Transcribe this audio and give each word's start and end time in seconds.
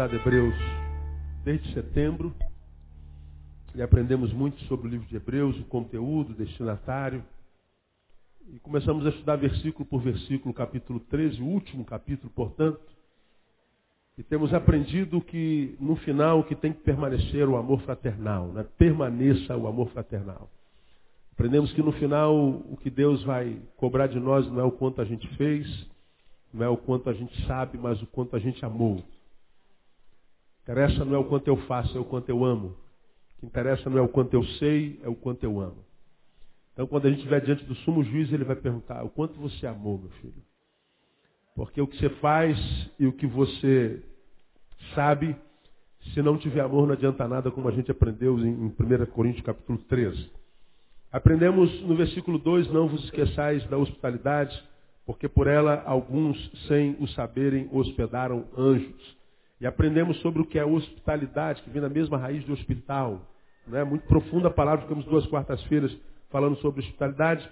estudado 0.00 0.16
Hebreus 0.16 0.54
desde 1.44 1.74
setembro. 1.74 2.34
E 3.74 3.82
aprendemos 3.82 4.32
muito 4.32 4.58
sobre 4.64 4.88
o 4.88 4.90
livro 4.90 5.06
de 5.06 5.16
Hebreus, 5.16 5.58
o 5.58 5.64
conteúdo, 5.64 6.30
o 6.30 6.34
destinatário. 6.34 7.22
E 8.48 8.58
começamos 8.60 9.04
a 9.04 9.10
estudar 9.10 9.36
versículo 9.36 9.84
por 9.84 10.00
versículo, 10.00 10.54
capítulo 10.54 11.00
13, 11.00 11.42
o 11.42 11.44
último 11.44 11.84
capítulo, 11.84 12.32
portanto. 12.34 12.80
E 14.16 14.22
temos 14.22 14.54
aprendido 14.54 15.20
que 15.20 15.76
no 15.78 15.96
final 15.96 16.44
que 16.44 16.54
tem 16.54 16.72
que 16.72 16.80
permanecer 16.80 17.46
o 17.46 17.56
amor 17.56 17.82
fraternal, 17.82 18.48
né? 18.48 18.64
permaneça 18.78 19.54
o 19.54 19.66
amor 19.66 19.90
fraternal. 19.90 20.50
Aprendemos 21.32 21.72
que 21.74 21.82
no 21.82 21.92
final 21.92 22.34
o 22.34 22.78
que 22.80 22.88
Deus 22.88 23.22
vai 23.24 23.60
cobrar 23.76 24.06
de 24.06 24.18
nós 24.18 24.50
não 24.50 24.60
é 24.60 24.64
o 24.64 24.72
quanto 24.72 25.02
a 25.02 25.04
gente 25.04 25.28
fez, 25.36 25.66
não 26.54 26.64
é 26.64 26.68
o 26.70 26.76
quanto 26.76 27.10
a 27.10 27.12
gente 27.12 27.46
sabe, 27.46 27.76
mas 27.76 28.00
o 28.00 28.06
quanto 28.06 28.34
a 28.34 28.38
gente 28.38 28.64
amou. 28.64 29.04
Interessa 30.62 31.04
não 31.04 31.14
é 31.14 31.18
o 31.18 31.24
quanto 31.24 31.48
eu 31.48 31.56
faço, 31.66 31.96
é 31.96 32.00
o 32.00 32.04
quanto 32.04 32.28
eu 32.28 32.44
amo. 32.44 32.76
O 33.36 33.40
que 33.40 33.46
interessa 33.46 33.88
não 33.88 33.98
é 33.98 34.02
o 34.02 34.08
quanto 34.08 34.34
eu 34.34 34.44
sei, 34.44 35.00
é 35.02 35.08
o 35.08 35.14
quanto 35.14 35.44
eu 35.44 35.60
amo. 35.60 35.84
Então 36.72 36.86
quando 36.86 37.06
a 37.06 37.08
gente 37.08 37.18
estiver 37.18 37.40
diante 37.40 37.64
do 37.64 37.74
sumo 37.76 38.02
juiz, 38.04 38.32
ele 38.32 38.44
vai 38.44 38.56
perguntar, 38.56 39.02
o 39.04 39.10
quanto 39.10 39.38
você 39.38 39.66
amou, 39.66 39.98
meu 39.98 40.10
filho? 40.20 40.42
Porque 41.54 41.80
o 41.80 41.86
que 41.86 41.98
você 41.98 42.08
faz 42.20 42.58
e 42.98 43.06
o 43.06 43.12
que 43.12 43.26
você 43.26 44.02
sabe, 44.94 45.36
se 46.14 46.22
não 46.22 46.38
tiver 46.38 46.60
amor 46.60 46.86
não 46.86 46.94
adianta 46.94 47.26
nada, 47.26 47.50
como 47.50 47.68
a 47.68 47.72
gente 47.72 47.90
aprendeu 47.90 48.38
em 48.38 48.66
1 48.66 48.72
Coríntios 49.12 49.44
capítulo 49.44 49.78
13. 49.88 50.30
Aprendemos 51.12 51.82
no 51.82 51.96
versículo 51.96 52.38
2, 52.38 52.70
não 52.70 52.88
vos 52.88 53.04
esqueçais 53.04 53.66
da 53.68 53.76
hospitalidade, 53.76 54.62
porque 55.04 55.28
por 55.28 55.48
ela 55.48 55.82
alguns, 55.84 56.38
sem 56.68 56.96
o 57.00 57.08
saberem, 57.08 57.68
hospedaram 57.72 58.46
anjos. 58.56 59.19
E 59.60 59.66
aprendemos 59.66 60.18
sobre 60.20 60.40
o 60.40 60.46
que 60.46 60.58
é 60.58 60.64
hospitalidade, 60.64 61.62
que 61.62 61.70
vem 61.70 61.82
da 61.82 61.88
mesma 61.88 62.16
raiz 62.16 62.44
de 62.44 62.52
hospital. 62.52 63.20
Né? 63.66 63.84
Muito 63.84 64.06
profunda 64.06 64.48
a 64.48 64.50
palavra, 64.50 64.82
ficamos 64.82 65.04
duas 65.04 65.26
quartas-feiras 65.26 65.94
falando 66.30 66.56
sobre 66.56 66.80
hospitalidade. 66.80 67.46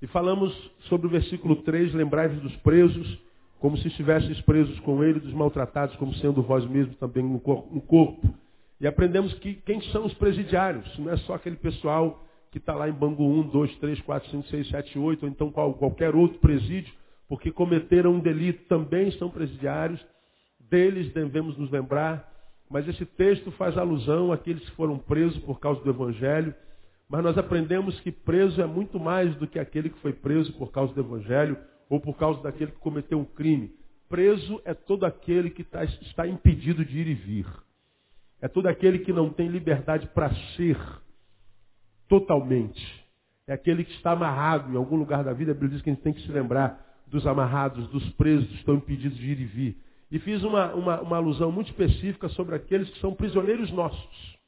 E 0.00 0.06
falamos 0.06 0.52
sobre 0.88 1.08
o 1.08 1.10
versículo 1.10 1.56
3, 1.56 1.92
lembrai-vos 1.94 2.40
dos 2.40 2.54
presos, 2.58 3.20
como 3.58 3.76
se 3.78 3.88
estivesseis 3.88 4.40
presos 4.42 4.78
com 4.80 5.02
ele, 5.02 5.18
dos 5.18 5.32
maltratados, 5.32 5.96
como 5.96 6.14
sendo 6.14 6.42
vós 6.42 6.64
mesmos 6.64 6.96
também 6.98 7.24
no 7.24 7.40
corpo. 7.40 8.32
E 8.80 8.86
aprendemos 8.86 9.34
que 9.34 9.54
quem 9.54 9.80
são 9.90 10.06
os 10.06 10.14
presidiários, 10.14 10.96
não 10.98 11.10
é 11.10 11.16
só 11.16 11.34
aquele 11.34 11.56
pessoal 11.56 12.24
que 12.52 12.58
está 12.58 12.74
lá 12.74 12.88
em 12.88 12.92
Bangu 12.92 13.24
1, 13.24 13.48
2, 13.48 13.76
3, 13.76 14.00
4, 14.02 14.30
5, 14.30 14.48
6, 14.48 14.68
7, 14.68 14.98
8, 14.98 15.22
ou 15.24 15.28
então 15.28 15.50
qual, 15.50 15.74
qualquer 15.74 16.14
outro 16.14 16.38
presídio, 16.38 16.94
porque 17.28 17.50
cometeram 17.50 18.12
um 18.12 18.20
delito, 18.20 18.64
também 18.68 19.10
são 19.12 19.28
presidiários, 19.28 20.00
deles 20.70 21.12
devemos 21.12 21.56
nos 21.56 21.70
lembrar, 21.70 22.32
mas 22.70 22.86
esse 22.86 23.04
texto 23.04 23.50
faz 23.52 23.76
alusão 23.76 24.32
àqueles 24.32 24.62
que 24.62 24.76
foram 24.76 24.98
presos 24.98 25.38
por 25.42 25.58
causa 25.58 25.82
do 25.82 25.90
Evangelho, 25.90 26.54
mas 27.08 27.24
nós 27.24 27.38
aprendemos 27.38 27.98
que 28.00 28.12
preso 28.12 28.60
é 28.60 28.66
muito 28.66 29.00
mais 29.00 29.34
do 29.36 29.46
que 29.46 29.58
aquele 29.58 29.88
que 29.88 29.98
foi 30.00 30.12
preso 30.12 30.52
por 30.54 30.70
causa 30.70 30.92
do 30.92 31.00
Evangelho 31.00 31.56
ou 31.88 31.98
por 31.98 32.16
causa 32.16 32.42
daquele 32.42 32.72
que 32.72 32.78
cometeu 32.78 33.18
um 33.18 33.24
crime. 33.24 33.72
Preso 34.08 34.60
é 34.64 34.74
todo 34.74 35.04
aquele 35.04 35.50
que 35.50 35.64
tá, 35.64 35.84
está 35.84 36.26
impedido 36.26 36.84
de 36.84 36.98
ir 36.98 37.06
e 37.08 37.14
vir. 37.14 37.46
É 38.40 38.48
todo 38.48 38.66
aquele 38.66 39.00
que 39.00 39.12
não 39.12 39.30
tem 39.30 39.48
liberdade 39.48 40.06
para 40.08 40.30
ser 40.56 40.78
totalmente. 42.08 43.06
É 43.46 43.54
aquele 43.54 43.84
que 43.84 43.92
está 43.92 44.12
amarrado 44.12 44.72
em 44.72 44.76
algum 44.76 44.96
lugar 44.96 45.24
da 45.24 45.32
vida. 45.32 45.52
A 45.52 45.54
Bíblia 45.54 45.72
diz 45.72 45.82
que 45.82 45.90
a 45.90 45.92
gente 45.92 46.02
tem 46.02 46.12
que 46.12 46.22
se 46.22 46.30
lembrar 46.30 46.86
dos 47.06 47.26
amarrados, 47.26 47.88
dos 47.88 48.08
presos, 48.10 48.46
que 48.48 48.56
estão 48.56 48.74
impedidos 48.74 49.16
de 49.16 49.26
ir 49.26 49.40
e 49.40 49.44
vir. 49.44 49.82
E 50.10 50.18
fiz 50.18 50.42
uma, 50.42 50.74
uma, 50.74 51.00
uma 51.00 51.16
alusão 51.16 51.52
muito 51.52 51.68
específica 51.68 52.28
sobre 52.30 52.54
aqueles 52.54 52.88
que 52.90 53.00
são 53.00 53.14
prisioneiros 53.14 53.70
nossos. 53.70 54.38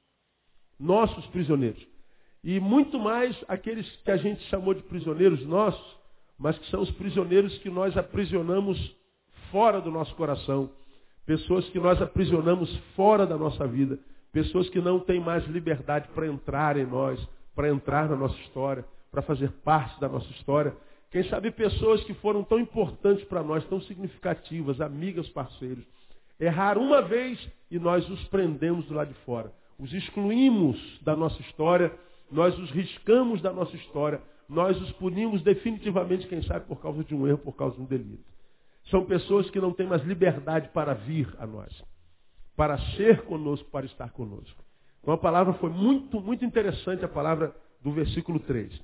Nossos 0.79 1.27
prisioneiros. 1.27 1.87
E 2.43 2.59
muito 2.59 2.99
mais 2.99 3.37
aqueles 3.47 3.87
que 3.97 4.11
a 4.11 4.17
gente 4.17 4.43
chamou 4.45 4.73
de 4.73 4.83
prisioneiros 4.83 5.45
nossos, 5.45 5.99
mas 6.39 6.59
que 6.59 6.71
são 6.71 6.81
os 6.81 6.91
prisioneiros 6.93 7.59
que 7.59 7.69
nós 7.69 7.95
aprisionamos 7.97 8.97
fora 9.51 9.81
do 9.81 9.91
nosso 9.91 10.15
coração. 10.15 10.71
Pessoas 11.27 11.69
que 11.69 11.79
nós 11.79 12.01
aprisionamos 12.01 12.75
fora 12.97 13.27
da 13.27 13.37
nossa 13.37 13.67
vida. 13.67 13.99
Pessoas 14.33 14.69
que 14.71 14.81
não 14.81 14.99
têm 14.99 15.21
mais 15.21 15.47
liberdade 15.47 16.09
para 16.15 16.27
entrar 16.27 16.79
em 16.79 16.87
nós, 16.87 17.21
para 17.55 17.69
entrar 17.69 18.09
na 18.09 18.17
nossa 18.17 18.39
história, 18.41 18.85
para 19.11 19.21
fazer 19.21 19.51
parte 19.65 20.01
da 20.01 20.09
nossa 20.09 20.31
história. 20.31 20.75
Quem 21.11 21.25
sabe 21.25 21.51
pessoas 21.51 22.05
que 22.05 22.15
foram 22.15 22.45
tão 22.45 22.61
importantes 22.61 23.25
para 23.25 23.43
nós, 23.43 23.65
tão 23.67 23.81
significativas, 23.81 24.81
amigas, 24.81 25.29
parceiros, 25.29 25.85
erraram 26.39 26.83
uma 26.83 27.03
vez 27.03 27.39
e 27.71 27.79
nós 27.79 28.09
os 28.09 28.23
prendemos 28.29 28.87
do 28.87 28.95
lado 28.95 29.09
de 29.09 29.21
fora. 29.25 29.53
Os 29.79 29.93
excluímos 29.93 30.79
da 31.03 31.17
nossa 31.17 31.41
história, 31.43 31.93
nós 32.31 32.57
os 32.59 32.71
riscamos 32.71 33.43
da 33.43 33.53
nossa 33.53 33.75
história, 33.75 34.23
nós 34.49 34.81
os 34.81 34.93
punimos 34.93 35.43
definitivamente, 35.43 36.29
quem 36.29 36.43
sabe, 36.43 36.67
por 36.67 36.81
causa 36.81 37.03
de 37.03 37.15
um 37.15 37.27
erro, 37.27 37.39
por 37.39 37.57
causa 37.57 37.77
de 37.77 37.83
um 37.83 37.87
delito. 37.87 38.25
São 38.89 39.05
pessoas 39.05 39.51
que 39.51 39.61
não 39.61 39.73
têm 39.73 39.87
mais 39.87 40.03
liberdade 40.05 40.69
para 40.69 40.95
vir 40.95 41.29
a 41.39 41.47
nós, 41.47 41.85
para 42.57 42.79
ser 42.97 43.23
conosco, 43.23 43.69
para 43.71 43.87
estar 43.87 44.11
conosco. 44.11 44.63
Então 45.01 45.15
a 45.15 45.19
palavra 45.19 45.55
foi 45.55 45.71
muito, 45.71 46.21
muito 46.21 46.45
interessante, 46.45 47.05
a 47.05 47.09
palavra 47.09 47.55
do 47.83 47.91
versículo 47.91 48.39
3. 48.39 48.81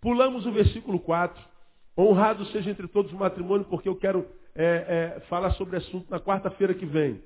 Pulamos 0.00 0.46
o 0.46 0.52
versículo 0.52 0.98
4. 0.98 1.50
Honrado 1.96 2.44
seja 2.46 2.70
entre 2.70 2.88
todos 2.88 3.12
o 3.12 3.16
matrimônio, 3.16 3.66
porque 3.66 3.88
eu 3.88 3.96
quero 3.96 4.26
é, 4.54 5.14
é, 5.16 5.20
falar 5.28 5.50
sobre 5.52 5.76
esse 5.76 5.88
assunto 5.88 6.10
na 6.10 6.20
quarta-feira 6.20 6.74
que 6.74 6.86
vem. 6.86 7.20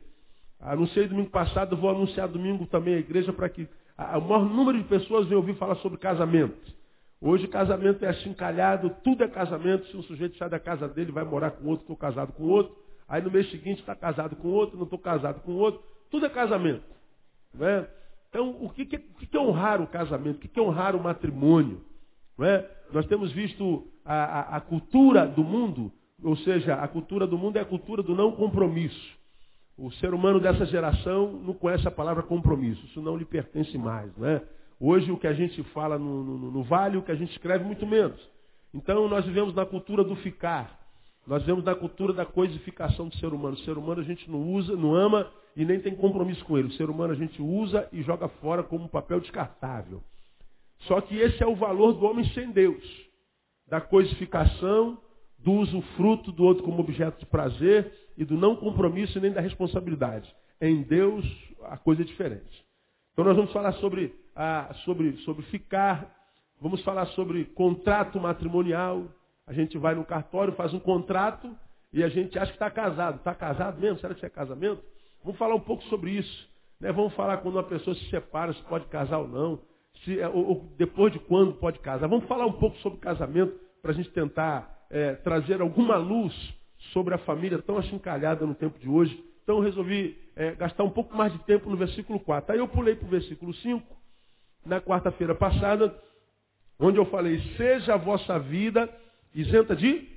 Anunciei 0.61 1.07
domingo 1.07 1.31
passado, 1.31 1.77
vou 1.77 1.91
anunciar 1.91 2.29
domingo 2.29 2.67
também 2.67 2.95
a 2.95 2.99
igreja 2.99 3.33
para 3.33 3.49
que 3.49 3.69
o 3.99 4.21
maior 4.21 4.45
número 4.45 4.79
de 4.79 4.85
pessoas 4.85 5.27
venham 5.27 5.41
ouvir 5.41 5.55
falar 5.57 5.77
sobre 5.77 5.99
casamento. 5.99 6.75
Hoje 7.21 7.47
casamento 7.49 8.05
é 8.05 8.09
achincalhado, 8.09 8.91
tudo 9.03 9.25
é 9.25 9.29
casamento. 9.29 9.87
Se 9.87 9.97
um 9.97 10.03
sujeito 10.03 10.37
sai 10.37 10.49
da 10.49 10.59
casa 10.59 10.89
dele, 10.89 11.13
vai 11.13 11.25
morar 11.25 11.53
com 11.53 11.67
outro, 11.69 11.85
estou 11.85 11.97
casado 11.97 12.33
com 12.33 12.45
outro. 12.45 12.77
Aí 13.09 13.23
no 13.23 13.31
mês 13.31 13.51
seguinte 13.51 13.81
está 13.81 13.95
casado 13.95 14.37
com 14.37 14.49
outro, 14.49 14.77
não 14.77 14.85
estou 14.85 14.99
casado 14.99 15.41
com 15.41 15.53
outro. 15.53 15.83
Tudo 16.11 16.27
é 16.27 16.29
casamento. 16.29 16.85
Não 17.53 17.67
é? 17.67 17.89
Então, 18.29 18.51
o 18.61 18.69
que, 18.69 18.89
é 19.33 19.39
honrar 19.39 19.81
o 19.81 19.87
casamento? 19.87 20.37
O 20.37 20.41
que, 20.41 20.59
é 20.59 20.63
honrar 20.63 20.97
o 20.97 21.03
matrimônio? 21.03 21.85
É? 22.41 22.69
Nós 22.93 23.07
temos 23.07 23.31
visto 23.33 23.87
a, 24.05 24.15
a, 24.15 24.57
a, 24.57 24.61
cultura 24.61 25.27
do 25.27 25.43
mundo, 25.43 25.93
ou 26.23 26.37
seja, 26.39 26.75
a 26.75 26.87
cultura 26.87 27.27
do 27.27 27.39
mundo 27.39 27.57
é 27.57 27.61
a 27.61 27.65
cultura 27.65 28.03
do 28.03 28.15
não 28.15 28.33
compromisso. 28.33 29.19
O 29.77 29.91
ser 29.93 30.15
humano 30.15 30.39
dessa 30.39 30.67
geração 30.67 31.33
não 31.33 31.55
conhece 31.55 31.87
a 31.89 31.91
palavra 31.91 32.23
compromisso, 32.23 32.85
isso 32.87 33.01
não 33.01 33.17
lhe 33.17 33.25
pertence 33.25 33.77
mais. 33.77 34.17
Não 34.17 34.27
é? 34.29 34.43
Hoje 34.79 35.11
o 35.11 35.17
que 35.17 35.27
a 35.27 35.33
gente 35.33 35.63
fala 35.65 35.99
no, 35.99 36.23
no, 36.23 36.51
no 36.51 36.63
vale, 36.63 36.97
o 36.97 37.03
que 37.03 37.11
a 37.11 37.17
gente 37.17 37.33
escreve, 37.33 37.65
muito 37.65 37.87
menos. 37.87 38.21
Então 38.73 39.09
nós 39.09 39.25
vivemos 39.25 39.55
na 39.55 39.65
cultura 39.65 40.05
do 40.05 40.15
ficar. 40.17 40.81
Nós 41.27 41.43
vivemos 41.43 41.65
na 41.65 41.75
cultura 41.75 42.13
da 42.13 42.27
coisificação 42.27 43.09
do 43.09 43.17
ser 43.17 43.33
humano. 43.33 43.55
O 43.55 43.61
ser 43.61 43.79
humano 43.79 44.01
a 44.01 44.05
gente 44.05 44.31
não 44.31 44.43
usa, 44.43 44.77
não 44.77 44.95
ama 44.95 45.31
e 45.57 45.65
nem 45.65 45.81
tem 45.81 45.95
compromisso 45.95 46.45
com 46.45 46.59
ele. 46.59 46.69
O 46.69 46.73
ser 46.73 46.91
humano 46.91 47.13
a 47.13 47.17
gente 47.17 47.41
usa 47.41 47.89
e 47.93 48.03
joga 48.03 48.29
fora 48.29 48.63
como 48.63 48.85
um 48.85 48.89
papel 48.89 49.21
descartável. 49.21 50.03
Só 50.81 51.01
que 51.01 51.17
esse 51.17 51.43
é 51.43 51.47
o 51.47 51.57
valor 51.57 51.95
do 51.95 52.05
homem 52.05 52.25
sem 52.31 52.51
Deus. 52.51 52.85
Da 53.67 53.81
coisificação, 53.81 54.99
do 55.39 55.53
uso 55.53 55.83
fruto 55.97 56.33
do 56.33 56.43
outro 56.45 56.65
como 56.65 56.81
objeto 56.81 57.21
de 57.21 57.27
prazer 57.27 57.93
e 58.17 58.25
do 58.25 58.37
não 58.37 58.57
compromisso 58.57 59.21
nem 59.21 59.31
da 59.31 59.41
responsabilidade. 59.41 60.35
Em 60.61 60.83
Deus 60.83 61.25
a 61.65 61.77
coisa 61.77 62.03
é 62.03 62.05
diferente. 62.05 62.65
Então 63.13 63.25
nós 63.25 63.37
vamos 63.37 63.53
falar 63.53 63.73
sobre, 63.75 64.15
ah, 64.35 64.75
sobre, 64.85 65.17
sobre 65.19 65.45
ficar, 65.47 66.11
vamos 66.61 66.83
falar 66.83 67.07
sobre 67.09 67.45
contrato 67.45 68.19
matrimonial. 68.19 69.05
A 69.47 69.53
gente 69.53 69.77
vai 69.77 69.95
no 69.95 70.05
cartório, 70.05 70.55
faz 70.55 70.73
um 70.73 70.81
contrato 70.81 71.55
e 71.93 72.03
a 72.03 72.09
gente 72.09 72.39
acha 72.39 72.51
que 72.51 72.57
está 72.57 72.71
casado. 72.71 73.17
Está 73.19 73.35
casado 73.35 73.79
mesmo? 73.81 73.99
Será 73.99 74.15
que 74.15 74.19
isso 74.19 74.27
é 74.27 74.31
casamento? 74.31 74.83
Vamos 75.23 75.39
falar 75.39 75.55
um 75.55 75.61
pouco 75.61 75.83
sobre 75.85 76.11
isso. 76.13 76.49
Né? 76.81 76.91
Vamos 76.91 77.15
falar 77.15 77.39
quando 77.39 77.57
uma 77.57 77.63
pessoa 77.63 77.95
se 77.95 78.09
separa, 78.11 78.53
se 78.53 78.63
pode 78.63 78.87
casar 78.87 79.19
ou 79.19 79.29
não. 79.29 79.61
Se, 80.03 80.19
é, 80.19 80.29
ou, 80.29 80.47
ou, 80.47 80.75
depois 80.77 81.13
de 81.13 81.19
quando 81.19 81.55
pode 81.55 81.79
casar. 81.79 82.09
Vamos 82.09 82.27
falar 82.27 82.47
um 82.47 82.53
pouco 82.53 82.77
sobre 82.79 82.99
casamento 82.99 83.55
para 83.81 83.93
a 83.93 83.95
gente 83.95 84.11
tentar 84.11 84.87
é, 84.91 85.15
trazer 85.15 85.61
alguma 85.61 85.97
luz 85.97 86.35
sobre 86.93 87.15
a 87.15 87.19
família 87.19 87.59
tão 87.61 87.79
achincalhada 87.79 88.47
no 88.47 88.55
tempo 88.55 88.79
de 88.79 88.89
hoje. 88.89 89.23
Então 89.43 89.57
eu 89.57 89.63
resolvi 89.63 90.17
é, 90.37 90.53
gastar 90.55 90.85
um 90.85 90.91
pouco 90.91 91.17
mais 91.17 91.33
de 91.33 91.39
tempo 91.41 91.71
no 91.71 91.77
versículo 91.77 92.19
4. 92.21 92.53
Aí 92.53 92.59
eu 92.59 92.69
pulei 92.69 92.95
para 92.95 93.07
o 93.07 93.11
versículo 93.11 93.55
5, 93.55 93.85
na 94.65 94.81
quarta-feira 94.81 95.35
passada, 95.35 95.95
onde 96.79 96.99
eu 96.99 97.05
falei, 97.07 97.41
seja 97.57 97.95
a 97.95 97.99
vossa 97.99 98.39
vida 98.39 98.89
isenta 99.35 99.77
de 99.77 100.09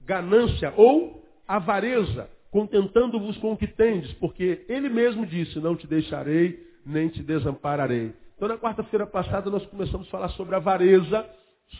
ganância 0.00 0.72
ou 0.76 1.24
avareza 1.46 2.28
contentando-vos 2.50 3.36
com 3.38 3.52
o 3.52 3.56
que 3.56 3.66
tendes, 3.66 4.12
porque 4.14 4.64
ele 4.68 4.88
mesmo 4.88 5.24
disse, 5.24 5.60
não 5.60 5.76
te 5.76 5.86
deixarei, 5.86 6.66
nem 6.84 7.08
te 7.08 7.22
desampararei. 7.22 8.12
Então 8.40 8.48
na 8.48 8.56
quarta-feira 8.56 9.06
passada 9.06 9.50
nós 9.50 9.66
começamos 9.66 10.08
a 10.08 10.10
falar 10.10 10.30
sobre 10.30 10.56
avareza, 10.56 11.28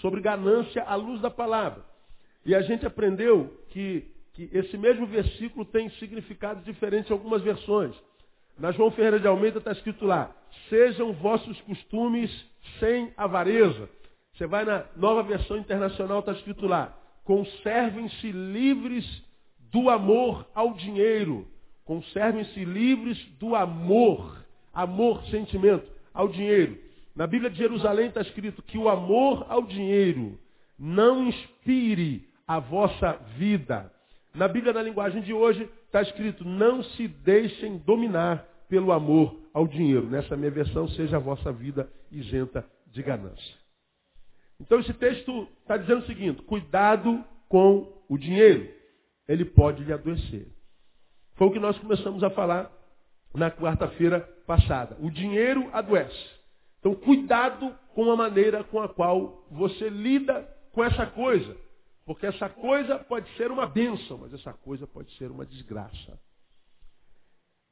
sobre 0.03 0.21
ganância 0.21 0.83
à 0.83 0.95
luz 0.95 1.19
da 1.23 1.31
palavra. 1.31 1.83
E 2.45 2.55
a 2.55 2.61
gente 2.61 2.85
aprendeu 2.85 3.51
que, 3.71 4.07
que 4.35 4.51
esse 4.53 4.77
mesmo 4.77 5.07
versículo 5.07 5.65
tem 5.65 5.89
significados 5.93 6.63
diferentes 6.63 7.11
em 7.11 7.15
algumas 7.15 7.41
versões. 7.41 7.97
Na 8.59 8.73
João 8.73 8.91
Ferreira 8.91 9.19
de 9.19 9.27
Almeida 9.27 9.57
está 9.57 9.73
escrito 9.73 10.05
lá, 10.05 10.37
sejam 10.69 11.15
vossos 11.15 11.59
costumes 11.63 12.31
sem 12.79 13.11
avareza. 13.17 13.89
Você 14.35 14.47
vai 14.47 14.67
na 14.67 14.85
nova 14.97 15.23
versão 15.23 15.57
internacional, 15.57 16.19
está 16.19 16.33
escrito 16.33 16.67
lá, 16.67 16.95
conservem-se 17.25 18.31
livres 18.31 19.07
do 19.73 19.89
amor 19.89 20.47
ao 20.55 20.75
dinheiro. 20.75 21.49
Conservem-se 21.87 22.63
livres 22.67 23.17
do 23.39 23.57
amor, 23.57 24.45
amor, 24.75 25.25
sentimento, 25.31 26.00
ao 26.13 26.29
dinheiro. 26.29 26.79
Na 27.15 27.27
Bíblia 27.27 27.51
de 27.51 27.59
Jerusalém 27.59 28.09
está 28.09 28.21
escrito 28.21 28.63
que 28.63 28.79
o 28.79 28.89
amor 28.89 29.47
ao 29.49 29.63
dinheiro 29.63 30.39
não 30.79 31.27
inspire 31.27 32.29
a 32.47 32.59
vossa 32.59 33.13
vida. 33.37 33.93
Na 34.35 34.49
Bíblia, 34.49 34.73
na 34.73 34.83
linguagem 34.83 35.23
de 35.23 35.33
hoje, 35.33 35.69
está 35.87 36.03
escrito: 36.03 36.45
não 36.45 36.83
se 36.83 37.09
deixem 37.09 37.79
dominar 37.79 38.47
pelo 38.69 38.93
amor 38.93 39.37
ao 39.53 39.67
dinheiro. 39.67 40.09
Nessa 40.09 40.37
minha 40.37 40.51
versão, 40.51 40.89
seja 40.89 41.17
a 41.17 41.21
vossa 41.21 41.53
vida 41.53 41.91
isenta 42.11 42.65
de 42.87 43.03
ganância. 43.03 43.55
Então, 44.61 44.79
esse 44.81 44.93
texto 44.95 45.49
está 45.63 45.77
dizendo 45.77 46.03
o 46.03 46.07
seguinte: 46.07 46.43
cuidado 46.43 47.25
com 47.49 47.93
o 48.09 48.17
dinheiro. 48.17 48.69
Ele 49.29 49.45
pode 49.45 49.85
lhe 49.85 49.93
adoecer. 49.93 50.47
Foi 51.37 51.49
o 51.49 51.53
que 51.53 51.59
nós 51.59 51.79
começamos 51.79 52.23
a 52.23 52.31
falar 52.31 52.71
na 53.35 53.51
quarta-feira 53.51 54.29
passada. 54.51 54.97
O 54.99 55.09
dinheiro 55.09 55.71
adoece. 55.73 56.29
Então, 56.81 56.93
cuidado 56.93 57.73
com 57.95 58.11
a 58.11 58.17
maneira 58.17 58.65
com 58.65 58.81
a 58.81 58.89
qual 58.89 59.47
você 59.49 59.89
lida 59.89 60.43
com 60.73 60.83
essa 60.83 61.07
coisa. 61.07 61.57
Porque 62.05 62.27
essa 62.27 62.49
coisa 62.49 62.99
pode 62.99 63.31
ser 63.37 63.53
uma 63.53 63.67
bênção, 63.67 64.19
mas 64.19 64.35
essa 64.35 64.53
coisa 64.53 64.89
pode 64.89 65.17
ser 65.17 65.31
uma 65.31 65.47
desgraça. 65.47 66.19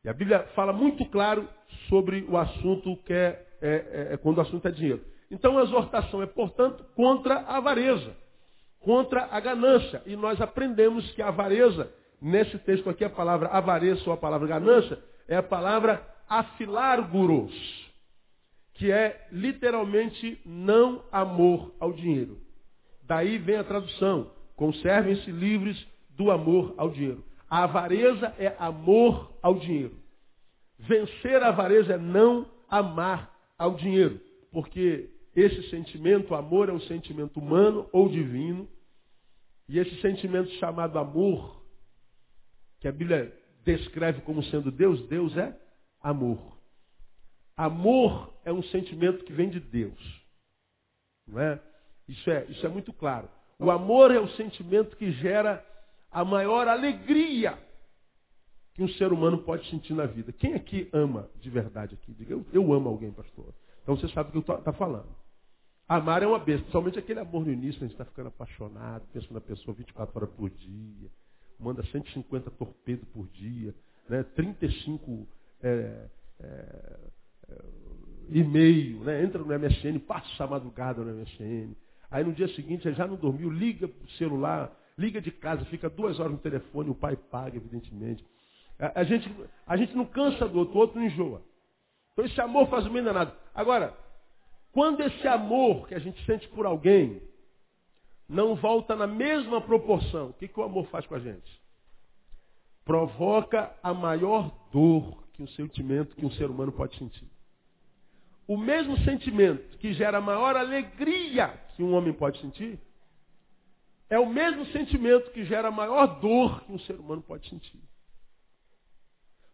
E 0.05 0.09
a 0.09 0.13
Bíblia 0.13 0.45
fala 0.55 0.73
muito 0.73 1.05
claro 1.07 1.49
sobre 1.89 2.25
o 2.29 2.37
assunto 2.37 2.97
que 2.99 3.13
é, 3.13 3.45
é, 3.61 3.71
é, 3.71 4.15
é 4.15 4.17
quando 4.17 4.39
o 4.39 4.43
assunto 4.43 4.69
é 4.69 4.71
dinheiro. 4.71 5.05
Então 5.29 5.59
a 5.59 5.63
exortação 5.63 6.23
é, 6.23 6.27
portanto, 6.27 6.85
contra 6.95 7.41
a 7.41 7.57
avareza, 7.57 8.17
contra 8.79 9.27
a 9.33 9.41
ganância. 9.41 10.01
E 10.07 10.15
nós 10.15 10.41
aprendemos 10.41 11.11
que 11.11 11.23
a 11.23 11.29
avareza, 11.29 11.93
nesse 12.23 12.57
texto 12.61 12.89
aqui, 12.89 13.05
a 13.05 13.11
palavra 13.11 13.49
avareza 13.49 14.03
ou 14.07 14.13
a 14.13 14.17
palavra 14.17 14.47
ganância, 14.47 15.03
é 15.27 15.37
a 15.37 15.43
palavra 15.43 16.18
afilarguros, 16.29 17.53
que 18.75 18.91
é 18.91 19.29
literalmente 19.33 20.41
não 20.45 21.03
amor 21.11 21.75
ao 21.81 21.93
dinheiro. 21.93 22.39
Daí 23.03 23.39
vem 23.39 23.57
a 23.57 23.65
tradução: 23.65 24.31
conservem-se 24.55 25.31
livres 25.31 25.87
do 26.11 26.31
amor 26.31 26.75
ao 26.77 26.91
dinheiro. 26.91 27.25
A 27.49 27.65
avareza 27.65 28.35
é 28.39 28.55
amor 28.59 29.33
ao 29.43 29.55
dinheiro. 29.59 29.97
Vencer 30.79 31.43
a 31.43 31.49
avareza 31.49 31.95
é 31.95 31.99
não 31.99 32.47
amar 32.69 33.35
ao 33.59 33.75
dinheiro, 33.75 34.21
porque 34.53 35.11
esse 35.35 35.71
sentimento, 35.71 36.35
amor, 36.35 36.69
é 36.69 36.73
um 36.73 36.81
sentimento 36.81 37.41
humano 37.41 37.89
ou 37.93 38.09
divino, 38.09 38.69
e 39.69 39.79
esse 39.79 40.01
sentimento 40.01 40.51
chamado 40.53 40.99
amor, 40.99 41.63
que 42.81 42.89
a 42.89 42.93
Bíblia 42.93 43.33
descreve 43.65 44.21
como 44.23 44.43
sendo 44.45 44.71
Deus, 44.71 45.07
Deus 45.09 45.37
é 45.37 45.57
amor. 46.00 46.56
Amor 47.56 48.33
é 48.45 48.53
um 48.53 48.62
sentimento 48.62 49.25
que 49.25 49.33
vem 49.33 49.50
de 49.50 49.61
Deus. 49.61 49.99
Não 51.27 51.41
é? 51.41 51.61
Isso 52.09 52.31
é, 52.31 52.45
isso 52.47 52.65
é 52.65 52.69
muito 52.69 52.93
claro. 52.93 53.29
O 53.59 53.71
amor 53.71 54.11
é 54.11 54.19
o 54.19 54.29
sentimento 54.31 54.97
que 54.97 55.11
gera 55.12 55.65
a 56.11 56.25
maior 56.25 56.69
alegria 56.69 57.59
que 58.75 58.83
um 58.83 58.89
ser 58.91 59.12
humano 59.12 59.39
pode 59.39 59.69
sentir 59.71 59.93
na 59.93 60.06
vida. 60.06 60.33
Quem 60.33 60.55
aqui 60.55 60.89
ama 60.93 61.29
de 61.41 61.50
verdade 61.50 61.95
aqui? 61.95 62.15
Diga, 62.15 62.33
eu, 62.33 62.47
eu 62.53 62.73
amo 62.73 62.89
alguém, 62.89 63.11
pastor. 63.11 63.53
Então 63.83 63.97
você 63.97 64.09
sabe 64.11 64.29
o 64.29 64.33
que 64.33 64.39
eu 64.39 64.41
estou 64.41 64.59
tá 64.59 64.73
falando. 64.73 65.09
Amar 65.89 66.23
é 66.23 66.27
uma 66.27 66.39
besta, 66.39 66.61
principalmente 66.61 66.99
aquele 66.99 67.19
amor 67.19 67.44
no 67.44 67.51
início, 67.51 67.79
a 67.79 67.87
gente 67.87 67.94
está 67.94 68.05
ficando 68.05 68.29
apaixonado, 68.29 69.05
pensando 69.12 69.35
na 69.35 69.41
pessoa 69.41 69.75
24 69.75 70.17
horas 70.17 70.31
por 70.35 70.49
dia, 70.51 71.11
manda 71.59 71.83
150 71.83 72.51
torpedos 72.53 73.09
por 73.09 73.27
dia, 73.29 73.75
né, 74.09 74.23
35 74.23 75.27
é, 75.62 76.08
é, 76.40 76.99
é, 77.50 77.64
e-mail, 78.31 79.00
né, 79.00 79.22
entra 79.22 79.43
no 79.43 79.58
MSN, 79.58 79.99
passa 80.00 80.44
a 80.44 80.46
madrugada 80.46 81.02
no 81.02 81.14
MSN, 81.14 81.75
Aí 82.10 82.25
no 82.25 82.32
dia 82.32 82.49
seguinte, 82.49 82.88
ele 82.88 82.96
já 82.96 83.06
não 83.06 83.16
dormiu, 83.16 83.50
liga 83.50 83.87
o 83.87 84.10
celular, 84.12 84.72
liga 84.96 85.20
de 85.20 85.31
casa, 85.31 85.64
fica 85.66 85.90
duas 85.90 86.19
horas 86.19 86.32
no 86.32 86.38
telefone, 86.38 86.90
o 86.90 86.94
pai 86.94 87.16
paga, 87.16 87.56
evidentemente. 87.56 88.25
A, 88.78 89.05
gente, 89.05 89.31
a 89.66 89.76
gente 89.76 89.94
não 89.94 90.06
cansa 90.06 90.49
do 90.49 90.58
outro, 90.60 90.75
o 90.76 90.78
outro 90.78 90.99
não 90.99 91.06
enjoa. 91.06 91.43
Então 92.12 92.25
esse 92.25 92.40
amor 92.40 92.69
faz 92.69 92.87
o 92.87 92.90
bem 92.90 93.02
danado. 93.02 93.32
Agora, 93.55 93.94
quando 94.72 95.02
esse 95.02 95.26
amor 95.26 95.87
que 95.87 95.94
a 95.94 95.99
gente 95.99 96.25
sente 96.25 96.49
por 96.49 96.64
alguém 96.64 97.20
não 98.28 98.55
volta 98.55 98.94
na 98.94 99.06
mesma 99.06 99.60
proporção, 99.60 100.28
o 100.28 100.32
que, 100.32 100.49
que 100.49 100.60
o 100.60 100.62
amor 100.62 100.87
faz 100.87 101.06
com 101.06 101.14
a 101.14 101.19
gente? 101.19 101.60
Provoca 102.84 103.75
a 103.82 103.93
maior 103.93 104.50
dor 104.72 105.25
que 105.38 105.43
um 105.44 105.49
sentimento 105.49 106.17
que 106.17 106.26
um 106.26 106.32
ser 106.32 106.50
humano 106.50 106.73
pode 106.73 106.99
sentir. 106.99 107.29
O 108.44 108.56
mesmo 108.56 108.99
sentimento 109.05 109.79
que 109.79 109.93
gera 109.93 110.19
a 110.19 110.20
maior 110.20 110.56
alegria 110.56 111.49
que 111.76 111.82
um 111.82 111.94
homem 111.94 112.12
pode 112.12 112.40
sentir, 112.40 112.76
é 114.11 114.19
o 114.19 114.29
mesmo 114.29 114.67
sentimento 114.67 115.31
que 115.31 115.44
gera 115.44 115.69
a 115.69 115.70
maior 115.70 116.19
dor 116.19 116.64
que 116.64 116.73
um 116.73 116.79
ser 116.81 116.99
humano 116.99 117.23
pode 117.23 117.49
sentir. 117.49 117.79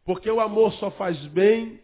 Porque 0.06 0.30
o 0.30 0.40
amor 0.40 0.72
só 0.74 0.90
faz 0.92 1.18
bem 1.26 1.78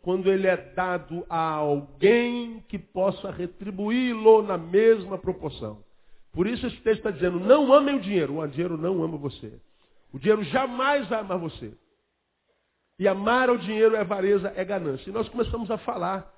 quando 0.00 0.32
ele 0.32 0.46
é 0.46 0.56
dado 0.56 1.26
a 1.28 1.50
alguém 1.52 2.64
que 2.68 2.78
possa 2.78 3.30
retribuí-lo 3.30 4.40
na 4.40 4.56
mesma 4.56 5.18
proporção. 5.18 5.84
Por 6.32 6.46
isso 6.46 6.66
esse 6.66 6.76
texto 6.76 7.00
está 7.00 7.10
dizendo, 7.10 7.38
não 7.38 7.70
amem 7.70 7.96
o 7.96 8.00
dinheiro. 8.00 8.38
O 8.38 8.46
dinheiro 8.46 8.78
não 8.78 9.02
ama 9.02 9.18
você. 9.18 9.60
O 10.10 10.18
dinheiro 10.18 10.42
jamais 10.44 11.06
vai 11.08 11.20
amar 11.20 11.38
você. 11.38 11.74
E 13.02 13.08
amar 13.08 13.50
o 13.50 13.58
dinheiro 13.58 13.96
é 13.96 14.00
avareza, 14.00 14.52
é 14.54 14.64
ganância. 14.64 15.10
E 15.10 15.12
nós 15.12 15.28
começamos 15.28 15.68
a 15.72 15.78
falar, 15.78 16.32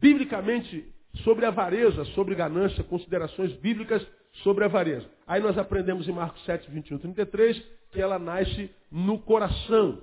biblicamente, 0.00 0.84
sobre 1.22 1.46
avareza, 1.46 2.04
sobre 2.06 2.34
ganância, 2.34 2.82
considerações 2.82 3.52
bíblicas 3.52 4.04
sobre 4.42 4.64
avareza. 4.64 5.06
Aí 5.28 5.40
nós 5.40 5.56
aprendemos 5.56 6.08
em 6.08 6.12
Marcos 6.12 6.44
7, 6.44 6.68
21, 6.72 6.98
33, 6.98 7.64
que 7.92 8.00
ela 8.00 8.18
nasce 8.18 8.68
no 8.90 9.20
coração. 9.20 10.02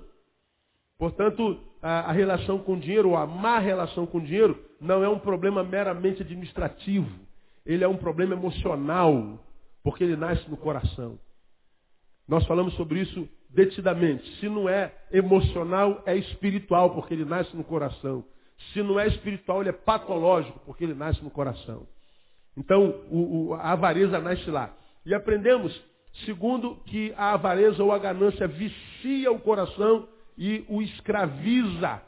Portanto, 0.98 1.60
a, 1.82 2.08
a 2.08 2.12
relação 2.12 2.60
com 2.60 2.76
o 2.76 2.80
dinheiro, 2.80 3.10
ou 3.10 3.16
a 3.18 3.26
má 3.26 3.58
relação 3.58 4.06
com 4.06 4.16
o 4.16 4.24
dinheiro, 4.24 4.58
não 4.80 5.04
é 5.04 5.08
um 5.10 5.18
problema 5.18 5.62
meramente 5.62 6.22
administrativo. 6.22 7.10
Ele 7.66 7.84
é 7.84 7.88
um 7.88 7.98
problema 7.98 8.32
emocional, 8.32 9.38
porque 9.84 10.02
ele 10.02 10.16
nasce 10.16 10.48
no 10.48 10.56
coração. 10.56 11.18
Nós 12.26 12.46
falamos 12.46 12.72
sobre 12.72 13.00
isso 13.00 13.28
detidamente. 13.56 14.30
Se 14.38 14.48
não 14.48 14.68
é 14.68 14.92
emocional, 15.10 16.02
é 16.04 16.14
espiritual, 16.14 16.90
porque 16.90 17.14
ele 17.14 17.24
nasce 17.24 17.56
no 17.56 17.64
coração. 17.64 18.22
Se 18.72 18.82
não 18.82 19.00
é 19.00 19.06
espiritual, 19.06 19.62
ele 19.62 19.70
é 19.70 19.72
patológico, 19.72 20.60
porque 20.66 20.84
ele 20.84 20.94
nasce 20.94 21.24
no 21.24 21.30
coração. 21.30 21.86
Então, 22.54 23.02
o, 23.10 23.48
o, 23.48 23.54
a 23.54 23.72
avareza 23.72 24.20
nasce 24.20 24.50
lá. 24.50 24.76
E 25.06 25.14
aprendemos, 25.14 25.74
segundo, 26.26 26.76
que 26.84 27.14
a 27.16 27.32
avareza 27.32 27.82
ou 27.82 27.92
a 27.92 27.98
ganância 27.98 28.46
vicia 28.46 29.32
o 29.32 29.40
coração 29.40 30.06
e 30.36 30.64
o 30.68 30.82
escraviza. 30.82 32.02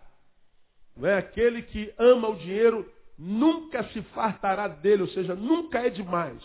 Não 0.97 1.09
é? 1.09 1.17
Aquele 1.17 1.62
que 1.62 1.93
ama 1.99 2.28
o 2.28 2.37
dinheiro 2.37 2.87
nunca 3.19 3.85
se 3.85 4.02
fartará 4.14 4.69
dele, 4.69 5.02
ou 5.02 5.09
seja, 5.09 5.35
nunca 5.35 5.81
é 5.81 5.88
demais. 5.88 6.43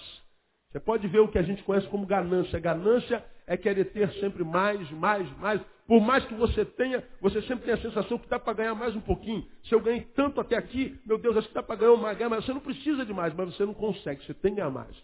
Você 0.72 0.80
pode 0.80 1.08
ver 1.08 1.20
o 1.20 1.28
que 1.28 1.38
a 1.38 1.44
gente 1.44 1.62
conhece 1.64 1.88
como 1.88 2.06
ganância. 2.06 2.60
Ganância 2.60 3.24
é 3.46 3.58
querer 3.58 3.86
ter 3.86 4.12
sempre 4.14 4.44
mais, 4.44 4.90
mais, 4.92 5.30
mais. 5.38 5.62
Por 5.88 6.02
mais 6.02 6.26
que 6.26 6.34
você 6.34 6.64
tenha, 6.64 7.04
você 7.20 7.42
sempre 7.42 7.66
tem 7.66 7.74
a 7.74 7.82
sensação 7.82 8.18
que 8.18 8.28
dá 8.28 8.40
para 8.40 8.54
ganhar 8.54 8.76
mais 8.76 8.96
um 8.96 9.02
pouquinho. 9.02 9.46
Se 9.66 9.76
eu 9.76 9.82
ganhei 9.82 10.02
tanto 10.16 10.40
até 10.40 10.56
aqui, 10.56 11.00
meu 11.06 11.18
Deus, 11.18 11.36
acho 11.38 11.48
que 11.50 11.54
dá 11.54 11.64
para 11.64 11.76
ganhar 11.76 11.98
mais, 11.98 12.18
ganhar 12.18 12.30
mais. 12.30 12.46
Você 12.46 12.54
não 12.54 12.62
precisa 12.62 13.06
de 13.06 13.14
mais, 13.14 13.34
mas 13.34 13.54
você 13.54 13.66
não 13.66 13.74
consegue, 13.74 14.26
você 14.26 14.34
tem 14.34 14.52
que 14.52 14.58
ganhar 14.58 14.70
mais. 14.72 14.96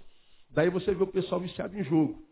Daí 0.51 0.69
você 0.69 0.93
vê 0.93 1.03
o 1.03 1.07
pessoal 1.07 1.41
viciado 1.41 1.77
em 1.77 1.83
jogo. 1.83 2.23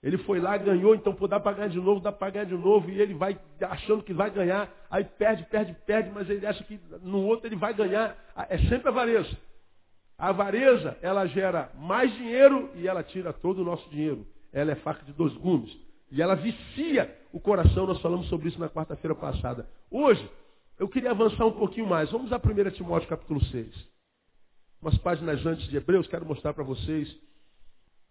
Ele 0.00 0.16
foi 0.18 0.38
lá, 0.38 0.56
ganhou, 0.56 0.94
então 0.94 1.12
pô, 1.12 1.26
dá 1.26 1.40
para 1.40 1.56
ganhar 1.56 1.68
de 1.68 1.80
novo, 1.80 2.00
dá 2.00 2.12
para 2.12 2.30
ganhar 2.30 2.44
de 2.44 2.54
novo, 2.54 2.88
e 2.88 3.00
ele 3.00 3.14
vai 3.14 3.36
achando 3.60 4.02
que 4.02 4.12
vai 4.12 4.30
ganhar, 4.30 4.72
aí 4.88 5.02
perde, 5.02 5.42
perde, 5.46 5.74
perde, 5.84 6.10
mas 6.10 6.30
ele 6.30 6.46
acha 6.46 6.62
que 6.62 6.78
no 7.02 7.26
outro 7.26 7.48
ele 7.48 7.56
vai 7.56 7.74
ganhar. 7.74 8.16
Ah, 8.36 8.46
é 8.48 8.58
sempre 8.58 8.88
avareza. 8.88 9.36
A 10.16 10.28
avareza, 10.28 10.96
ela 11.02 11.26
gera 11.26 11.70
mais 11.76 12.12
dinheiro 12.14 12.70
e 12.76 12.86
ela 12.86 13.02
tira 13.02 13.32
todo 13.32 13.62
o 13.62 13.64
nosso 13.64 13.88
dinheiro. 13.90 14.24
Ela 14.52 14.72
é 14.72 14.76
faca 14.76 15.04
de 15.04 15.12
dois 15.12 15.32
gumes. 15.34 15.76
E 16.10 16.22
ela 16.22 16.34
vicia 16.34 17.14
o 17.32 17.40
coração, 17.40 17.86
nós 17.86 18.00
falamos 18.00 18.28
sobre 18.28 18.48
isso 18.48 18.58
na 18.58 18.68
quarta-feira 18.68 19.14
passada. 19.14 19.68
Hoje, 19.90 20.28
eu 20.78 20.88
queria 20.88 21.10
avançar 21.10 21.44
um 21.44 21.52
pouquinho 21.52 21.86
mais. 21.86 22.10
Vamos 22.10 22.32
a 22.32 22.36
1 22.36 22.70
Timóteo 22.70 23.08
capítulo 23.08 23.42
6. 23.44 23.88
Umas 24.80 24.96
páginas 24.98 25.44
antes 25.44 25.68
de 25.68 25.76
Hebreus, 25.76 26.06
quero 26.06 26.24
mostrar 26.24 26.54
para 26.54 26.64
vocês 26.64 27.14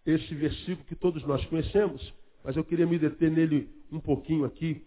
esse 0.04 0.34
versículo 0.34 0.86
que 0.86 0.94
todos 0.94 1.22
nós 1.24 1.44
conhecemos, 1.46 2.14
mas 2.44 2.56
eu 2.56 2.64
queria 2.64 2.86
me 2.86 2.98
deter 2.98 3.30
nele 3.30 3.68
um 3.90 3.98
pouquinho 3.98 4.44
aqui. 4.44 4.86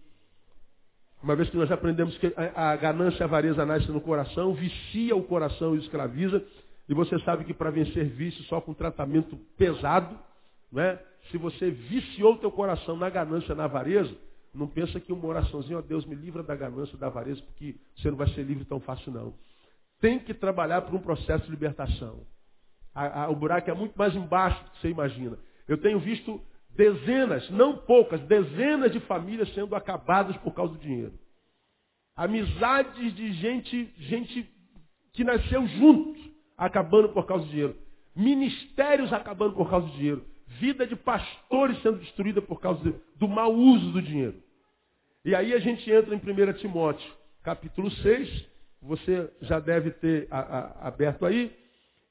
Uma 1.22 1.36
vez 1.36 1.50
que 1.50 1.58
nós 1.58 1.72
aprendemos 1.72 2.18
que 2.18 2.34
a, 2.36 2.76
ganância 2.76 3.20
e 3.20 3.22
a 3.24 3.26
avareza 3.26 3.66
nascem 3.66 3.92
no 3.92 4.02
coração, 4.02 4.54
vicia 4.54 5.16
o 5.16 5.24
coração 5.24 5.76
e 5.76 5.80
escraviza, 5.80 6.44
e 6.88 6.94
você 6.94 7.20
sabe 7.20 7.46
que 7.46 7.54
para 7.54 7.70
vencer 7.70 8.06
vício 8.06 8.44
só 8.46 8.60
com 8.60 8.74
tratamento 8.74 9.36
pesado, 9.58 10.18
né? 10.72 11.00
Se 11.30 11.38
você 11.38 11.70
viciou 11.70 12.34
o 12.34 12.38
teu 12.38 12.52
coração 12.52 12.96
na 12.98 13.10
ganância, 13.10 13.54
na 13.54 13.66
avareza, 13.66 14.16
não 14.54 14.68
pensa 14.68 15.00
que 15.00 15.14
uma 15.14 15.26
oraçãozinha, 15.26 15.78
ó 15.78 15.82
Deus, 15.82 16.06
me 16.06 16.16
livra 16.16 16.44
da 16.44 16.56
ganância, 16.56 16.98
da 16.98 17.08
avareza, 17.08 17.42
porque 17.44 17.76
você 17.96 18.10
não 18.10 18.18
vai 18.18 18.28
ser 18.30 18.44
livre 18.44 18.66
tão 18.66 18.80
fácil, 18.80 19.12
não. 19.12 19.34
Tem 20.00 20.20
que 20.20 20.34
trabalhar 20.34 20.82
por 20.82 20.96
um 20.96 21.00
processo 21.00 21.46
de 21.46 21.52
libertação. 21.52 22.26
A, 22.94 23.24
a, 23.24 23.30
o 23.30 23.36
buraco 23.36 23.70
é 23.70 23.74
muito 23.74 23.98
mais 23.98 24.16
embaixo 24.16 24.62
do 24.64 24.72
que 24.72 24.82
você 24.82 24.90
imagina. 24.90 25.38
Eu 25.68 25.78
tenho 25.78 26.00
visto 26.00 26.42
dezenas, 26.76 27.50
não 27.50 27.78
poucas, 27.78 28.20
dezenas 28.22 28.92
de 28.92 29.00
famílias 29.02 29.54
sendo 29.54 29.76
acabadas 29.76 30.36
por 30.38 30.54
causa 30.54 30.74
do 30.74 30.80
dinheiro. 30.80 31.14
Amizades 32.16 33.16
de 33.16 33.32
gente, 33.34 33.94
gente 33.98 34.50
que 35.14 35.24
nasceu 35.24 35.66
junto, 35.68 36.20
acabando 36.58 37.10
por 37.10 37.26
causa 37.26 37.46
do 37.46 37.50
dinheiro. 37.50 37.78
Ministérios 38.16 39.14
acabando 39.14 39.56
por 39.56 39.70
causa 39.70 39.88
do 39.88 39.94
dinheiro. 39.94 40.26
Vida 40.60 40.86
de 40.86 40.96
pastores 40.96 41.82
sendo 41.82 42.00
destruída 42.00 42.42
por 42.42 42.60
causa 42.60 42.94
do, 43.16 43.28
mau 43.28 43.54
uso 43.54 43.92
do 43.92 44.02
dinheiro. 44.02 44.42
E 45.24 45.36
aí 45.36 45.54
a 45.54 45.60
gente 45.60 45.90
entra 45.90 46.14
em 46.14 46.18
1 46.18 46.54
Timóteo, 46.54 47.10
capítulo 47.44 47.90
6. 47.90 48.48
Você 48.82 49.32
já 49.42 49.60
deve 49.60 49.92
ter 49.92 50.28
a, 50.32 50.40
a, 50.40 50.88
aberto 50.88 51.26
aí. 51.26 51.46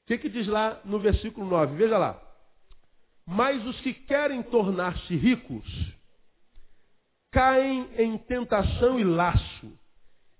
O 0.03 0.07
que, 0.07 0.17
que 0.17 0.29
diz 0.29 0.47
lá 0.47 0.79
no 0.85 0.99
versículo 0.99 1.45
9? 1.47 1.75
Veja 1.75 1.97
lá. 1.97 2.21
Mas 3.25 3.65
os 3.65 3.79
que 3.81 3.93
querem 3.93 4.41
tornar-se 4.43 5.15
ricos 5.15 5.65
caem 7.31 7.87
em 7.97 8.17
tentação 8.17 8.99
e 8.99 9.03
laço, 9.03 9.71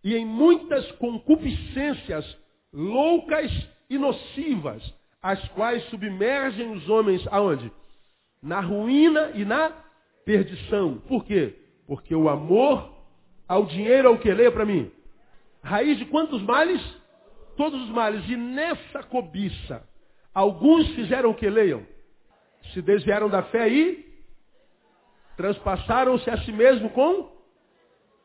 e 0.04 0.16
em 0.16 0.26
muitas 0.26 0.92
concupiscências 0.94 2.38
loucas 2.74 3.52
e 3.90 3.98
nocivas, 3.98 4.94
as 5.22 5.42
quais 5.50 5.84
submergem 5.90 6.72
os 6.72 6.90
homens 6.90 7.26
aonde? 7.28 7.72
Na 8.42 8.60
ruína 8.60 9.32
e 9.36 9.46
na 9.46 9.72
perdição. 10.26 10.98
Por 11.08 11.26
quê? 11.26 11.56
Porque 11.88 12.16
o 12.16 12.30
amor 12.30 12.92
ao 13.48 13.66
dinheiro 13.66 14.08
é 14.08 14.12
o 14.12 14.20
que? 14.20 14.34
Leia 14.34 14.52
para 14.52 14.66
mim. 14.66 14.92
Raiz 15.64 15.98
de 15.98 16.06
quantos 16.06 16.42
males? 16.42 16.82
Todos 17.56 17.82
os 17.84 17.90
males. 17.90 18.28
E 18.28 18.36
nessa 18.36 19.04
cobiça, 19.04 19.88
alguns 20.34 20.88
fizeram 20.96 21.32
o 21.32 21.36
que? 21.36 21.50
Leiam 21.50 21.86
se 22.74 22.82
desviaram 22.82 23.30
da 23.30 23.44
fé 23.44 23.68
e 23.68 24.12
transpassaram-se 25.36 26.30
a 26.30 26.38
si 26.44 26.52
mesmo 26.52 26.90
com 26.92 27.32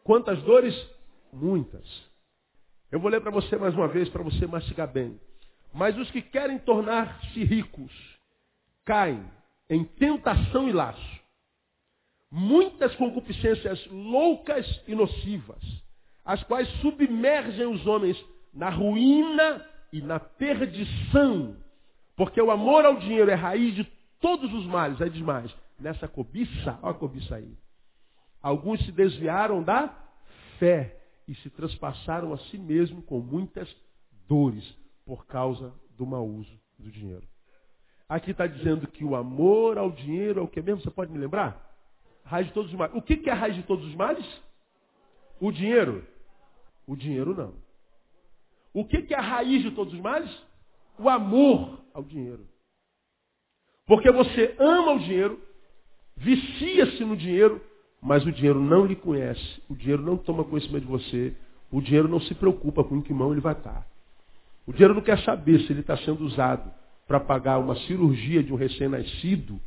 quantas 0.04 0.40
dores? 0.42 0.74
Muitas. 1.32 1.84
Eu 2.90 3.00
vou 3.00 3.10
ler 3.10 3.20
para 3.20 3.30
você 3.30 3.56
mais 3.56 3.74
uma 3.74 3.88
vez, 3.88 4.08
para 4.08 4.22
você 4.22 4.46
mastigar 4.46 4.88
bem. 4.88 5.20
Mas 5.72 5.98
os 5.98 6.10
que 6.10 6.22
querem 6.22 6.58
tornar-se 6.58 7.44
ricos 7.44 7.92
caem 8.84 9.24
em 9.68 9.84
tentação 9.84 10.68
e 10.68 10.72
laço. 10.72 11.20
Muitas 12.30 12.94
concupiscências 12.96 13.86
loucas 13.86 14.66
e 14.86 14.94
nocivas, 14.94 15.62
as 16.24 16.42
quais 16.44 16.68
submergem 16.80 17.66
os 17.66 17.86
homens 17.86 18.16
na 18.52 18.68
ruína 18.68 19.64
e 19.92 20.00
na 20.00 20.18
perdição. 20.18 21.56
Porque 22.16 22.40
o 22.40 22.50
amor 22.50 22.84
ao 22.84 22.96
dinheiro 22.96 23.30
é 23.30 23.34
raiz 23.34 23.74
de 23.74 23.84
todos 24.20 24.52
os 24.52 24.66
males, 24.66 25.00
aí 25.00 25.10
diz 25.10 25.22
mais, 25.22 25.54
nessa 25.78 26.08
cobiça, 26.08 26.78
olha 26.82 26.90
a 26.90 26.98
cobiça 26.98 27.36
aí. 27.36 27.56
Alguns 28.42 28.84
se 28.84 28.92
desviaram 28.92 29.62
da 29.62 29.88
fé 30.58 31.00
e 31.28 31.34
se 31.36 31.50
transpassaram 31.50 32.32
a 32.32 32.38
si 32.38 32.58
mesmo 32.58 33.02
com 33.02 33.20
muitas 33.20 33.68
dores 34.28 34.64
por 35.04 35.26
causa 35.26 35.72
do 35.96 36.06
mau 36.06 36.26
uso 36.26 36.58
do 36.78 36.90
dinheiro. 36.90 37.26
Aqui 38.08 38.30
está 38.30 38.46
dizendo 38.46 38.86
que 38.86 39.04
o 39.04 39.16
amor 39.16 39.78
ao 39.78 39.90
dinheiro 39.90 40.38
é 40.38 40.42
o 40.42 40.48
que 40.48 40.62
mesmo? 40.62 40.80
Você 40.80 40.90
pode 40.90 41.10
me 41.10 41.18
lembrar? 41.18 41.60
Raiz 42.24 42.46
de 42.46 42.52
todos 42.52 42.70
os 42.70 42.78
males. 42.78 42.94
O 42.96 43.02
que 43.02 43.28
é 43.28 43.32
a 43.32 43.34
raiz 43.34 43.56
de 43.56 43.62
todos 43.64 43.84
os 43.84 43.94
males? 43.94 44.24
O 45.40 45.50
dinheiro? 45.50 46.06
O 46.86 46.94
dinheiro 46.94 47.34
não. 47.34 47.54
O 48.72 48.84
que 48.84 49.12
é 49.12 49.16
a 49.16 49.20
raiz 49.20 49.62
de 49.62 49.72
todos 49.72 49.92
os 49.92 50.00
males? 50.00 50.30
O 50.98 51.08
amor 51.08 51.80
ao 51.92 52.04
dinheiro. 52.04 52.46
Porque 53.86 54.10
você 54.10 54.54
ama 54.58 54.92
o 54.92 54.98
dinheiro, 54.98 55.40
vicia-se 56.16 57.04
no 57.04 57.16
dinheiro, 57.16 57.60
mas 58.00 58.24
o 58.24 58.32
dinheiro 58.32 58.60
não 58.60 58.84
lhe 58.84 58.96
conhece, 58.96 59.62
o 59.68 59.74
dinheiro 59.74 60.02
não 60.02 60.16
toma 60.16 60.44
conhecimento 60.44 60.84
de 60.84 60.90
você, 60.90 61.36
o 61.70 61.80
dinheiro 61.80 62.08
não 62.08 62.20
se 62.20 62.34
preocupa 62.34 62.84
com 62.84 62.96
em 62.96 63.02
que 63.02 63.12
mão 63.12 63.32
ele 63.32 63.40
vai 63.40 63.52
estar. 63.52 63.86
O 64.66 64.72
dinheiro 64.72 64.94
não 64.94 65.02
quer 65.02 65.18
saber 65.20 65.60
se 65.60 65.72
ele 65.72 65.80
está 65.80 65.96
sendo 65.98 66.24
usado 66.24 66.72
para 67.06 67.20
pagar 67.20 67.58
uma 67.58 67.76
cirurgia 67.80 68.42
de 68.42 68.52
um 68.52 68.56
recém-nascido 68.56 69.60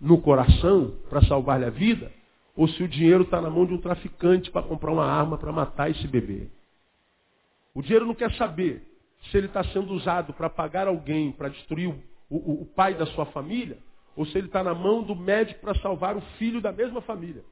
no 0.00 0.20
coração 0.20 0.96
para 1.08 1.22
salvar-lhe 1.22 1.64
a 1.64 1.70
vida, 1.70 2.10
ou 2.56 2.66
se 2.68 2.82
o 2.82 2.88
dinheiro 2.88 3.22
está 3.22 3.40
na 3.40 3.48
mão 3.48 3.64
de 3.64 3.74
um 3.74 3.78
traficante 3.78 4.50
para 4.50 4.66
comprar 4.66 4.92
uma 4.92 5.06
arma 5.06 5.38
para 5.38 5.52
matar 5.52 5.90
esse 5.90 6.06
bebê. 6.08 6.48
O 7.74 7.82
dinheiro 7.82 8.06
não 8.06 8.14
quer 8.14 8.32
saber 8.32 8.82
se 9.30 9.36
ele 9.36 9.46
está 9.46 9.62
sendo 9.64 9.92
usado 9.94 10.32
para 10.32 10.50
pagar 10.50 10.88
alguém 10.88 11.30
para 11.32 11.48
destruir 11.48 11.88
o, 12.28 12.62
o, 12.62 12.66
pai 12.66 12.94
da 12.94 13.06
sua 13.06 13.26
família, 13.26 13.78
ou 14.16 14.26
se 14.26 14.36
ele 14.36 14.48
está 14.48 14.64
na 14.64 14.74
mão 14.74 15.02
do 15.02 15.14
médico 15.14 15.60
para 15.60 15.74
salvar 15.76 16.16
o 16.16 16.20
filho 16.38 16.60
da 16.60 16.72
mesma 16.72 17.00
família. 17.02 17.42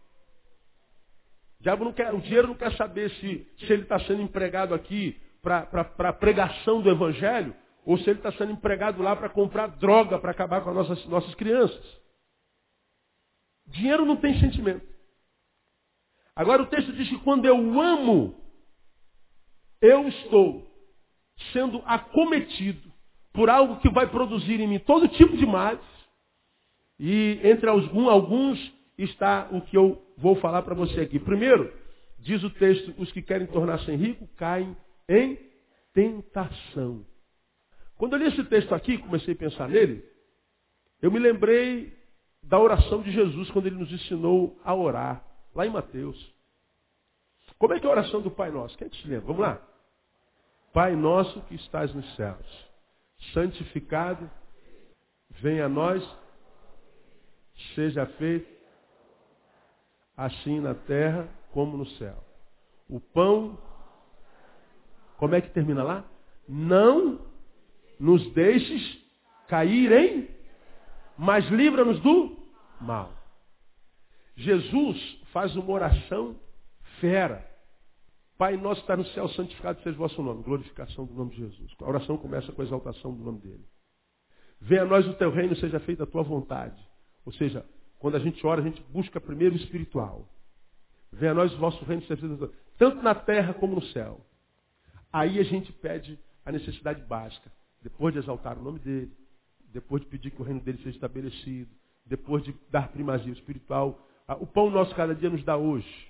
O 1.60 1.62
diabo 1.62 1.84
não 1.84 1.92
quer, 1.92 2.12
o 2.12 2.20
dinheiro 2.20 2.48
não 2.48 2.54
quer 2.54 2.72
saber 2.76 3.10
se, 3.10 3.46
se 3.58 3.72
ele 3.72 3.82
está 3.82 3.98
sendo 4.00 4.22
empregado 4.22 4.74
aqui 4.74 5.20
para 5.42 6.12
pregação 6.14 6.82
do 6.82 6.90
evangelho, 6.90 7.54
ou 7.90 7.98
se 7.98 8.08
ele 8.08 8.20
está 8.20 8.30
sendo 8.30 8.52
empregado 8.52 9.02
lá 9.02 9.16
para 9.16 9.28
comprar 9.28 9.66
droga 9.66 10.16
para 10.16 10.30
acabar 10.30 10.62
com 10.62 10.70
as 10.70 10.76
nossas, 10.76 11.06
nossas 11.06 11.34
crianças. 11.34 12.00
Dinheiro 13.66 14.06
não 14.06 14.14
tem 14.14 14.38
sentimento. 14.38 14.86
Agora 16.36 16.62
o 16.62 16.66
texto 16.66 16.92
diz 16.92 17.08
que 17.08 17.18
quando 17.18 17.46
eu 17.46 17.80
amo, 17.80 18.40
eu 19.80 20.06
estou 20.06 20.70
sendo 21.52 21.82
acometido 21.84 22.92
por 23.32 23.50
algo 23.50 23.80
que 23.80 23.90
vai 23.90 24.08
produzir 24.08 24.60
em 24.60 24.68
mim 24.68 24.78
todo 24.78 25.08
tipo 25.08 25.36
de 25.36 25.44
males. 25.44 25.84
E 26.96 27.40
entre 27.42 27.68
alguns 27.68 28.72
está 28.96 29.48
o 29.50 29.62
que 29.62 29.76
eu 29.76 30.00
vou 30.16 30.36
falar 30.36 30.62
para 30.62 30.76
você 30.76 31.00
aqui. 31.00 31.18
Primeiro, 31.18 31.76
diz 32.20 32.40
o 32.44 32.50
texto, 32.50 32.94
os 32.98 33.10
que 33.10 33.20
querem 33.20 33.48
tornar-se 33.48 33.90
rico 33.96 34.28
caem 34.36 34.76
em 35.08 35.36
tentação. 35.92 37.09
Quando 38.00 38.14
eu 38.14 38.20
li 38.20 38.28
esse 38.28 38.42
texto 38.44 38.74
aqui, 38.74 38.96
comecei 38.96 39.34
a 39.34 39.36
pensar 39.36 39.68
nele, 39.68 40.02
eu 41.02 41.10
me 41.12 41.18
lembrei 41.18 41.94
da 42.42 42.58
oração 42.58 43.02
de 43.02 43.12
Jesus 43.12 43.50
quando 43.50 43.66
ele 43.66 43.76
nos 43.76 43.92
ensinou 43.92 44.58
a 44.64 44.74
orar, 44.74 45.22
lá 45.54 45.66
em 45.66 45.70
Mateus. 45.70 46.34
Como 47.58 47.74
é 47.74 47.78
que 47.78 47.84
é 47.84 47.90
a 47.90 47.92
oração 47.92 48.22
do 48.22 48.30
Pai 48.30 48.50
Nosso? 48.50 48.74
Quem 48.78 48.86
é 48.86 48.88
que 48.90 48.96
se 49.02 49.06
lembra? 49.06 49.26
Vamos 49.26 49.42
lá. 49.42 49.62
Pai 50.72 50.96
nosso 50.96 51.42
que 51.42 51.56
estás 51.56 51.94
nos 51.94 52.16
céus 52.16 52.70
santificado, 53.34 54.30
venha 55.32 55.66
a 55.66 55.68
nós, 55.68 56.02
seja 57.74 58.06
feito 58.06 58.48
assim 60.16 60.58
na 60.58 60.74
terra 60.74 61.28
como 61.52 61.76
no 61.76 61.84
céu. 61.84 62.24
O 62.88 62.98
pão, 62.98 63.58
como 65.18 65.34
é 65.34 65.42
que 65.42 65.50
termina 65.50 65.82
lá? 65.82 66.02
Não 66.48 67.29
nos 68.00 68.32
deixes 68.32 68.98
cair 69.46 69.92
em, 69.92 70.28
mas 71.18 71.46
livra-nos 71.50 72.00
do 72.00 72.36
mal. 72.80 73.12
Jesus 74.36 75.20
faz 75.32 75.54
uma 75.54 75.70
oração 75.70 76.34
fera. 76.98 77.46
Pai 78.38 78.56
nosso 78.56 78.80
está 78.80 78.96
no 78.96 79.04
céu, 79.08 79.28
santificado 79.28 79.82
seja 79.82 79.94
o 79.94 79.98
vosso 79.98 80.22
nome. 80.22 80.42
Glorificação 80.42 81.04
do 81.04 81.12
nome 81.12 81.32
de 81.32 81.36
Jesus. 81.36 81.72
A 81.78 81.84
oração 81.86 82.16
começa 82.16 82.50
com 82.50 82.62
a 82.62 82.64
exaltação 82.64 83.14
do 83.14 83.22
nome 83.22 83.40
dele. 83.40 83.64
Venha 84.58 84.82
a 84.82 84.86
nós 84.86 85.06
o 85.06 85.12
teu 85.14 85.30
reino, 85.30 85.54
seja 85.56 85.78
feita 85.80 86.04
a 86.04 86.06
tua 86.06 86.22
vontade. 86.22 86.82
Ou 87.26 87.32
seja, 87.34 87.66
quando 87.98 88.16
a 88.16 88.18
gente 88.18 88.44
ora, 88.46 88.62
a 88.62 88.64
gente 88.64 88.82
busca 88.84 89.20
primeiro 89.20 89.54
o 89.54 89.58
espiritual. 89.58 90.26
Venha 91.12 91.32
a 91.32 91.34
nós 91.34 91.52
o 91.52 91.58
vosso 91.58 91.84
reino, 91.84 92.02
seja 92.04 92.16
feita 92.26 92.50
tanto 92.78 93.02
na 93.02 93.14
terra 93.14 93.52
como 93.52 93.74
no 93.74 93.82
céu. 93.82 94.24
Aí 95.12 95.38
a 95.38 95.42
gente 95.42 95.70
pede 95.70 96.18
a 96.46 96.50
necessidade 96.50 97.02
básica. 97.02 97.52
Depois 97.82 98.12
de 98.12 98.20
exaltar 98.20 98.58
o 98.58 98.62
nome 98.62 98.78
dele, 98.78 99.12
depois 99.72 100.02
de 100.02 100.08
pedir 100.08 100.30
que 100.30 100.42
o 100.42 100.44
reino 100.44 100.60
dele 100.60 100.78
seja 100.78 100.90
estabelecido, 100.90 101.70
depois 102.04 102.42
de 102.44 102.54
dar 102.70 102.88
primazia 102.88 103.32
espiritual, 103.32 104.06
o 104.40 104.46
pão 104.46 104.70
nosso 104.70 104.94
cada 104.94 105.14
dia 105.14 105.30
nos 105.30 105.44
dá 105.44 105.56
hoje. 105.56 106.08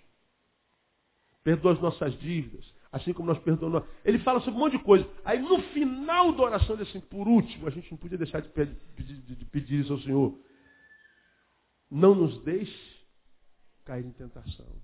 Perdoa 1.42 1.72
as 1.72 1.80
nossas 1.80 2.18
dívidas. 2.18 2.64
assim 2.92 3.12
como 3.12 3.28
nós 3.28 3.38
perdoamos. 3.38 3.84
Ele 4.04 4.18
fala 4.18 4.40
sobre 4.40 4.56
um 4.56 4.64
monte 4.64 4.76
de 4.76 4.82
coisa. 4.82 5.08
Aí 5.24 5.38
no 5.38 5.62
final 5.72 6.32
da 6.32 6.42
oração, 6.42 6.74
ele 6.74 6.82
assim, 6.82 7.00
por 7.00 7.28
último, 7.28 7.66
a 7.66 7.70
gente 7.70 7.90
não 7.90 7.98
podia 7.98 8.18
deixar 8.18 8.40
de 8.40 8.48
pedir, 8.48 8.76
de, 8.96 9.36
de 9.36 9.44
pedir 9.44 9.80
isso 9.80 9.92
ao 9.92 10.00
Senhor. 10.00 10.38
Não 11.90 12.14
nos 12.14 12.42
deixe 12.42 13.00
cair 13.84 14.04
em 14.04 14.12
tentação. 14.12 14.82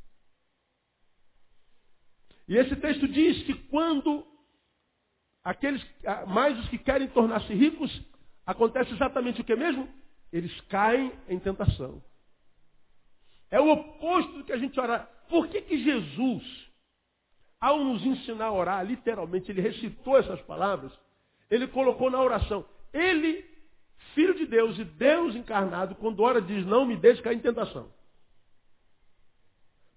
E 2.48 2.56
esse 2.56 2.76
texto 2.76 3.08
diz 3.08 3.42
que 3.42 3.54
quando 3.54 4.24
aqueles, 5.46 5.86
mais 6.26 6.58
os 6.58 6.68
que 6.68 6.76
querem 6.76 7.06
tornar-se 7.06 7.54
ricos, 7.54 8.02
acontece 8.44 8.92
exatamente 8.92 9.40
o 9.40 9.44
que 9.44 9.54
mesmo? 9.54 9.88
Eles 10.32 10.60
caem 10.62 11.12
em 11.28 11.38
tentação. 11.38 12.02
É 13.48 13.60
o 13.60 13.70
oposto 13.70 14.32
do 14.38 14.44
que 14.44 14.52
a 14.52 14.58
gente 14.58 14.78
ora. 14.80 15.08
Por 15.28 15.46
que, 15.46 15.62
que 15.62 15.78
Jesus, 15.84 16.42
ao 17.60 17.78
nos 17.84 18.04
ensinar 18.04 18.46
a 18.46 18.52
orar, 18.52 18.84
literalmente, 18.84 19.52
ele 19.52 19.60
recitou 19.60 20.18
essas 20.18 20.40
palavras, 20.42 20.92
ele 21.48 21.68
colocou 21.68 22.10
na 22.10 22.20
oração. 22.20 22.66
Ele, 22.92 23.44
filho 24.14 24.34
de 24.34 24.46
Deus 24.46 24.76
e 24.80 24.84
Deus 24.84 25.36
encarnado, 25.36 25.94
quando 25.94 26.24
ora 26.24 26.42
diz, 26.42 26.66
não 26.66 26.84
me 26.84 26.96
deixe 26.96 27.22
cair 27.22 27.36
em 27.36 27.40
tentação. 27.40 27.88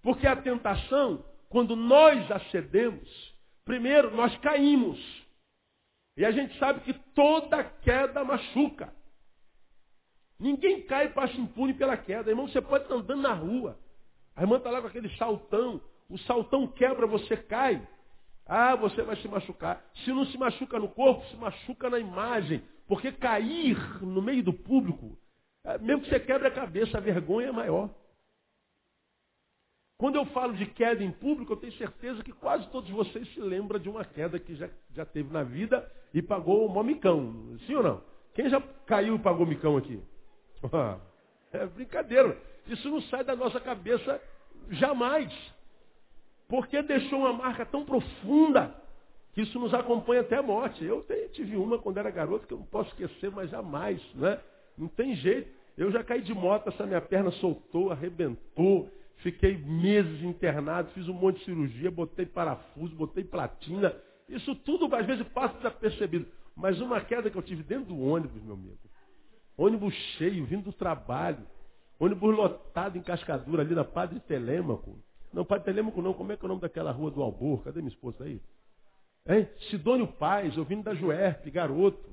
Porque 0.00 0.28
a 0.28 0.36
tentação, 0.36 1.24
quando 1.48 1.74
nós 1.74 2.30
acedemos, 2.30 3.34
primeiro 3.64 4.14
nós 4.14 4.36
caímos. 4.38 5.19
E 6.16 6.24
a 6.24 6.30
gente 6.30 6.58
sabe 6.58 6.80
que 6.80 6.92
toda 7.14 7.62
queda 7.64 8.24
machuca. 8.24 8.92
Ninguém 10.38 10.82
cai 10.82 11.06
e 11.06 11.10
passa 11.10 11.36
impune 11.36 11.74
pela 11.74 11.96
queda. 11.96 12.30
Irmão, 12.30 12.48
você 12.48 12.60
pode 12.60 12.84
estar 12.84 12.94
andando 12.94 13.20
na 13.20 13.32
rua. 13.32 13.78
A 14.34 14.42
irmã 14.42 14.56
está 14.56 14.70
lá 14.70 14.80
com 14.80 14.86
aquele 14.86 15.14
saltão. 15.16 15.80
O 16.08 16.18
saltão 16.18 16.66
quebra, 16.66 17.06
você 17.06 17.36
cai. 17.36 17.86
Ah, 18.46 18.74
você 18.74 19.02
vai 19.02 19.16
se 19.16 19.28
machucar. 19.28 19.84
Se 20.04 20.10
não 20.10 20.24
se 20.26 20.38
machuca 20.38 20.78
no 20.78 20.88
corpo, 20.88 21.24
se 21.26 21.36
machuca 21.36 21.90
na 21.90 21.98
imagem. 21.98 22.62
Porque 22.88 23.12
cair 23.12 23.76
no 24.02 24.20
meio 24.20 24.42
do 24.42 24.52
público, 24.52 25.16
é, 25.62 25.78
mesmo 25.78 26.02
que 26.02 26.08
você 26.08 26.18
quebre 26.18 26.48
a 26.48 26.50
cabeça, 26.50 26.98
a 26.98 27.00
vergonha 27.00 27.48
é 27.48 27.52
maior. 27.52 27.90
Quando 30.00 30.16
eu 30.16 30.24
falo 30.24 30.54
de 30.54 30.64
queda 30.64 31.04
em 31.04 31.10
público, 31.10 31.52
eu 31.52 31.58
tenho 31.58 31.74
certeza 31.74 32.24
que 32.24 32.32
quase 32.32 32.66
todos 32.70 32.88
vocês 32.88 33.30
se 33.34 33.38
lembram 33.38 33.78
de 33.78 33.86
uma 33.86 34.02
queda 34.02 34.38
que 34.38 34.54
já, 34.54 34.70
já 34.94 35.04
teve 35.04 35.30
na 35.30 35.42
vida 35.42 35.86
e 36.14 36.22
pagou 36.22 36.66
um 36.66 36.82
micão. 36.82 37.58
Sim 37.66 37.74
ou 37.74 37.82
não? 37.82 38.02
Quem 38.32 38.48
já 38.48 38.62
caiu 38.86 39.16
e 39.16 39.18
pagou 39.18 39.44
micão 39.44 39.76
aqui? 39.76 40.02
É 41.52 41.66
brincadeira. 41.66 42.38
Isso 42.68 42.88
não 42.88 43.02
sai 43.02 43.24
da 43.24 43.34
nossa 43.34 43.60
cabeça 43.60 44.22
jamais. 44.70 45.34
Porque 46.48 46.80
deixou 46.80 47.18
uma 47.18 47.32
marca 47.32 47.66
tão 47.66 47.84
profunda 47.84 48.72
que 49.34 49.42
isso 49.42 49.58
nos 49.58 49.74
acompanha 49.74 50.20
até 50.20 50.36
a 50.36 50.42
morte. 50.42 50.84
Eu 50.84 51.04
tive 51.32 51.56
uma 51.56 51.76
quando 51.76 51.98
era 51.98 52.08
garoto 52.08 52.46
que 52.46 52.54
eu 52.54 52.58
não 52.58 52.66
posso 52.66 52.88
esquecer, 52.90 53.32
mas 53.32 53.50
jamais. 53.50 54.00
Né? 54.14 54.38
Não 54.78 54.86
tem 54.86 55.16
jeito. 55.16 55.50
Eu 55.76 55.90
já 55.90 56.04
caí 56.04 56.22
de 56.22 56.32
moto, 56.32 56.68
essa 56.68 56.86
minha 56.86 57.00
perna 57.00 57.32
soltou, 57.32 57.90
arrebentou. 57.90 58.88
Fiquei 59.22 59.56
meses 59.58 60.22
internado, 60.22 60.90
fiz 60.92 61.08
um 61.08 61.12
monte 61.12 61.38
de 61.40 61.44
cirurgia, 61.44 61.90
botei 61.90 62.24
parafuso, 62.24 62.94
botei 62.94 63.22
platina. 63.22 63.94
Isso 64.28 64.54
tudo 64.54 64.94
às 64.94 65.06
vezes 65.06 65.26
passa 65.28 65.56
desapercebido. 65.56 66.26
Mas 66.56 66.80
uma 66.80 67.00
queda 67.00 67.30
que 67.30 67.36
eu 67.36 67.42
tive 67.42 67.62
dentro 67.62 67.86
do 67.86 68.00
ônibus, 68.00 68.42
meu 68.42 68.54
amigo, 68.54 68.78
Ônibus 69.56 69.94
cheio, 70.16 70.46
vindo 70.46 70.64
do 70.64 70.72
trabalho. 70.72 71.46
Ônibus 71.98 72.34
lotado 72.34 72.96
em 72.96 73.02
Cascadura, 73.02 73.62
ali 73.62 73.74
na 73.74 73.84
Padre 73.84 74.18
Telêmaco. 74.20 74.98
Não, 75.32 75.44
Padre 75.44 75.66
Telêmaco 75.66 76.00
não, 76.00 76.14
como 76.14 76.32
é 76.32 76.36
que 76.36 76.42
é 76.42 76.46
o 76.46 76.48
nome 76.48 76.62
daquela 76.62 76.90
rua 76.90 77.10
do 77.10 77.22
Albor? 77.22 77.62
Cadê 77.62 77.80
minha 77.80 77.92
esposa 77.92 78.24
aí? 78.24 78.40
Hein? 79.28 79.46
Sidônio 79.68 80.06
Paz, 80.06 80.56
eu 80.56 80.64
vindo 80.64 80.82
da 80.82 80.94
Juerp, 80.94 81.46
garoto. 81.50 82.08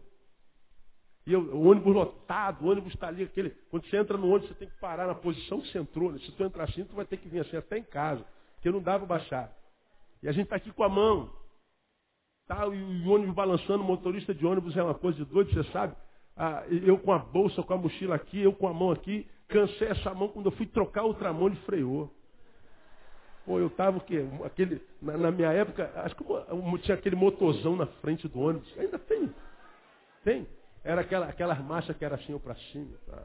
E 1.28 1.34
eu, 1.34 1.42
o 1.42 1.68
ônibus 1.68 1.94
lotado, 1.94 2.66
o 2.66 2.72
ônibus 2.72 2.94
está 2.94 3.10
ali, 3.10 3.24
aquele. 3.24 3.52
Quando 3.70 3.86
você 3.86 3.98
entra 3.98 4.18
no 4.18 4.28
ônibus, 4.28 4.48
você 4.48 4.56
tem 4.56 4.68
que 4.68 4.80
parar 4.80 5.06
na 5.06 5.14
posição 5.14 5.62
que 5.62 5.68
você 5.68 5.78
entrou. 5.78 6.12
Né? 6.12 6.20
Se 6.20 6.32
tu 6.32 6.44
entrar 6.44 6.64
assim, 6.64 6.84
tu 6.86 6.96
vai 6.96 7.06
ter 7.06 7.18
que 7.18 7.28
vir 7.28 7.42
assim 7.42 7.58
até 7.58 7.78
em 7.78 7.84
casa. 7.84 8.26
Porque 8.56 8.72
não 8.72 8.82
dá 8.82 8.98
para 8.98 9.06
baixar. 9.06 9.54
E 10.24 10.28
a 10.28 10.32
gente 10.32 10.46
está 10.46 10.56
aqui 10.56 10.72
com 10.72 10.84
a 10.84 10.90
mão. 10.90 11.30
Tá, 12.48 12.66
e 12.66 13.06
o 13.06 13.12
ônibus 13.12 13.36
balançando, 13.36 13.84
motorista 13.84 14.34
de 14.34 14.46
ônibus 14.46 14.76
é 14.76 14.82
uma 14.82 14.94
coisa 14.96 15.18
de 15.18 15.26
doido, 15.26 15.54
você 15.54 15.70
sabe 15.72 15.94
ah, 16.38 16.64
eu 16.70 17.00
com 17.00 17.12
a 17.12 17.18
bolsa, 17.18 17.64
com 17.64 17.74
a 17.74 17.78
mochila 17.78 18.16
aqui, 18.16 18.42
eu 18.42 18.54
com 18.54 18.68
a 18.68 18.74
mão 18.74 18.92
aqui, 18.92 19.28
cansei 19.48 19.88
essa 19.88 20.14
mão, 20.14 20.28
quando 20.28 20.46
eu 20.46 20.52
fui 20.52 20.68
trocar 20.68 21.04
outra 21.04 21.34
mão, 21.34 21.48
ele 21.48 21.56
freou. 21.66 22.14
Pô, 23.46 23.60
eu 23.60 23.70
tava 23.72 23.98
o 23.98 24.02
quê? 24.02 24.24
Aquele, 24.46 24.82
na, 25.02 25.18
na, 25.18 25.32
minha 25.32 25.52
época, 25.52 25.92
acho 25.96 26.16
que 26.16 26.24
eu, 26.24 26.78
tinha 26.84 26.96
aquele 26.96 27.16
motorzão 27.16 27.76
na 27.76 27.88
frente 27.88 28.28
do 28.28 28.40
ônibus. 28.40 28.72
Ainda 28.78 29.00
tem. 29.00 29.34
Tem. 30.24 30.48
Era 30.88 31.02
aquela, 31.02 31.26
aquelas 31.28 31.60
marchas 31.60 31.98
que 31.98 32.06
era 32.06 32.16
assim 32.16 32.38
para 32.40 32.56
cima. 32.56 32.98
Tá? 33.06 33.24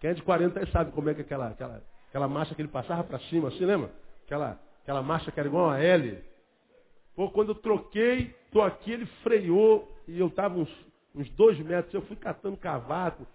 Quem 0.00 0.10
é 0.10 0.12
de 0.12 0.22
40 0.22 0.60
aí 0.60 0.70
sabe 0.70 0.92
como 0.92 1.08
é 1.08 1.14
que 1.14 1.22
é 1.22 1.24
aquela, 1.24 1.48
aquela, 1.48 1.82
aquela 2.08 2.28
marcha 2.28 2.54
que 2.54 2.60
ele 2.60 2.68
passava 2.68 3.02
para 3.02 3.18
cima, 3.20 3.48
assim, 3.48 3.64
lembra? 3.64 3.90
Aquela, 4.26 4.60
aquela 4.82 5.02
marcha 5.02 5.32
que 5.32 5.40
era 5.40 5.48
igual 5.48 5.70
a 5.70 5.80
L. 5.80 6.22
Pô, 7.16 7.30
quando 7.30 7.52
eu 7.52 7.54
troquei, 7.54 8.36
tô 8.52 8.60
aqui, 8.60 8.92
ele 8.92 9.06
freou 9.22 9.90
e 10.06 10.20
eu 10.20 10.28
tava 10.28 10.58
uns 10.58 10.68
uns 11.14 11.30
dois 11.30 11.58
metros, 11.60 11.94
eu 11.94 12.02
fui 12.02 12.16
catando 12.16 12.56
cavaco, 12.56 13.26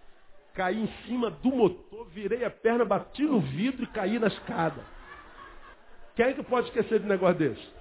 caí 0.53 0.83
em 0.83 0.87
cima 1.07 1.31
do 1.31 1.49
motor, 1.49 2.07
virei 2.09 2.43
a 2.43 2.51
perna, 2.51 2.83
bati 2.83 3.23
no 3.23 3.39
vidro 3.39 3.83
e 3.83 3.87
caí 3.87 4.19
na 4.19 4.27
escada. 4.27 4.83
Quem 6.15 6.25
é 6.25 6.33
que 6.33 6.43
pode 6.43 6.67
esquecer 6.67 6.99
de 6.99 7.05
um 7.05 7.09
negócio 7.09 7.37
desse? 7.37 7.78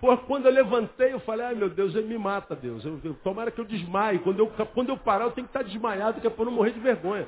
Pô, 0.00 0.16
quando 0.18 0.46
eu 0.46 0.52
levantei, 0.52 1.12
eu 1.12 1.20
falei, 1.20 1.46
ai 1.46 1.54
meu 1.54 1.70
Deus, 1.70 1.94
ele 1.94 2.08
me 2.08 2.18
mata, 2.18 2.54
Deus. 2.54 2.84
Eu, 2.84 3.00
eu, 3.02 3.14
tomara 3.14 3.50
que 3.50 3.60
eu 3.60 3.64
desmaie. 3.64 4.18
Quando 4.18 4.40
eu, 4.40 4.46
quando 4.74 4.90
eu 4.90 4.98
parar, 4.98 5.24
eu 5.24 5.32
tenho 5.32 5.46
que 5.46 5.56
estar 5.56 5.62
desmaiado, 5.62 6.20
que 6.20 6.26
é 6.26 6.30
para 6.30 6.44
não 6.44 6.52
morrer 6.52 6.72
de 6.72 6.80
vergonha. 6.80 7.26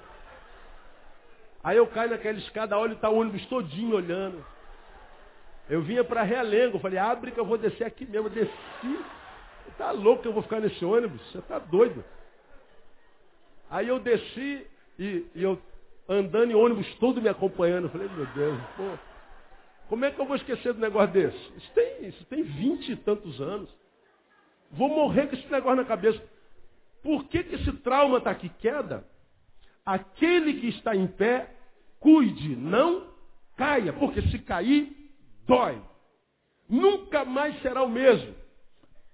Aí 1.65 1.77
eu 1.77 1.87
caio 1.87 2.11
naquela 2.11 2.39
escada, 2.39 2.79
olho 2.79 2.93
e 2.93 2.97
está 2.97 3.09
o 3.09 3.19
ônibus 3.19 3.45
todinho 3.47 3.97
olhando. 3.97 4.45
Eu 5.69 5.83
vinha 5.83 6.05
para 6.05 6.23
Realengo, 6.23 6.79
falei, 6.79 6.99
abre 6.99 7.33
que 7.33 7.41
eu 7.41 7.45
vou 7.45 7.59
descer 7.59 7.85
aqui 7.85 8.07
mesmo. 8.07 8.29
Eu 8.29 8.33
desci, 8.33 9.05
Está 9.79 9.93
louco 9.93 10.23
que 10.23 10.29
eu 10.29 10.33
vou 10.33 10.43
ficar 10.43 10.59
nesse 10.59 10.85
ônibus? 10.85 11.21
Você 11.31 11.39
está 11.39 11.59
doido. 11.61 12.05
Aí 13.71 13.87
eu 13.87 14.01
desci 14.01 14.67
e, 14.99 15.27
e, 15.35 15.43
eu 15.43 15.57
andando 16.09 16.51
em 16.51 16.55
ônibus 16.55 16.93
todo 16.97 17.23
me 17.23 17.29
acompanhando. 17.29 17.85
Eu 17.85 17.91
falei, 17.91 18.09
meu 18.09 18.27
Deus, 18.27 18.59
pô, 18.77 18.99
como 19.89 20.05
é 20.05 20.11
que 20.11 20.21
eu 20.21 20.27
vou 20.27 20.37
esquecer 20.37 20.73
do 20.73 20.81
negócio 20.81 21.13
desse? 21.13 21.53
Isso 21.57 21.73
tem, 21.75 22.09
isso 22.09 22.25
tem 22.27 22.43
vinte 22.43 22.93
e 22.93 22.97
tantos 22.97 23.41
anos. 23.41 23.69
Vou 24.71 24.89
morrer 24.89 25.27
com 25.29 25.35
esse 25.35 25.51
negócio 25.51 25.77
na 25.77 25.85
cabeça. 25.85 26.23
Por 27.03 27.25
que, 27.25 27.43
que 27.43 27.55
esse 27.55 27.73
trauma 27.79 28.19
está 28.19 28.31
aqui? 28.31 28.49
Queda. 28.49 29.05
Aquele 29.85 30.61
que 30.61 30.69
está 30.69 30.95
em 30.95 31.07
pé, 31.07 31.51
cuide, 31.99 32.55
não 32.55 33.09
caia, 33.57 33.93
porque 33.93 34.21
se 34.23 34.39
cair, 34.41 34.95
dói. 35.47 35.81
Nunca 36.69 37.25
mais 37.25 37.61
será 37.63 37.83
o 37.83 37.89
mesmo 37.89 38.35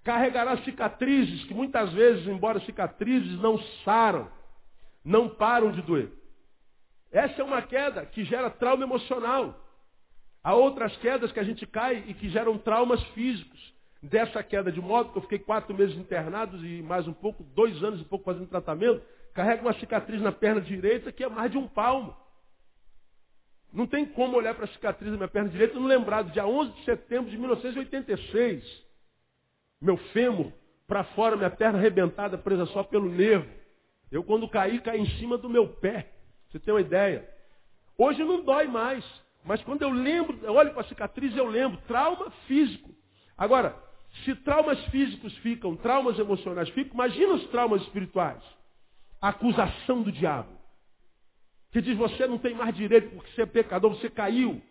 carregará 0.04 0.58
cicatrizes 0.58 1.44
que 1.44 1.54
muitas 1.54 1.90
vezes, 1.92 2.28
embora 2.28 2.60
cicatrizes, 2.60 3.40
não 3.40 3.58
saram, 3.84 4.30
não 5.02 5.30
param 5.30 5.72
de 5.72 5.80
doer. 5.80 6.12
Essa 7.10 7.40
é 7.40 7.44
uma 7.44 7.62
queda 7.62 8.04
que 8.04 8.22
gera 8.24 8.50
trauma 8.50 8.84
emocional. 8.84 9.58
Há 10.44 10.54
outras 10.54 10.96
quedas 10.98 11.33
que 11.33 11.40
a 11.40 11.44
gente 11.44 11.66
cai 11.66 12.04
e 12.07 12.14
que 12.14 12.28
geram 12.28 12.57
traumas 12.59 13.02
físicos. 13.09 13.74
Dessa 14.02 14.42
queda 14.42 14.70
de 14.70 14.80
moto, 14.80 15.12
que 15.12 15.18
eu 15.18 15.22
fiquei 15.22 15.38
quatro 15.38 15.74
meses 15.74 15.96
internado 15.96 16.64
e 16.64 16.83
mais 16.83 17.09
um 17.09 17.14
pouco, 17.14 17.42
dois 17.42 17.83
anos 17.83 18.02
e 18.02 18.04
pouco 18.04 18.26
fazendo 18.26 18.46
tratamento, 18.46 19.02
carrega 19.33 19.62
uma 19.62 19.72
cicatriz 19.72 20.20
na 20.20 20.30
perna 20.30 20.61
direita 20.61 21.11
que 21.11 21.24
é 21.24 21.28
mais 21.28 21.50
de 21.50 21.57
um 21.57 21.66
palmo. 21.66 22.14
Não 23.72 23.87
tem 23.87 24.04
como 24.04 24.37
olhar 24.37 24.54
para 24.54 24.66
a 24.66 24.68
cicatriz 24.68 25.11
na 25.11 25.16
minha 25.16 25.28
perna 25.28 25.48
direita 25.48 25.74
e 25.74 25.80
não 25.80 25.87
lembrar 25.87 26.22
do 26.22 26.30
dia 26.30 26.46
11 26.46 26.72
de 26.72 26.85
setembro 26.85 27.30
de 27.30 27.38
1986 27.38 28.85
meu 29.85 29.98
fêmur 29.98 30.50
para 30.87 31.04
fora, 31.04 31.37
minha 31.37 31.50
perna 31.50 31.78
arrebentada, 31.78 32.38
presa 32.38 32.66
só 32.66 32.83
pelo 32.83 33.09
nervo. 33.09 33.48
Eu 34.11 34.24
quando 34.24 34.48
caí, 34.48 34.80
caí 34.80 35.00
em 35.00 35.18
cima 35.18 35.37
do 35.37 35.48
meu 35.48 35.68
pé. 35.68 36.11
Você 36.48 36.59
tem 36.59 36.72
uma 36.72 36.80
ideia? 36.80 37.28
Hoje 37.98 38.24
não 38.24 38.42
dói 38.42 38.66
mais. 38.66 39.04
Mas 39.44 39.62
quando 39.62 39.83
eu 39.83 39.90
lembro, 39.90 40.38
eu 40.42 40.54
olho 40.54 40.72
para 40.72 40.80
a 40.80 40.88
cicatriz, 40.88 41.37
eu 41.37 41.46
lembro. 41.46 41.78
Trauma 41.87 42.30
físico. 42.46 42.94
Agora, 43.37 43.76
se 44.24 44.35
traumas 44.37 44.83
físicos 44.87 45.37
ficam, 45.38 45.76
traumas 45.76 46.18
emocionais 46.18 46.68
ficam, 46.70 46.94
imagina 46.94 47.35
os 47.35 47.46
traumas 47.48 47.83
espirituais. 47.83 48.42
A 49.20 49.28
acusação 49.28 50.02
do 50.02 50.11
diabo. 50.11 50.54
Que 51.72 51.83
diz, 51.83 51.96
você 51.96 52.26
não 52.26 52.38
tem 52.38 52.54
mais 52.54 52.74
direito 52.74 53.11
porque 53.14 53.33
você 53.33 53.42
é 53.42 53.46
pecador, 53.46 53.94
você 53.94 54.09
caiu. 54.09 54.62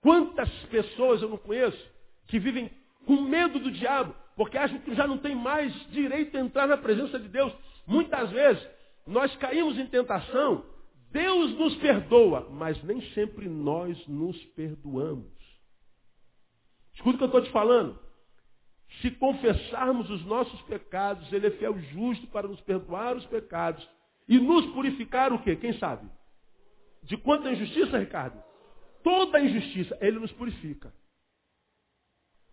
Quantas 0.00 0.48
pessoas 0.70 1.20
eu 1.22 1.28
não 1.28 1.36
conheço 1.36 1.78
que 2.26 2.38
vivem 2.38 2.70
com 3.04 3.20
medo 3.22 3.58
do 3.58 3.70
diabo, 3.70 4.14
porque 4.36 4.56
acham 4.56 4.78
que 4.78 4.94
já 4.94 5.06
não 5.06 5.18
tem 5.18 5.34
mais 5.34 5.72
direito 5.90 6.36
a 6.36 6.40
entrar 6.40 6.66
na 6.66 6.76
presença 6.76 7.18
de 7.18 7.28
Deus. 7.28 7.52
Muitas 7.86 8.30
vezes 8.30 8.66
nós 9.06 9.34
caímos 9.36 9.78
em 9.78 9.86
tentação, 9.86 10.64
Deus 11.10 11.52
nos 11.58 11.74
perdoa, 11.76 12.48
mas 12.50 12.82
nem 12.84 13.00
sempre 13.12 13.48
nós 13.48 14.06
nos 14.06 14.36
perdoamos. 14.46 15.32
Escuta 16.94 17.14
o 17.14 17.18
que 17.18 17.24
eu 17.24 17.26
estou 17.26 17.42
te 17.42 17.50
falando. 17.50 17.98
Se 19.00 19.10
confessarmos 19.12 20.10
os 20.10 20.24
nossos 20.24 20.60
pecados, 20.62 21.32
Ele 21.32 21.46
é 21.46 21.50
fiel 21.52 21.78
justo 21.78 22.26
para 22.28 22.48
nos 22.48 22.60
perdoar 22.62 23.16
os 23.16 23.24
pecados 23.26 23.86
e 24.28 24.38
nos 24.38 24.66
purificar 24.72 25.32
o 25.32 25.42
quê? 25.42 25.56
Quem 25.56 25.78
sabe? 25.78 26.08
De 27.02 27.16
quanta 27.16 27.50
injustiça, 27.50 27.98
Ricardo? 27.98 28.42
Toda 29.02 29.40
injustiça, 29.40 29.96
Ele 30.00 30.18
nos 30.18 30.32
purifica. 30.32 30.92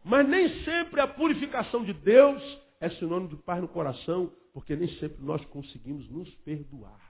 Mas 0.03 0.27
nem 0.27 0.63
sempre 0.63 1.01
a 1.01 1.07
purificação 1.07 1.83
de 1.83 1.91
Deus 1.91 2.41
é 2.79 2.89
sinônimo 2.91 3.29
de 3.29 3.37
paz 3.37 3.59
no 3.59 3.67
coração, 3.67 4.31
porque 4.53 4.75
nem 4.75 4.87
sempre 4.99 5.23
nós 5.23 5.43
conseguimos 5.45 6.07
nos 6.09 6.29
perdoar. 6.35 7.04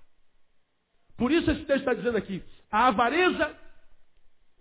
Por 1.17 1.31
isso 1.31 1.49
esse 1.49 1.65
texto 1.65 1.79
está 1.79 1.93
dizendo 1.93 2.17
aqui, 2.17 2.43
a 2.71 2.87
avareza, 2.87 3.55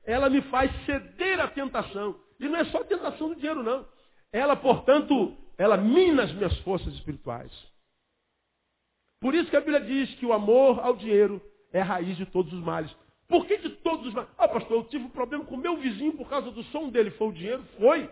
ela 0.05 0.31
me 0.31 0.41
faz 0.43 0.71
ceder 0.85 1.41
à 1.41 1.49
tentação. 1.49 2.19
E 2.39 2.49
não 2.49 2.57
é 2.59 2.65
só 2.67 2.79
a 2.79 2.85
tentação 2.85 3.29
do 3.29 3.37
dinheiro, 3.37 3.63
não. 3.63 3.87
Ela, 4.33 4.57
portanto, 4.57 5.37
ela 5.57 5.77
mina 5.77 6.25
as 6.25 6.33
minhas 6.33 6.57
forças 6.61 6.93
espirituais. 6.95 7.53
Por 9.21 9.35
isso 9.35 9.49
que 9.49 9.57
a 9.57 9.61
Bíblia 9.61 9.81
diz 9.81 10.15
que 10.17 10.27
o 10.27 10.33
amor 10.33 10.81
ao 10.81 10.97
dinheiro 10.97 11.41
é 11.73 11.81
a 11.81 11.85
raiz 11.85 12.17
de 12.17 12.27
todos 12.27 12.53
os 12.53 12.61
males. 12.61 12.95
Por 13.27 13.47
que 13.47 13.57
de 13.57 13.71
todos 13.71 14.07
os 14.07 14.13
males? 14.13 14.31
Ah, 14.37 14.47
pastor, 14.47 14.79
eu 14.79 14.85
tive 14.85 15.05
um 15.05 15.11
problema 15.11 15.45
com 15.45 15.57
meu 15.57 15.77
vizinho 15.79 16.13
por 16.13 16.29
causa 16.29 16.51
do 16.51 16.63
som 16.65 16.89
dele. 16.91 17.11
Foi 17.13 17.29
o 17.29 17.33
dinheiro? 17.33 17.65
Foi. 17.79 18.11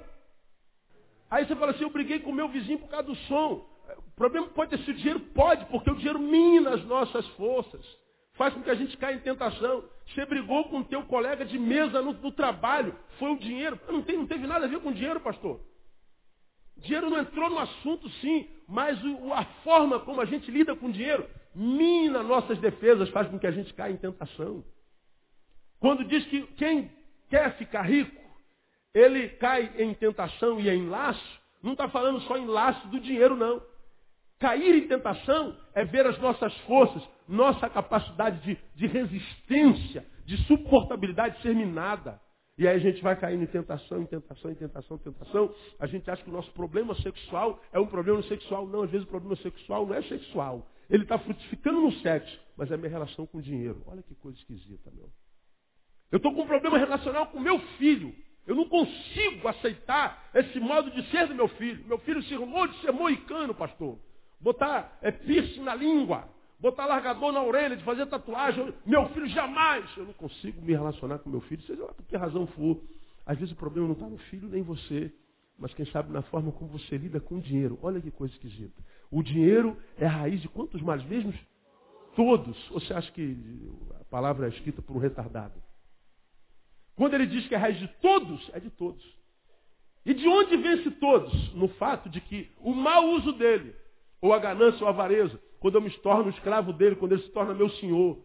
Aí 1.31 1.47
você 1.47 1.55
fala 1.55 1.73
assim, 1.73 1.85
eu 1.85 1.91
briguei 1.91 2.21
com 2.21 2.33
meu 2.33 2.49
vizinho 2.49 2.79
por 2.79 2.89
causa 2.89 3.07
do 3.07 3.15
som. 3.15 3.67
O 3.99 4.11
problema 4.17 4.49
pode 4.49 4.77
sido 4.79 4.91
o 4.91 4.95
dinheiro? 4.95 5.21
Pode, 5.21 5.65
porque 5.67 5.91
o 5.91 5.97
dinheiro 5.97 6.19
mina 6.19 6.75
as 6.75 6.85
nossas 6.85 7.27
forças. 7.29 7.85
Faz 8.35 8.55
com 8.55 8.63
que 8.63 8.71
a 8.71 8.75
gente 8.75 8.97
caia 8.97 9.15
em 9.15 9.21
tentação. 9.21 9.85
Você 10.07 10.25
brigou 10.25 10.65
com 10.65 10.81
o 10.81 10.85
teu 10.85 11.03
colega 11.05 11.45
de 11.45 11.59
mesa 11.59 12.01
no, 12.01 12.13
no 12.13 12.33
trabalho. 12.33 12.97
Foi 13.19 13.31
o 13.31 13.39
dinheiro. 13.39 13.79
Não, 13.89 14.03
tem, 14.03 14.17
não 14.17 14.27
teve 14.27 14.47
nada 14.47 14.65
a 14.65 14.69
ver 14.69 14.81
com 14.81 14.93
dinheiro, 14.93 15.21
pastor. 15.21 15.61
Dinheiro 16.79 17.11
não 17.11 17.19
entrou 17.19 17.51
no 17.51 17.59
assunto, 17.59 18.09
sim, 18.21 18.49
mas 18.67 19.03
o, 19.05 19.33
a 19.33 19.45
forma 19.63 20.01
como 20.01 20.21
a 20.21 20.25
gente 20.25 20.51
lida 20.51 20.75
com 20.75 20.91
dinheiro 20.91 21.29
mina 21.55 22.23
nossas 22.23 22.59
defesas, 22.59 23.11
faz 23.11 23.29
com 23.29 23.39
que 23.39 23.47
a 23.47 23.51
gente 23.51 23.73
caia 23.75 23.93
em 23.93 23.97
tentação. 23.97 24.65
Quando 25.79 26.05
diz 26.05 26.25
que 26.27 26.43
quem 26.55 26.91
quer 27.29 27.57
ficar 27.57 27.83
rico, 27.83 28.21
ele 28.95 29.29
cai 29.31 29.73
em 29.79 29.95
tentação 29.95 30.61
e 30.61 30.69
em 30.69 30.89
laço, 30.89 31.41
não 31.63 31.73
está 31.73 31.89
falando 31.89 32.21
só 32.23 32.37
em 32.37 32.47
laço 32.47 32.87
do 32.89 33.01
dinheiro, 33.01 33.37
não. 33.37 33.63
Cair 34.43 34.75
em 34.75 34.89
tentação 34.89 35.57
é 35.73 35.85
ver 35.85 36.05
as 36.05 36.19
nossas 36.19 36.53
forças, 36.63 37.01
nossa 37.29 37.71
capacidade 37.71 38.41
de, 38.41 38.59
de 38.75 38.89
resistência, 38.89 40.05
de 40.27 40.37
suportabilidade 40.49 41.41
ser 41.43 41.55
minada. 41.55 42.21
E 42.59 42.67
aí 42.67 42.75
a 42.75 42.81
gente 42.81 43.01
vai 43.01 43.15
caindo 43.15 43.45
em 43.45 43.47
tentação, 43.47 44.03
em 44.03 44.07
tentação, 44.07 44.51
em 44.51 44.57
tentação, 44.57 44.97
em 44.97 45.01
tentação. 45.01 45.55
A 45.79 45.87
gente 45.87 46.11
acha 46.11 46.25
que 46.25 46.29
o 46.29 46.33
nosso 46.33 46.51
problema 46.51 46.93
sexual 46.97 47.63
é 47.73 47.79
um 47.79 47.87
problema 47.87 48.21
sexual. 48.25 48.67
Não, 48.67 48.83
às 48.83 48.91
vezes 48.91 49.07
o 49.07 49.11
problema 49.11 49.37
sexual 49.37 49.87
não 49.87 49.95
é 49.95 50.03
sexual. 50.03 50.67
Ele 50.91 51.05
está 51.05 51.17
frutificando 51.21 51.81
no 51.81 51.93
sexo, 52.01 52.37
mas 52.57 52.69
é 52.73 52.77
minha 52.77 52.91
relação 52.91 53.25
com 53.27 53.39
o 53.39 53.43
dinheiro. 53.43 53.81
Olha 53.87 54.03
que 54.03 54.17
coisa 54.17 54.37
esquisita, 54.39 54.91
meu. 54.91 55.09
Eu 56.11 56.17
estou 56.17 56.35
com 56.35 56.43
um 56.43 56.49
problema 56.49 56.79
relacional 56.79 57.29
com 57.29 57.39
meu 57.39 57.61
filho. 57.79 58.13
Eu 58.45 58.57
não 58.57 58.69
consigo 58.69 59.47
aceitar 59.47 60.31
esse 60.35 60.59
modo 60.59 60.91
de 60.91 61.09
ser 61.13 61.29
do 61.29 61.35
meu 61.37 61.47
filho. 61.47 61.87
Meu 61.87 61.99
filho 61.99 62.21
se 62.25 62.35
arrumou 62.35 62.67
de 62.67 62.81
ser 62.81 62.91
moicano, 62.91 63.55
pastor. 63.55 64.01
Botar 64.43 64.99
é, 65.01 65.11
piercing 65.11 65.63
na 65.63 65.75
língua 65.75 66.29
botar 66.63 66.87
largador 66.87 67.33
na 67.33 67.43
orelha, 67.43 67.77
de 67.77 67.83
fazer 67.83 68.07
tatuagem. 68.07 68.73
Meu 68.87 69.09
filho 69.09 69.27
jamais. 69.27 69.85
Eu 69.97 70.05
não 70.05 70.13
consigo 70.13 70.63
me 70.63 70.73
relacionar 70.73 71.19
com 71.19 71.29
meu 71.29 71.41
filho, 71.43 71.61
seja 71.63 71.83
lá 71.83 71.93
por 71.93 72.07
que 72.07 72.17
razão 72.17 72.47
for. 72.47 72.81
Às 73.27 73.37
vezes 73.37 73.53
o 73.53 73.57
problema 73.57 73.89
não 73.89 73.95
está 73.95 74.07
no 74.07 74.19
filho 74.19 74.49
nem 74.49 74.63
você, 74.63 75.13
mas 75.59 75.75
quem 75.75 75.85
sabe 75.87 76.13
na 76.13 76.23
forma 76.23 76.53
como 76.53 76.71
você 76.71 76.97
lida 76.97 77.19
com 77.21 77.37
o 77.37 77.41
dinheiro. 77.41 77.79
Olha 77.83 78.01
que 78.01 78.13
coisa 78.13 78.33
esquisita. 78.33 78.81
O 79.11 79.25
dinheiro 79.25 79.77
é 79.99 80.07
a 80.07 80.11
raiz 80.11 80.41
de 80.41 80.49
quantos 80.49 80.81
males 80.81 81.05
mesmos? 81.07 81.35
Todos. 82.15 82.57
Você 82.69 82.95
acha 82.95 83.11
que 83.11 83.37
a 84.01 84.05
palavra 84.05 84.47
é 84.47 84.51
escrita 84.51 84.81
por 84.81 84.97
um 84.97 85.01
retardado? 85.01 85.61
Quando 86.95 87.15
ele 87.15 87.27
diz 87.27 87.47
que 87.49 87.55
é 87.55 87.59
a 87.59 87.61
raiz 87.61 87.79
de 87.79 87.89
todos, 88.01 88.51
é 88.53 88.61
de 88.61 88.71
todos. 88.71 89.03
E 90.07 90.15
de 90.15 90.29
onde 90.29 90.57
vence 90.57 90.91
todos? 90.93 91.55
No 91.55 91.69
fato 91.69 92.09
de 92.09 92.21
que 92.21 92.51
o 92.61 92.73
mau 92.73 93.11
uso 93.11 93.33
dele, 93.33 93.75
ou 94.23 94.33
a 94.33 94.39
ganância 94.39 94.81
ou 94.81 94.87
a 94.87 94.91
avareza, 94.91 95.39
quando 95.59 95.75
eu 95.75 95.83
me 95.83 95.91
torno 95.99 96.31
escravo 96.31 96.73
dele, 96.73 96.97
quando 96.97 97.13
ele 97.13 97.23
se 97.23 97.31
torna 97.31 97.53
meu 97.53 97.69
senhor, 97.71 98.19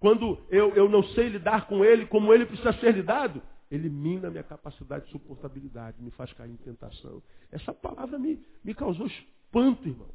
quando 0.00 0.38
eu, 0.50 0.74
eu 0.74 0.88
não 0.88 1.02
sei 1.02 1.28
lidar 1.28 1.66
com 1.66 1.82
ele 1.82 2.04
como 2.06 2.34
ele 2.34 2.44
precisa 2.44 2.72
ser 2.74 2.92
lidado, 2.92 3.40
ele 3.70 3.88
mina 3.88 4.28
minha 4.28 4.42
capacidade 4.42 5.06
de 5.06 5.12
suportabilidade, 5.12 6.02
me 6.02 6.10
faz 6.10 6.32
cair 6.34 6.50
em 6.50 6.56
tentação. 6.56 7.22
Essa 7.50 7.72
palavra 7.72 8.18
me, 8.18 8.44
me 8.62 8.74
causou 8.74 9.06
espanto, 9.06 9.88
irmão. 9.88 10.10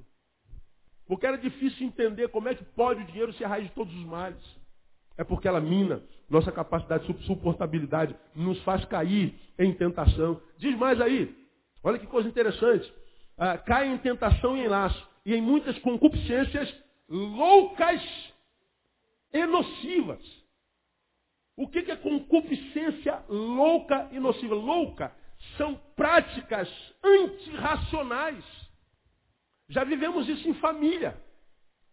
Porque 1.08 1.26
era 1.26 1.38
difícil 1.38 1.88
entender 1.88 2.28
como 2.28 2.48
é 2.48 2.54
que 2.54 2.64
pode 2.64 3.02
o 3.02 3.06
dinheiro 3.08 3.34
ser 3.34 3.46
a 3.46 3.48
raiz 3.48 3.68
de 3.68 3.74
todos 3.74 3.94
os 3.96 4.06
males. 4.06 4.60
É 5.18 5.24
porque 5.24 5.48
ela 5.48 5.60
mina 5.60 6.04
nossa 6.30 6.52
capacidade 6.52 7.12
de 7.12 7.26
suportabilidade, 7.26 8.16
nos 8.36 8.62
faz 8.64 8.86
cair 8.86 9.34
em 9.58 9.74
tentação. 9.74 10.40
Diz 10.58 10.78
mais 10.78 11.02
aí, 11.02 11.36
olha 11.84 11.98
que 11.98 12.06
coisa 12.06 12.30
interessante. 12.30 12.94
Ah, 13.42 13.58
cai 13.58 13.88
em 13.88 13.98
tentação 14.00 14.58
e 14.58 14.66
em 14.66 14.68
laço 14.68 15.10
e 15.26 15.34
em 15.34 15.42
muitas 15.42 15.80
concupiscências 15.80 16.76
loucas 17.08 18.04
e 19.32 19.46
nocivas. 19.46 20.22
O 21.56 21.66
que 21.66 21.80
é 21.80 21.96
concupiscência 21.96 23.24
louca 23.30 24.10
e 24.12 24.20
nociva? 24.20 24.56
Louca 24.56 25.16
são 25.56 25.76
práticas 25.96 26.70
antirracionais. 27.02 28.44
Já 29.70 29.86
vivemos 29.86 30.28
isso 30.28 30.50
em 30.50 30.54
família. 30.56 31.18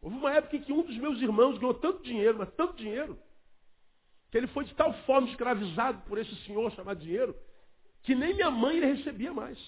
Houve 0.03 0.17
uma 0.17 0.33
época 0.33 0.57
em 0.57 0.63
que 0.63 0.73
um 0.73 0.83
dos 0.83 0.97
meus 0.97 1.21
irmãos 1.21 1.59
ganhou 1.59 1.75
tanto 1.75 2.03
dinheiro, 2.03 2.39
mas 2.39 2.53
tanto 2.55 2.77
dinheiro, 2.77 3.17
que 4.33 4.39
ele 4.39 4.49
foi 4.49 4.65
de 4.65 4.75
tal 4.75 4.93
forma 5.05 5.29
escravizado 5.29 6.03
por 6.09 6.19
esse 6.19 6.35
senhor 6.45 6.73
chamado 6.73 6.99
dinheiro, 6.99 7.37
que 8.03 8.17
nem 8.17 8.35
minha 8.35 8.51
mãe 8.51 8.79
ele 8.79 8.95
recebia 8.95 9.33
mais. 9.33 9.59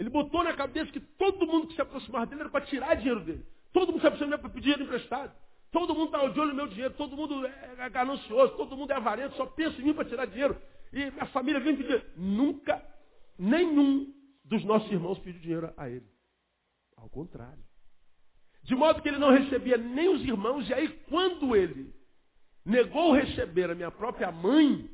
Ele 0.00 0.08
botou 0.08 0.42
na 0.42 0.54
cabeça 0.54 0.90
que 0.90 0.98
todo 0.98 1.46
mundo 1.46 1.66
que 1.66 1.74
se 1.74 1.82
aproximava 1.82 2.24
dele 2.24 2.40
era 2.40 2.48
para 2.48 2.64
tirar 2.64 2.96
dinheiro 2.96 3.20
dele. 3.20 3.46
Todo 3.70 3.92
mundo 3.92 4.00
se 4.00 4.06
aproximava 4.06 4.38
para 4.38 4.48
pedir 4.48 4.62
dinheiro 4.62 4.84
emprestado. 4.84 5.30
Todo 5.70 5.94
mundo 5.94 6.06
está 6.06 6.26
de 6.26 6.40
olho 6.40 6.52
no 6.52 6.56
meu 6.56 6.68
dinheiro, 6.68 6.94
todo 6.94 7.14
mundo 7.14 7.46
é 7.46 7.90
ganancioso, 7.90 8.56
todo 8.56 8.74
mundo 8.74 8.90
é 8.92 8.96
avarento, 8.96 9.36
só 9.36 9.44
pensa 9.44 9.78
em 9.78 9.84
mim 9.84 9.92
para 9.92 10.06
tirar 10.06 10.24
dinheiro. 10.24 10.56
E 10.90 11.10
minha 11.10 11.26
família 11.26 11.60
vem 11.60 11.76
pedir. 11.76 12.02
Nunca, 12.16 12.82
nenhum 13.38 14.10
dos 14.42 14.64
nossos 14.64 14.90
irmãos 14.90 15.18
pediu 15.18 15.42
dinheiro 15.42 15.74
a 15.76 15.90
ele. 15.90 16.08
Ao 16.96 17.10
contrário. 17.10 17.62
De 18.62 18.74
modo 18.74 19.02
que 19.02 19.08
ele 19.08 19.18
não 19.18 19.30
recebia 19.30 19.76
nem 19.76 20.08
os 20.08 20.22
irmãos, 20.22 20.66
e 20.70 20.72
aí 20.72 20.88
quando 21.10 21.54
ele 21.54 21.94
negou 22.64 23.12
receber 23.12 23.70
a 23.70 23.74
minha 23.74 23.90
própria 23.90 24.32
mãe, 24.32 24.88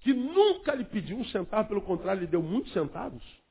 que 0.00 0.14
nunca 0.14 0.74
lhe 0.74 0.84
pediu 0.86 1.18
um 1.18 1.24
centavo, 1.26 1.68
pelo 1.68 1.82
contrário, 1.82 2.22
lhe 2.22 2.26
deu 2.26 2.42
muitos 2.42 2.72
centavos, 2.72 3.41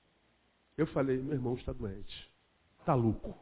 eu 0.78 0.88
falei, 0.88 1.18
meu 1.18 1.34
irmão 1.34 1.56
está 1.56 1.72
doente. 1.72 2.32
Está 2.80 2.94
louco. 2.94 3.38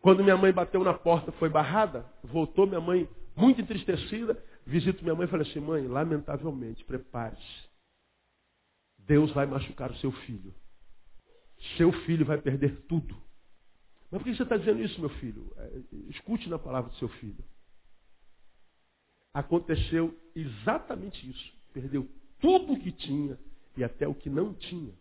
Quando 0.00 0.22
minha 0.22 0.36
mãe 0.36 0.52
bateu 0.52 0.82
na 0.84 0.94
porta, 0.94 1.32
foi 1.32 1.48
barrada, 1.48 2.06
voltou 2.22 2.66
minha 2.66 2.80
mãe 2.80 3.08
muito 3.36 3.60
entristecida, 3.60 4.42
visito 4.66 5.02
minha 5.02 5.14
mãe 5.14 5.26
e 5.26 5.30
falei 5.30 5.48
assim, 5.48 5.60
mãe, 5.60 5.86
lamentavelmente, 5.86 6.84
prepare-se. 6.84 7.68
Deus 8.98 9.32
vai 9.32 9.46
machucar 9.46 9.90
o 9.90 9.96
seu 9.96 10.12
filho. 10.12 10.54
Seu 11.76 11.92
filho 12.04 12.26
vai 12.26 12.38
perder 12.40 12.82
tudo. 12.82 13.16
Mas 14.10 14.20
por 14.20 14.24
que 14.24 14.36
você 14.36 14.42
está 14.42 14.56
dizendo 14.56 14.82
isso, 14.82 15.00
meu 15.00 15.10
filho? 15.10 15.52
É, 15.56 15.80
escute 16.10 16.48
na 16.48 16.58
palavra 16.58 16.90
do 16.90 16.96
seu 16.96 17.08
filho. 17.08 17.44
Aconteceu 19.32 20.16
exatamente 20.34 21.28
isso. 21.28 21.52
Perdeu 21.72 22.08
tudo 22.40 22.72
o 22.72 22.80
que 22.80 22.92
tinha 22.92 23.38
e 23.76 23.84
até 23.84 24.06
o 24.06 24.14
que 24.14 24.30
não 24.30 24.54
tinha. 24.54 24.92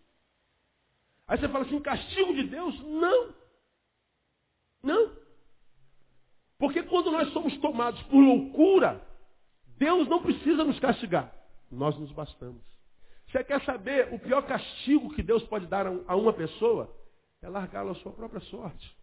Aí 1.27 1.37
você 1.37 1.49
fala 1.49 1.65
assim, 1.65 1.79
castigo 1.81 2.33
de 2.33 2.43
Deus? 2.43 2.79
Não. 2.83 3.33
Não. 4.81 5.11
Porque 6.57 6.81
quando 6.83 7.11
nós 7.11 7.31
somos 7.33 7.55
tomados 7.57 8.01
por 8.03 8.17
loucura, 8.17 9.01
Deus 9.77 10.07
não 10.07 10.21
precisa 10.21 10.63
nos 10.63 10.79
castigar. 10.79 11.33
Nós 11.69 11.97
nos 11.97 12.11
bastamos. 12.11 12.61
Você 13.27 13.43
quer 13.43 13.61
saber 13.65 14.13
o 14.13 14.19
pior 14.19 14.41
castigo 14.43 15.13
que 15.13 15.21
Deus 15.21 15.43
pode 15.43 15.67
dar 15.67 15.85
a 15.85 16.15
uma 16.15 16.31
pessoa? 16.31 16.95
É 17.41 17.49
largá-lo 17.49 17.91
à 17.91 17.95
sua 17.95 18.13
própria 18.13 18.39
sorte. 18.41 18.97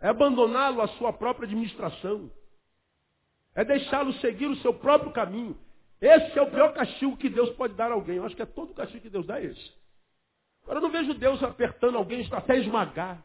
É 0.00 0.08
abandoná-lo 0.08 0.80
à 0.80 0.88
sua 0.88 1.12
própria 1.12 1.46
administração. 1.46 2.30
É 3.54 3.64
deixá-lo 3.64 4.12
seguir 4.14 4.46
o 4.46 4.56
seu 4.56 4.72
próprio 4.72 5.12
caminho. 5.12 5.58
Esse 6.00 6.38
é 6.38 6.42
o 6.42 6.50
pior 6.50 6.72
castigo 6.72 7.16
que 7.16 7.28
Deus 7.28 7.50
pode 7.50 7.74
dar 7.74 7.90
a 7.90 7.94
alguém. 7.94 8.16
Eu 8.16 8.24
acho 8.24 8.34
que 8.34 8.42
é 8.42 8.46
todo 8.46 8.70
o 8.70 8.74
castigo 8.74 9.02
que 9.02 9.10
Deus 9.10 9.26
dá 9.26 9.40
é 9.40 9.46
esse. 9.46 9.81
Agora 10.64 10.78
eu 10.78 10.82
não 10.82 10.90
vejo 10.90 11.14
Deus 11.14 11.42
apertando 11.42 11.96
alguém 11.96 12.26
até 12.30 12.58
esmagar. 12.58 13.22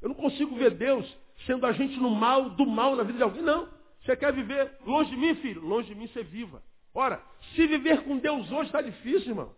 Eu 0.00 0.08
não 0.08 0.16
consigo 0.16 0.56
ver 0.56 0.72
Deus 0.72 1.06
sendo 1.46 1.66
agente 1.66 1.98
no 1.98 2.10
mal, 2.10 2.50
do 2.50 2.66
mal 2.66 2.96
na 2.96 3.02
vida 3.02 3.18
de 3.18 3.24
alguém. 3.24 3.42
Não. 3.42 3.68
Você 4.04 4.16
quer 4.16 4.32
viver 4.32 4.78
longe 4.84 5.10
de 5.10 5.16
mim, 5.16 5.34
filho? 5.36 5.60
Longe 5.62 5.88
de 5.88 5.94
mim, 5.94 6.08
você 6.08 6.22
viva. 6.22 6.62
Ora, 6.94 7.22
se 7.54 7.66
viver 7.66 8.02
com 8.02 8.18
Deus 8.18 8.50
hoje 8.50 8.66
está 8.66 8.82
difícil, 8.82 9.30
irmão. 9.30 9.54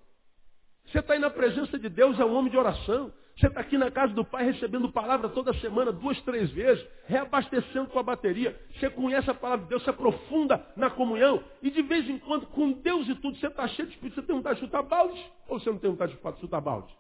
Você 0.87 0.98
está 0.98 1.14
aí 1.14 1.18
na 1.18 1.31
presença 1.31 1.79
de 1.79 1.88
Deus, 1.88 2.20
é 2.20 2.24
um 2.24 2.35
homem 2.35 2.50
de 2.50 2.59
oração. 2.59 3.12
Você 3.37 3.48
está 3.48 3.61
aqui 3.61 3.77
na 3.77 3.90
casa 3.90 4.12
do 4.12 4.24
Pai 4.24 4.44
recebendo 4.44 4.92
palavra 4.92 5.29
toda 5.29 5.53
semana, 5.55 5.90
duas, 5.90 6.20
três 6.22 6.50
vezes, 6.50 6.87
reabastecendo 7.07 7.88
tua 7.88 8.03
bateria. 8.03 8.57
Você 8.79 8.88
conhece 8.90 9.29
a 9.29 9.35
palavra 9.35 9.64
de 9.64 9.70
Deus, 9.70 9.83
se 9.83 9.90
aprofunda 9.90 10.64
na 10.77 10.90
comunhão. 10.90 11.42
E 11.61 11.70
de 11.70 11.83
vez 11.83 12.09
em 12.09 12.18
quando, 12.18 12.46
com 12.46 12.70
Deus 12.70 13.09
e 13.09 13.14
tudo, 13.16 13.37
você 13.37 13.48
está 13.48 13.66
cheio 13.66 13.88
de 13.88 13.94
espírito. 13.94 14.20
Você 14.20 14.27
tem 14.27 14.37
vontade 14.37 14.61
de 14.61 14.66
chutar 14.66 14.83
balde? 14.83 15.33
Ou 15.48 15.59
você 15.59 15.68
não 15.68 15.79
tem 15.79 15.90
vontade 15.90 16.14
de 16.14 16.40
chutar 16.40 16.61
balde? 16.61 16.94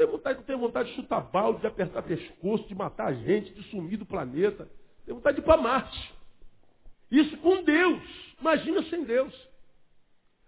Tem 0.00 0.06
vontade, 0.06 0.42
tem 0.44 0.56
vontade 0.56 0.88
de 0.88 0.94
chutar 0.94 1.20
balde, 1.20 1.60
de 1.60 1.66
apertar 1.66 2.02
pescoço, 2.02 2.66
de 2.66 2.74
matar 2.74 3.08
a 3.08 3.12
gente, 3.12 3.52
de 3.52 3.62
sumir 3.64 3.98
do 3.98 4.06
planeta. 4.06 4.66
Tem 5.04 5.14
vontade 5.14 5.36
de 5.36 5.42
ir 5.42 5.44
para 5.44 5.60
Marte. 5.60 6.14
Isso 7.10 7.36
com 7.36 7.62
Deus. 7.62 8.02
Imagina 8.40 8.82
sem 8.84 9.04
Deus. 9.04 9.48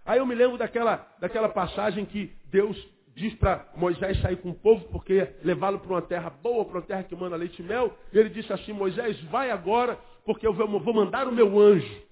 Aí 0.07 0.21
eu 0.21 0.25
me 0.25 0.35
lembro 0.35 0.57
daquela, 0.57 1.07
daquela 1.21 1.51
passagem 1.51 2.07
que 2.07 2.33
Deus 2.47 2.83
diz 3.15 3.35
para 3.35 3.69
Moisés 3.77 4.19
sair 4.23 4.37
com 4.37 4.49
o 4.49 4.55
povo, 4.55 4.88
porque 4.88 5.35
levá-lo 5.45 5.81
para 5.81 5.93
uma 5.93 6.01
terra 6.01 6.31
boa, 6.31 6.65
para 6.65 6.79
uma 6.79 6.87
terra 6.87 7.03
que 7.03 7.15
manda 7.15 7.37
leite 7.37 7.61
e 7.61 7.62
mel. 7.62 7.95
E 8.11 8.19
ele 8.19 8.31
disse 8.31 8.51
assim, 8.55 8.73
Moisés, 8.73 9.21
vai 9.25 9.51
agora, 9.51 9.99
porque 10.25 10.47
eu 10.47 10.55
vou 10.55 10.95
mandar 10.95 11.29
o 11.29 11.33
meu 11.33 11.61
anjo. 11.61 12.03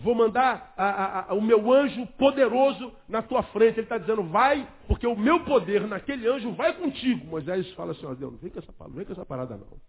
Vou 0.00 0.14
mandar 0.14 0.72
a, 0.76 0.84
a, 0.84 1.30
a, 1.30 1.34
o 1.34 1.42
meu 1.42 1.72
anjo 1.72 2.06
poderoso 2.18 2.92
na 3.08 3.20
tua 3.20 3.42
frente. 3.44 3.74
Ele 3.74 3.82
está 3.82 3.98
dizendo, 3.98 4.22
vai, 4.22 4.66
porque 4.86 5.06
o 5.06 5.16
meu 5.16 5.44
poder 5.44 5.86
naquele 5.88 6.28
anjo 6.28 6.52
vai 6.52 6.76
contigo. 6.76 7.26
Moisés 7.26 7.70
fala 7.72 7.92
assim, 7.92 8.06
ó 8.06 8.14
Deus, 8.14 8.32
não 8.32 8.38
vem 8.38 8.50
com 8.50 8.60
essa, 8.60 8.72
não 8.78 8.90
vem 8.90 9.04
com 9.04 9.12
essa 9.12 9.26
parada 9.26 9.56
não. 9.56 9.80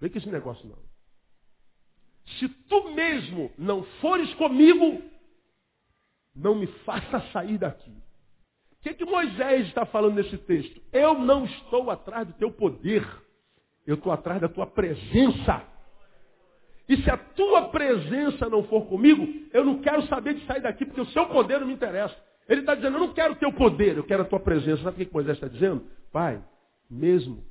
Vem 0.00 0.10
com 0.10 0.18
esse 0.18 0.28
negócio 0.28 0.68
não. 0.68 0.78
Se 2.38 2.48
tu 2.48 2.90
mesmo 2.90 3.52
não 3.56 3.84
fores 4.00 4.32
comigo, 4.34 5.00
não 6.34 6.56
me 6.56 6.66
faça 6.84 7.20
sair 7.32 7.58
daqui. 7.58 7.90
O 7.90 8.82
que, 8.82 8.94
que 8.94 9.04
Moisés 9.04 9.68
está 9.68 9.86
falando 9.86 10.16
nesse 10.16 10.36
texto? 10.38 10.82
Eu 10.92 11.14
não 11.20 11.44
estou 11.44 11.88
atrás 11.88 12.26
do 12.26 12.32
teu 12.34 12.50
poder. 12.50 13.06
Eu 13.86 13.94
estou 13.94 14.10
atrás 14.10 14.40
da 14.40 14.48
tua 14.48 14.66
presença. 14.66 15.71
E 16.88 16.96
se 17.02 17.10
a 17.10 17.16
tua 17.16 17.68
presença 17.68 18.48
não 18.48 18.64
for 18.64 18.86
comigo, 18.86 19.26
eu 19.52 19.64
não 19.64 19.80
quero 19.80 20.06
saber 20.08 20.34
de 20.34 20.46
sair 20.46 20.60
daqui, 20.60 20.84
porque 20.84 21.00
o 21.00 21.06
seu 21.06 21.26
poder 21.26 21.60
não 21.60 21.66
me 21.66 21.72
interessa. 21.72 22.16
Ele 22.48 22.60
está 22.60 22.74
dizendo, 22.74 22.96
eu 22.96 23.00
não 23.00 23.14
quero 23.14 23.34
o 23.34 23.36
teu 23.36 23.52
poder, 23.52 23.96
eu 23.96 24.04
quero 24.04 24.22
a 24.22 24.26
tua 24.26 24.40
presença. 24.40 24.82
Sabe 24.82 25.02
o 25.02 25.06
que 25.06 25.12
Moisés 25.12 25.36
está 25.36 25.48
dizendo? 25.48 25.86
Pai, 26.12 26.42
mesmo 26.90 27.44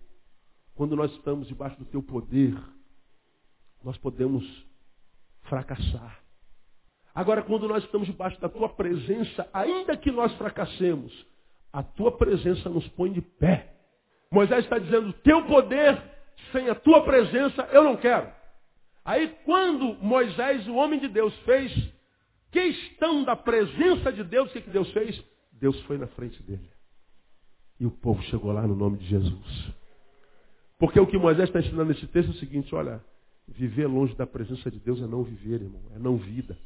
quando 0.75 0.95
nós 0.95 1.11
estamos 1.13 1.47
debaixo 1.47 1.77
do 1.77 1.85
teu 1.85 2.03
poder, 2.03 2.57
nós 3.83 3.97
podemos 3.97 4.43
fracassar. 5.43 6.19
Agora, 7.13 7.41
quando 7.41 7.67
nós 7.67 7.83
estamos 7.83 8.07
debaixo 8.07 8.39
da 8.39 8.47
tua 8.47 8.69
presença, 8.69 9.47
ainda 9.53 9.97
que 9.97 10.11
nós 10.11 10.33
fracassemos, 10.35 11.11
a 11.73 11.83
tua 11.83 12.17
presença 12.17 12.69
nos 12.69 12.87
põe 12.89 13.11
de 13.11 13.21
pé. 13.21 13.73
Moisés 14.31 14.63
está 14.63 14.77
dizendo, 14.77 15.11
teu 15.13 15.45
poder 15.45 16.01
sem 16.51 16.69
a 16.69 16.75
tua 16.75 17.03
presença 17.03 17.67
eu 17.71 17.83
não 17.83 17.97
quero. 17.97 18.31
Aí 19.03 19.35
quando 19.45 19.95
Moisés, 20.01 20.67
o 20.67 20.75
homem 20.75 20.99
de 20.99 21.07
Deus, 21.07 21.35
fez 21.39 21.71
questão 22.51 23.23
da 23.23 23.35
presença 23.35 24.11
de 24.11 24.23
Deus, 24.23 24.49
o 24.49 24.53
que, 24.53 24.61
que 24.61 24.69
Deus 24.69 24.91
fez? 24.91 25.23
Deus 25.53 25.79
foi 25.81 25.97
na 25.97 26.07
frente 26.07 26.41
dele. 26.43 26.69
E 27.79 27.85
o 27.85 27.91
povo 27.91 28.21
chegou 28.23 28.51
lá 28.51 28.67
no 28.67 28.75
nome 28.75 28.97
de 28.97 29.07
Jesus. 29.07 29.73
Porque 30.77 30.99
o 30.99 31.07
que 31.07 31.17
Moisés 31.17 31.49
está 31.49 31.59
ensinando 31.59 31.85
nesse 31.85 32.07
texto 32.07 32.29
é 32.29 32.31
o 32.31 32.37
seguinte, 32.39 32.73
olha, 32.75 33.03
viver 33.47 33.87
longe 33.87 34.15
da 34.15 34.27
presença 34.27 34.69
de 34.69 34.79
Deus 34.79 35.01
é 35.01 35.07
não 35.07 35.23
viver, 35.23 35.61
irmão, 35.61 35.81
é 35.95 35.99
não 35.99 36.17
vida. 36.17 36.57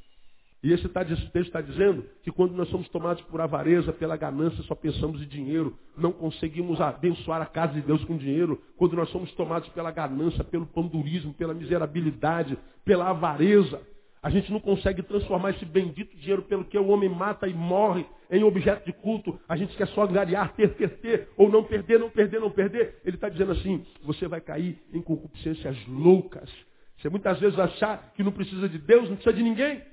E 0.63 0.73
esse, 0.73 0.89
tá, 0.89 1.05
texto 1.05 1.37
está 1.37 1.61
dizendo 1.61 2.05
que 2.23 2.31
quando 2.31 2.53
nós 2.53 2.67
somos 2.69 2.89
tomados 2.89 3.21
por 3.23 3.39
avareza, 3.39 3.93
pela 3.93 4.17
ganância, 4.17 4.63
só 4.63 4.73
pensamos 4.73 5.21
em 5.21 5.27
dinheiro, 5.27 5.77
não 5.95 6.11
conseguimos 6.11 6.81
abençoar 6.81 7.41
a 7.41 7.45
casa 7.45 7.73
de 7.73 7.81
Deus 7.81 8.03
com 8.05 8.17
dinheiro. 8.17 8.59
Quando 8.75 8.95
nós 8.95 9.09
somos 9.09 9.31
tomados 9.33 9.69
pela 9.69 9.91
ganância, 9.91 10.43
pelo 10.43 10.65
pandurismo, 10.65 11.33
pela 11.33 11.53
miserabilidade, 11.53 12.57
pela 12.83 13.09
avareza, 13.09 13.79
a 14.25 14.29
gente 14.31 14.51
não 14.51 14.59
consegue 14.59 15.03
transformar 15.03 15.51
esse 15.51 15.63
bendito 15.63 16.17
dinheiro 16.17 16.41
pelo 16.41 16.65
que 16.65 16.75
o 16.79 16.87
homem 16.87 17.07
mata 17.07 17.47
e 17.47 17.53
morre 17.53 18.03
em 18.31 18.43
objeto 18.43 18.83
de 18.83 18.91
culto. 18.91 19.39
A 19.47 19.55
gente 19.55 19.77
quer 19.77 19.87
só 19.89 20.01
angariar, 20.01 20.51
ter, 20.55 20.73
ter, 20.73 20.97
ter, 20.97 21.29
ou 21.37 21.47
não 21.47 21.63
perder, 21.63 21.99
não 21.99 22.09
perder, 22.09 22.39
não 22.39 22.49
perder. 22.49 22.99
Ele 23.05 23.17
está 23.17 23.29
dizendo 23.29 23.51
assim, 23.51 23.85
você 24.01 24.27
vai 24.27 24.41
cair 24.41 24.81
em 24.91 24.99
concupiscências 24.99 25.77
loucas. 25.87 26.49
Você 26.97 27.07
muitas 27.07 27.39
vezes 27.39 27.59
achar 27.59 28.13
que 28.15 28.23
não 28.23 28.31
precisa 28.31 28.67
de 28.67 28.79
Deus, 28.79 29.07
não 29.07 29.15
precisa 29.15 29.35
de 29.35 29.43
ninguém. 29.43 29.83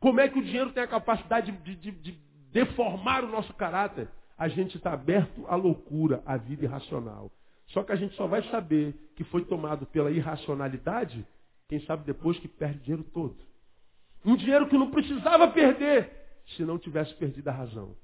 Como 0.00 0.18
é 0.18 0.28
que 0.28 0.38
o 0.38 0.42
dinheiro 0.42 0.72
tem 0.72 0.82
a 0.82 0.88
capacidade 0.88 1.52
de, 1.52 1.76
de, 1.76 1.90
de 1.90 2.18
deformar 2.50 3.22
o 3.22 3.28
nosso 3.28 3.52
caráter? 3.54 4.08
A 4.36 4.48
gente 4.48 4.78
está 4.78 4.94
aberto 4.94 5.46
à 5.46 5.54
loucura, 5.54 6.22
à 6.24 6.38
vida 6.38 6.64
irracional. 6.64 7.30
Só 7.68 7.84
que 7.84 7.92
a 7.92 7.96
gente 7.96 8.16
só 8.16 8.26
vai 8.26 8.42
saber 8.44 8.94
que 9.14 9.22
foi 9.24 9.44
tomado 9.44 9.86
pela 9.86 10.10
irracionalidade, 10.10 11.24
quem 11.68 11.80
sabe 11.84 12.04
depois 12.04 12.38
que 12.38 12.48
perde 12.48 12.78
o 12.78 12.82
dinheiro 12.82 13.04
todo. 13.12 13.36
Um 14.24 14.34
dinheiro 14.36 14.66
que 14.68 14.76
não 14.76 14.90
precisava 14.90 15.48
perder 15.48 16.10
se 16.56 16.64
não 16.64 16.78
tivesse 16.78 17.14
perdido 17.14 17.48
a 17.48 17.52
razão. 17.52 17.94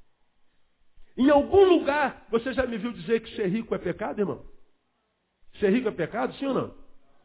Em 1.16 1.30
algum 1.30 1.64
lugar, 1.64 2.26
você 2.30 2.52
já 2.52 2.66
me 2.66 2.76
viu 2.76 2.92
dizer 2.92 3.20
que 3.20 3.34
ser 3.34 3.46
rico 3.48 3.74
é 3.74 3.78
pecado, 3.78 4.20
irmão? 4.20 4.44
Ser 5.58 5.70
rico 5.70 5.88
é 5.88 5.92
pecado, 5.92 6.34
sim 6.34 6.46
ou 6.46 6.54
não? 6.54 6.74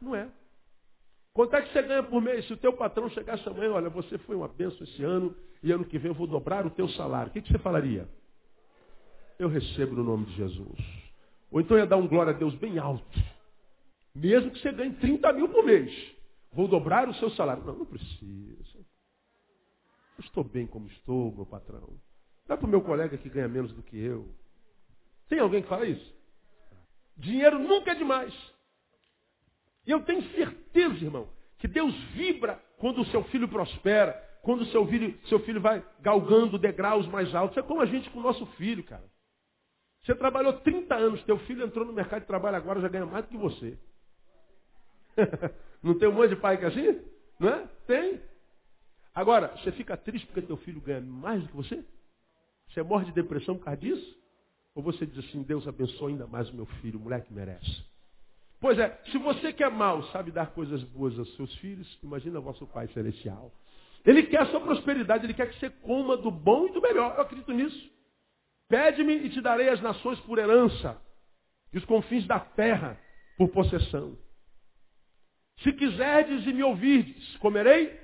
Não 0.00 0.16
é. 0.16 0.28
Quanto 1.34 1.56
é 1.56 1.62
que 1.62 1.72
você 1.72 1.82
ganha 1.82 2.02
por 2.02 2.20
mês? 2.20 2.46
Se 2.46 2.52
o 2.52 2.56
teu 2.56 2.74
patrão 2.74 3.08
chegasse 3.10 3.48
amanhã, 3.48 3.72
olha, 3.72 3.88
você 3.88 4.18
foi 4.18 4.36
uma 4.36 4.48
benção 4.48 4.82
esse 4.82 5.02
ano 5.02 5.34
e 5.62 5.72
ano 5.72 5.84
que 5.84 5.98
vem 5.98 6.10
eu 6.10 6.14
vou 6.14 6.26
dobrar 6.26 6.66
o 6.66 6.70
teu 6.70 6.88
salário. 6.90 7.30
O 7.30 7.32
que, 7.32 7.40
que 7.40 7.50
você 7.50 7.58
falaria? 7.58 8.06
Eu 9.38 9.48
recebo 9.48 9.94
no 9.94 10.04
nome 10.04 10.26
de 10.26 10.34
Jesus. 10.34 10.78
Ou 11.50 11.60
então 11.60 11.78
ia 11.78 11.86
dar 11.86 11.96
um 11.96 12.06
glória 12.06 12.32
a 12.32 12.36
Deus 12.36 12.54
bem 12.56 12.78
alto. 12.78 13.18
Mesmo 14.14 14.50
que 14.50 14.58
você 14.60 14.72
ganhe 14.72 14.94
30 14.94 15.32
mil 15.32 15.48
por 15.48 15.64
mês. 15.64 15.90
Vou 16.52 16.68
dobrar 16.68 17.08
o 17.08 17.14
seu 17.14 17.30
salário. 17.30 17.64
Não, 17.64 17.76
não 17.76 17.86
precisa. 17.86 18.78
Eu 20.18 20.24
estou 20.24 20.44
bem 20.44 20.66
como 20.66 20.86
estou, 20.88 21.32
meu 21.32 21.46
patrão. 21.46 21.88
Dá 22.46 22.56
para 22.56 22.66
o 22.66 22.70
meu 22.70 22.82
colega 22.82 23.16
que 23.16 23.30
ganha 23.30 23.48
menos 23.48 23.72
do 23.72 23.82
que 23.82 23.98
eu. 23.98 24.28
Tem 25.28 25.38
alguém 25.38 25.62
que 25.62 25.68
fala 25.68 25.86
isso? 25.86 26.14
Dinheiro 27.16 27.58
nunca 27.58 27.92
é 27.92 27.94
demais. 27.94 28.34
E 29.86 29.90
eu 29.90 30.00
tenho 30.02 30.22
certeza, 30.34 31.04
irmão, 31.04 31.28
que 31.58 31.68
Deus 31.68 31.94
vibra 32.14 32.60
quando 32.78 33.00
o 33.00 33.06
seu 33.06 33.24
filho 33.24 33.48
prospera, 33.48 34.12
quando 34.42 34.62
o 34.62 34.66
seu 34.66 34.86
filho, 34.86 35.18
seu 35.28 35.38
filho 35.40 35.60
vai 35.60 35.84
galgando 36.00 36.58
degraus 36.58 37.06
mais 37.06 37.34
altos. 37.34 37.56
É 37.56 37.62
como 37.62 37.80
a 37.80 37.86
gente 37.86 38.10
com 38.10 38.18
o 38.18 38.22
nosso 38.22 38.44
filho, 38.56 38.82
cara. 38.84 39.04
Você 40.04 40.14
trabalhou 40.16 40.54
30 40.54 40.94
anos, 40.94 41.22
teu 41.22 41.38
filho 41.40 41.64
entrou 41.64 41.86
no 41.86 41.92
mercado 41.92 42.22
de 42.22 42.26
trabalho 42.26 42.56
agora, 42.56 42.80
já 42.80 42.88
ganha 42.88 43.06
mais 43.06 43.24
do 43.24 43.30
que 43.30 43.36
você. 43.36 43.78
Não 45.82 45.96
tem 45.96 46.08
um 46.08 46.12
monte 46.12 46.30
de 46.30 46.36
pai 46.36 46.58
que 46.58 46.64
é 46.64 46.68
assim? 46.68 47.00
Não 47.38 47.48
é? 47.48 47.68
Tem. 47.86 48.20
Agora, 49.14 49.48
você 49.56 49.70
fica 49.72 49.96
triste 49.96 50.26
porque 50.26 50.42
teu 50.42 50.56
filho 50.56 50.80
ganha 50.80 51.00
mais 51.00 51.42
do 51.42 51.48
que 51.48 51.56
você? 51.56 51.84
Você 52.68 52.82
morre 52.82 53.04
de 53.04 53.12
depressão 53.12 53.56
por 53.56 53.64
causa 53.64 53.80
disso? 53.80 54.18
Ou 54.74 54.82
você 54.82 55.06
diz 55.06 55.24
assim, 55.24 55.42
Deus 55.42 55.68
abençoe 55.68 56.12
ainda 56.12 56.26
mais 56.26 56.48
o 56.48 56.56
meu 56.56 56.66
filho, 56.66 56.98
o 56.98 57.02
moleque 57.02 57.32
merece? 57.32 57.84
Pois 58.62 58.78
é, 58.78 58.96
se 59.10 59.18
você 59.18 59.52
que 59.52 59.64
é 59.64 59.68
mau 59.68 60.04
sabe 60.12 60.30
dar 60.30 60.52
coisas 60.52 60.84
boas 60.84 61.18
aos 61.18 61.34
seus 61.34 61.52
filhos, 61.56 61.98
imagina 62.00 62.38
vosso 62.38 62.64
Pai 62.64 62.86
Celestial. 62.94 63.52
Ele 64.06 64.22
quer 64.22 64.42
a 64.42 64.46
sua 64.46 64.60
prosperidade, 64.60 65.26
ele 65.26 65.34
quer 65.34 65.50
que 65.50 65.58
você 65.58 65.68
coma 65.68 66.16
do 66.16 66.30
bom 66.30 66.68
e 66.68 66.70
do 66.72 66.80
melhor. 66.80 67.12
Eu 67.16 67.22
acredito 67.22 67.52
nisso. 67.52 67.90
Pede-me 68.68 69.14
e 69.14 69.30
te 69.30 69.40
darei 69.40 69.68
as 69.68 69.82
nações 69.82 70.20
por 70.20 70.38
herança, 70.38 70.96
e 71.72 71.78
os 71.78 71.84
confins 71.84 72.24
da 72.24 72.38
terra 72.38 72.96
por 73.36 73.48
possessão. 73.48 74.16
Se 75.64 75.72
quiserdes 75.72 76.46
e 76.46 76.52
me 76.52 76.62
ouvirdes, 76.62 77.36
comerei 77.38 77.98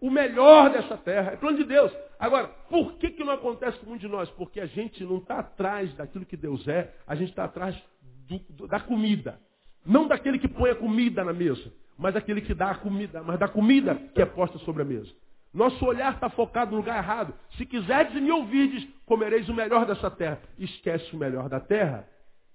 o 0.00 0.10
melhor 0.10 0.70
dessa 0.70 0.98
terra. 0.98 1.34
É 1.34 1.36
plano 1.36 1.58
de 1.58 1.64
Deus. 1.64 1.92
Agora, 2.18 2.48
por 2.68 2.94
que, 2.94 3.12
que 3.12 3.22
não 3.22 3.34
acontece 3.34 3.78
com 3.78 3.92
um 3.92 3.96
de 3.96 4.08
nós? 4.08 4.28
Porque 4.30 4.58
a 4.58 4.66
gente 4.66 5.04
não 5.04 5.18
está 5.18 5.38
atrás 5.38 5.94
daquilo 5.94 6.26
que 6.26 6.36
Deus 6.36 6.66
é, 6.66 6.92
a 7.06 7.14
gente 7.14 7.30
está 7.30 7.44
atrás 7.44 7.80
do, 8.26 8.40
do, 8.50 8.66
da 8.66 8.80
comida. 8.80 9.40
Não 9.84 10.08
daquele 10.08 10.38
que 10.38 10.48
põe 10.48 10.70
a 10.70 10.74
comida 10.74 11.22
na 11.22 11.32
mesa, 11.32 11.72
mas 11.98 12.14
daquele 12.14 12.40
que 12.40 12.54
dá 12.54 12.70
a 12.70 12.74
comida, 12.74 13.22
mas 13.22 13.38
da 13.38 13.48
comida 13.48 13.94
que 14.14 14.22
é 14.22 14.26
posta 14.26 14.58
sobre 14.58 14.82
a 14.82 14.84
mesa. 14.84 15.12
Nosso 15.52 15.84
olhar 15.84 16.14
está 16.14 16.28
focado 16.28 16.72
no 16.72 16.78
lugar 16.78 16.98
errado. 16.98 17.32
Se 17.56 17.64
quiserdes 17.64 18.16
e 18.16 18.20
me 18.20 18.32
ouvirdes, 18.32 18.88
comereis 19.06 19.48
o 19.48 19.54
melhor 19.54 19.86
dessa 19.86 20.10
terra. 20.10 20.40
Esquece 20.58 21.14
o 21.14 21.18
melhor 21.18 21.48
da 21.48 21.60
terra, 21.60 22.08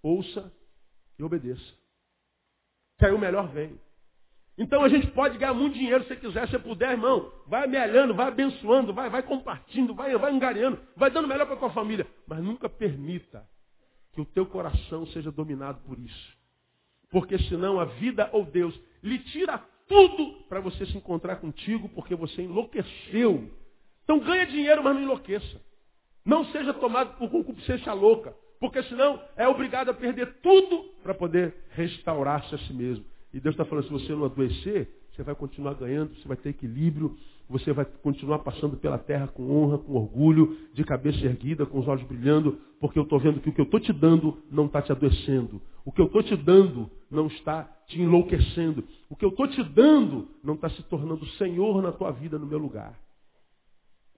ouça 0.04 0.52
e 1.18 1.24
obedeça. 1.24 1.74
Que 2.98 3.06
aí 3.06 3.14
o 3.14 3.20
melhor 3.20 3.48
vem. 3.48 3.80
Então 4.58 4.84
a 4.84 4.90
gente 4.90 5.08
pode 5.12 5.38
ganhar 5.38 5.54
muito 5.54 5.76
dinheiro 5.76 6.04
se 6.04 6.16
quiser, 6.18 6.50
se 6.50 6.60
puder, 6.60 6.92
irmão. 6.92 7.32
Vai 7.48 7.64
amealhando, 7.64 8.14
vai 8.14 8.28
abençoando, 8.28 8.94
vai, 8.94 9.10
vai 9.10 9.24
compartilhando, 9.24 9.94
vai, 9.96 10.14
vai 10.18 10.34
angariando, 10.34 10.78
vai 10.98 11.10
dando 11.10 11.30
melhor 11.30 11.46
para 11.46 11.56
a 11.56 11.60
tua 11.60 11.70
família. 11.70 12.06
Mas 12.28 12.44
nunca 12.44 12.68
permita 12.68 13.48
que 14.12 14.20
o 14.20 14.26
teu 14.26 14.46
coração 14.46 15.06
seja 15.08 15.32
dominado 15.32 15.80
por 15.86 15.98
isso. 15.98 16.39
Porque 17.10 17.38
senão 17.44 17.80
a 17.80 17.86
vida 17.86 18.30
ou 18.32 18.46
Deus 18.46 18.80
lhe 19.04 19.20
tira 19.20 19.58
tudo 19.88 20.44
para 20.48 20.60
você 20.60 20.86
se 20.86 20.98
encontrar 20.98 21.38
contigo, 21.38 21.90
porque 21.90 22.16
você 22.16 22.44
enlouqueceu. 22.44 23.50
Então 24.04 24.20
ganha 24.20 24.46
dinheiro, 24.46 24.84
mas 24.84 24.96
não 24.96 25.02
enlouqueça. 25.02 25.62
Não 26.24 26.46
seja 26.46 26.74
tomado 26.74 27.18
por 27.18 27.30
concupiscência 27.30 27.92
louca, 27.94 28.36
porque 28.60 28.84
senão 28.84 29.20
é 29.36 29.48
obrigado 29.48 29.90
a 29.90 29.94
perder 29.94 30.38
tudo 30.42 30.84
para 31.02 31.14
poder 31.14 31.56
restaurar-se 31.72 32.54
a 32.54 32.58
si 32.60 32.74
mesmo. 32.74 33.06
E 33.34 33.40
Deus 33.40 33.54
está 33.54 33.66
falando, 33.66 33.86
se 33.86 33.92
você 33.92 34.12
não 34.14 34.26
adoecer, 34.26 34.90
você 35.12 35.24
vai 35.24 35.36
continuar 35.36 35.74
ganhando, 35.74 36.16
você 36.16 36.28
vai 36.28 36.38
ter 36.38 36.50
equilíbrio, 36.50 37.18
você 37.50 37.74
vai 37.74 37.86
continuar 37.86 38.40
passando 38.40 38.78
pela 38.78 38.98
terra 38.98 39.28
com 39.28 39.52
honra, 39.52 39.80
com 39.80 39.94
orgulho, 39.94 40.58
de 40.74 40.84
cabeça 40.84 41.26
erguida, 41.26 41.66
com 41.66 41.80
os 41.80 41.88
olhos 41.88 42.04
brilhando, 42.04 42.60
porque 42.80 42.98
eu 42.98 43.04
estou 43.04 43.20
vendo 43.20 43.42
que 43.42 43.50
o 43.50 43.54
que 43.54 43.60
eu 43.60 43.66
estou 43.66 43.80
te 43.80 43.92
dando 43.92 44.42
não 44.50 44.66
está 44.66 44.82
te 44.82 44.92
adoecendo. 44.92 45.62
O 45.84 45.92
que 45.92 46.02
eu 46.02 46.06
estou 46.06 46.24
te 46.24 46.36
dando 46.36 46.90
não 47.12 47.28
está 47.28 47.64
te 47.88 48.00
enlouquecendo. 48.00 48.88
O 49.10 49.16
que 49.16 49.26
eu 49.26 49.30
estou 49.30 49.48
te 49.48 49.62
dando 49.64 50.30
não 50.44 50.56
está 50.56 50.70
se 50.70 50.84
tornando 50.84 51.26
Senhor 51.32 51.82
na 51.82 51.92
tua 51.92 52.12
vida, 52.12 52.40
no 52.40 52.46
meu 52.46 52.58
lugar. 52.58 52.98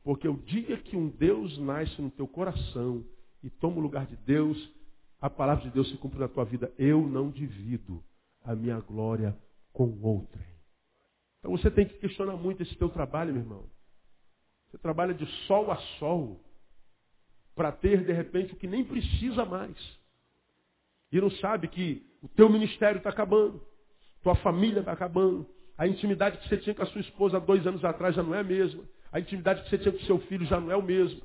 Porque 0.03 0.27
o 0.27 0.37
dia 0.37 0.77
que 0.77 0.95
um 0.95 1.09
Deus 1.09 1.57
nasce 1.57 2.01
no 2.01 2.11
teu 2.11 2.27
coração 2.27 3.03
e 3.43 3.49
toma 3.49 3.77
o 3.77 3.81
lugar 3.81 4.05
de 4.05 4.15
Deus, 4.17 4.71
a 5.19 5.29
palavra 5.29 5.63
de 5.63 5.71
Deus 5.71 5.89
se 5.89 5.97
cumpre 5.97 6.19
na 6.19 6.27
tua 6.27 6.45
vida. 6.45 6.71
Eu 6.77 7.07
não 7.07 7.29
divido 7.29 8.03
a 8.43 8.55
minha 8.55 8.79
glória 8.79 9.37
com 9.73 9.97
outrem. 10.01 10.45
Então 11.39 11.51
você 11.51 11.71
tem 11.71 11.87
que 11.87 11.95
questionar 11.95 12.35
muito 12.35 12.61
esse 12.61 12.75
teu 12.75 12.89
trabalho, 12.89 13.33
meu 13.33 13.41
irmão. 13.41 13.65
Você 14.69 14.77
trabalha 14.77 15.13
de 15.13 15.25
sol 15.47 15.71
a 15.71 15.77
sol 15.97 16.39
para 17.55 17.71
ter, 17.71 18.03
de 18.03 18.13
repente, 18.13 18.53
o 18.53 18.55
que 18.55 18.67
nem 18.67 18.83
precisa 18.83 19.45
mais. 19.45 19.75
E 21.11 21.19
não 21.19 21.29
sabe 21.31 21.67
que 21.67 22.05
o 22.21 22.27
teu 22.27 22.49
ministério 22.49 22.97
está 22.97 23.09
acabando, 23.09 23.61
tua 24.23 24.35
família 24.35 24.79
está 24.79 24.91
acabando, 24.91 25.45
a 25.77 25.87
intimidade 25.87 26.37
que 26.37 26.47
você 26.47 26.57
tinha 26.57 26.75
com 26.75 26.83
a 26.83 26.87
sua 26.87 27.01
esposa 27.01 27.37
há 27.37 27.39
dois 27.39 27.65
anos 27.65 27.83
atrás 27.83 28.15
já 28.15 28.23
não 28.23 28.35
é 28.35 28.39
a 28.39 28.43
mesma, 28.43 28.83
a 29.11 29.19
intimidade 29.19 29.63
que 29.63 29.69
você 29.69 29.77
tinha 29.77 29.91
com 29.91 29.97
o 29.97 30.05
seu 30.05 30.19
filho 30.19 30.45
já 30.45 30.59
não 30.59 30.71
é 30.71 30.75
o 30.75 30.83
mesmo. 30.83 31.21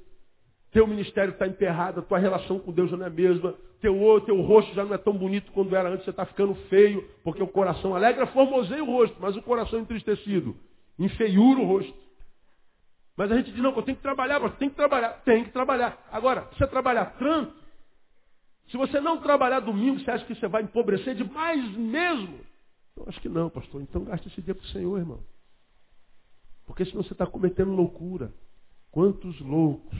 Teu 0.73 0.87
ministério 0.87 1.33
está 1.33 1.47
emperrado, 1.47 2.03
tua 2.03 2.19
relação 2.19 2.59
com 2.59 2.73
Deus 2.73 2.91
já 2.91 2.97
não 2.97 3.05
é 3.05 3.09
a 3.09 3.13
mesma, 3.13 3.55
teu, 3.81 4.21
teu 4.23 4.41
rosto 4.41 4.75
já 4.75 4.85
não 4.85 4.95
é 4.95 4.99
tão 4.99 5.13
bonito 5.13 5.53
quando 5.53 5.77
era 5.77 5.89
antes, 5.89 6.05
você 6.05 6.11
está 6.11 6.27
ficando 6.27 6.55
feio, 6.69 7.09
porque 7.23 7.43
o 7.43 7.47
coração 7.47 7.95
alegra 7.95 8.27
formoseia 8.29 8.83
o 8.83 8.87
rosto, 8.87 9.17
mas 9.21 9.37
o 9.37 9.43
coração 9.43 9.79
entristecido 9.79 10.57
enfeiura 10.99 11.61
o 11.61 11.67
rosto. 11.67 12.06
Mas 13.17 13.33
a 13.33 13.37
gente 13.37 13.51
diz, 13.51 13.63
não, 13.63 13.75
eu 13.75 13.83
tenho 13.83 13.97
que 13.97 14.03
trabalhar, 14.03 14.39
mas 14.39 14.57
tem 14.57 14.69
que 14.69 14.77
trabalhar, 14.77 15.11
tem 15.25 15.45
que 15.45 15.51
trabalhar. 15.51 16.07
Agora, 16.13 16.43
você 16.53 16.67
trabalhar 16.67 17.17
tanto, 17.19 17.55
se 18.69 18.77
você 18.77 19.01
não 19.01 19.19
trabalhar 19.19 19.61
domingo, 19.61 20.01
você 20.01 20.11
acha 20.11 20.25
que 20.25 20.35
você 20.35 20.49
vai 20.49 20.63
empobrecer 20.63 21.15
demais 21.15 21.65
mesmo? 21.77 22.41
Eu 22.97 23.05
acho 23.09 23.21
que 23.21 23.29
não, 23.29 23.49
pastor. 23.49 23.81
Então 23.81 24.05
gaste 24.05 24.29
esse 24.29 24.43
dia 24.43 24.55
para 24.55 24.65
o 24.65 24.69
Senhor, 24.69 24.99
irmão. 24.99 25.21
Porque 26.67 26.85
senão 26.85 27.03
você 27.03 27.13
está 27.13 27.27
cometendo 27.27 27.71
loucura. 27.71 28.33
Quantos 28.91 29.41
loucos 29.41 29.99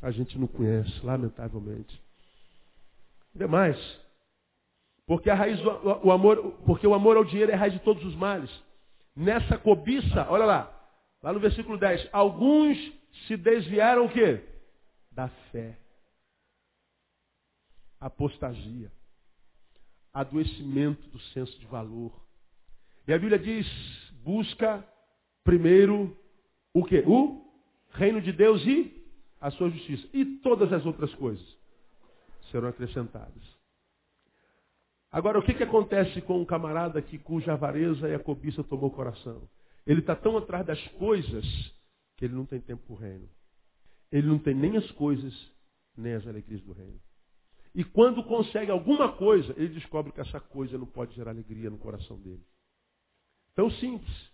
a 0.00 0.10
gente 0.10 0.38
não 0.38 0.46
conhece, 0.46 1.04
lamentavelmente. 1.04 2.00
Demais. 3.34 3.78
Porque 5.06 5.28
a 5.28 5.34
raiz 5.34 5.60
do 5.60 5.70
o 6.06 6.10
amor, 6.10 6.54
porque 6.64 6.86
o 6.86 6.94
amor 6.94 7.16
ao 7.16 7.24
dinheiro 7.24 7.52
é 7.52 7.54
a 7.54 7.58
raiz 7.58 7.74
de 7.74 7.80
todos 7.80 8.02
os 8.04 8.14
males. 8.16 8.50
Nessa 9.14 9.58
cobiça, 9.58 10.26
olha 10.30 10.44
lá, 10.44 10.79
lá 11.22 11.32
no 11.32 11.40
versículo 11.40 11.78
10, 11.78 12.08
alguns 12.12 12.76
se 13.26 13.36
desviaram 13.36 14.06
o 14.06 14.12
quê? 14.12 14.42
Da 15.12 15.28
fé. 15.50 15.78
Apostasia. 17.98 18.90
Adoecimento 20.12 21.08
do 21.08 21.20
senso 21.20 21.58
de 21.58 21.66
valor. 21.66 22.12
E 23.06 23.12
a 23.12 23.18
Bíblia 23.18 23.38
diz, 23.38 23.66
busca 24.22 24.86
primeiro 25.44 26.16
o 26.72 26.84
quê? 26.84 27.02
O 27.06 27.44
reino 27.90 28.20
de 28.20 28.32
Deus 28.32 28.64
e 28.66 29.04
a 29.40 29.50
sua 29.50 29.70
justiça. 29.70 30.08
E 30.12 30.24
todas 30.24 30.72
as 30.72 30.84
outras 30.86 31.14
coisas 31.14 31.46
serão 32.50 32.68
acrescentadas. 32.68 33.42
Agora, 35.12 35.38
o 35.38 35.42
que, 35.42 35.54
que 35.54 35.64
acontece 35.64 36.20
com 36.20 36.40
um 36.40 36.44
camarada 36.44 37.02
que 37.02 37.18
cuja 37.18 37.52
avareza 37.52 38.08
e 38.08 38.14
a 38.14 38.18
cobiça 38.18 38.62
tomou 38.62 38.90
o 38.90 38.94
coração? 38.94 39.42
Ele 39.90 39.98
está 39.98 40.14
tão 40.14 40.36
atrás 40.36 40.64
das 40.64 40.80
coisas 40.92 41.44
que 42.16 42.24
ele 42.24 42.34
não 42.34 42.46
tem 42.46 42.60
tempo 42.60 42.80
para 42.86 42.92
o 42.94 42.96
reino. 42.96 43.28
Ele 44.12 44.28
não 44.28 44.38
tem 44.38 44.54
nem 44.54 44.76
as 44.76 44.88
coisas, 44.92 45.34
nem 45.96 46.12
as 46.12 46.24
alegrias 46.28 46.62
do 46.62 46.72
reino. 46.72 47.00
E 47.74 47.82
quando 47.82 48.22
consegue 48.22 48.70
alguma 48.70 49.10
coisa, 49.16 49.52
ele 49.56 49.74
descobre 49.74 50.12
que 50.12 50.20
essa 50.20 50.38
coisa 50.38 50.78
não 50.78 50.86
pode 50.86 51.12
gerar 51.16 51.32
alegria 51.32 51.68
no 51.68 51.76
coração 51.76 52.16
dele. 52.20 52.40
Tão 53.56 53.68
simples. 53.68 54.30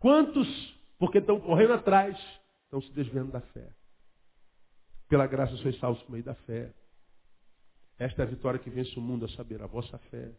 Quantos, 0.00 0.48
porque 0.98 1.18
estão 1.18 1.38
correndo 1.38 1.74
atrás, 1.74 2.18
estão 2.64 2.82
se 2.82 2.90
desviando 2.90 3.30
da 3.30 3.40
fé. 3.40 3.72
Pela 5.08 5.28
graça 5.28 5.56
sois 5.58 5.78
salvos 5.78 6.02
por 6.02 6.10
meio 6.10 6.24
da 6.24 6.34
fé. 6.34 6.74
Esta 8.00 8.22
é 8.22 8.26
a 8.26 8.28
vitória 8.28 8.58
que 8.58 8.68
vence 8.68 8.98
o 8.98 9.00
mundo, 9.00 9.26
a 9.26 9.28
saber, 9.28 9.62
a 9.62 9.66
vossa 9.68 9.96
fé. 10.10 10.32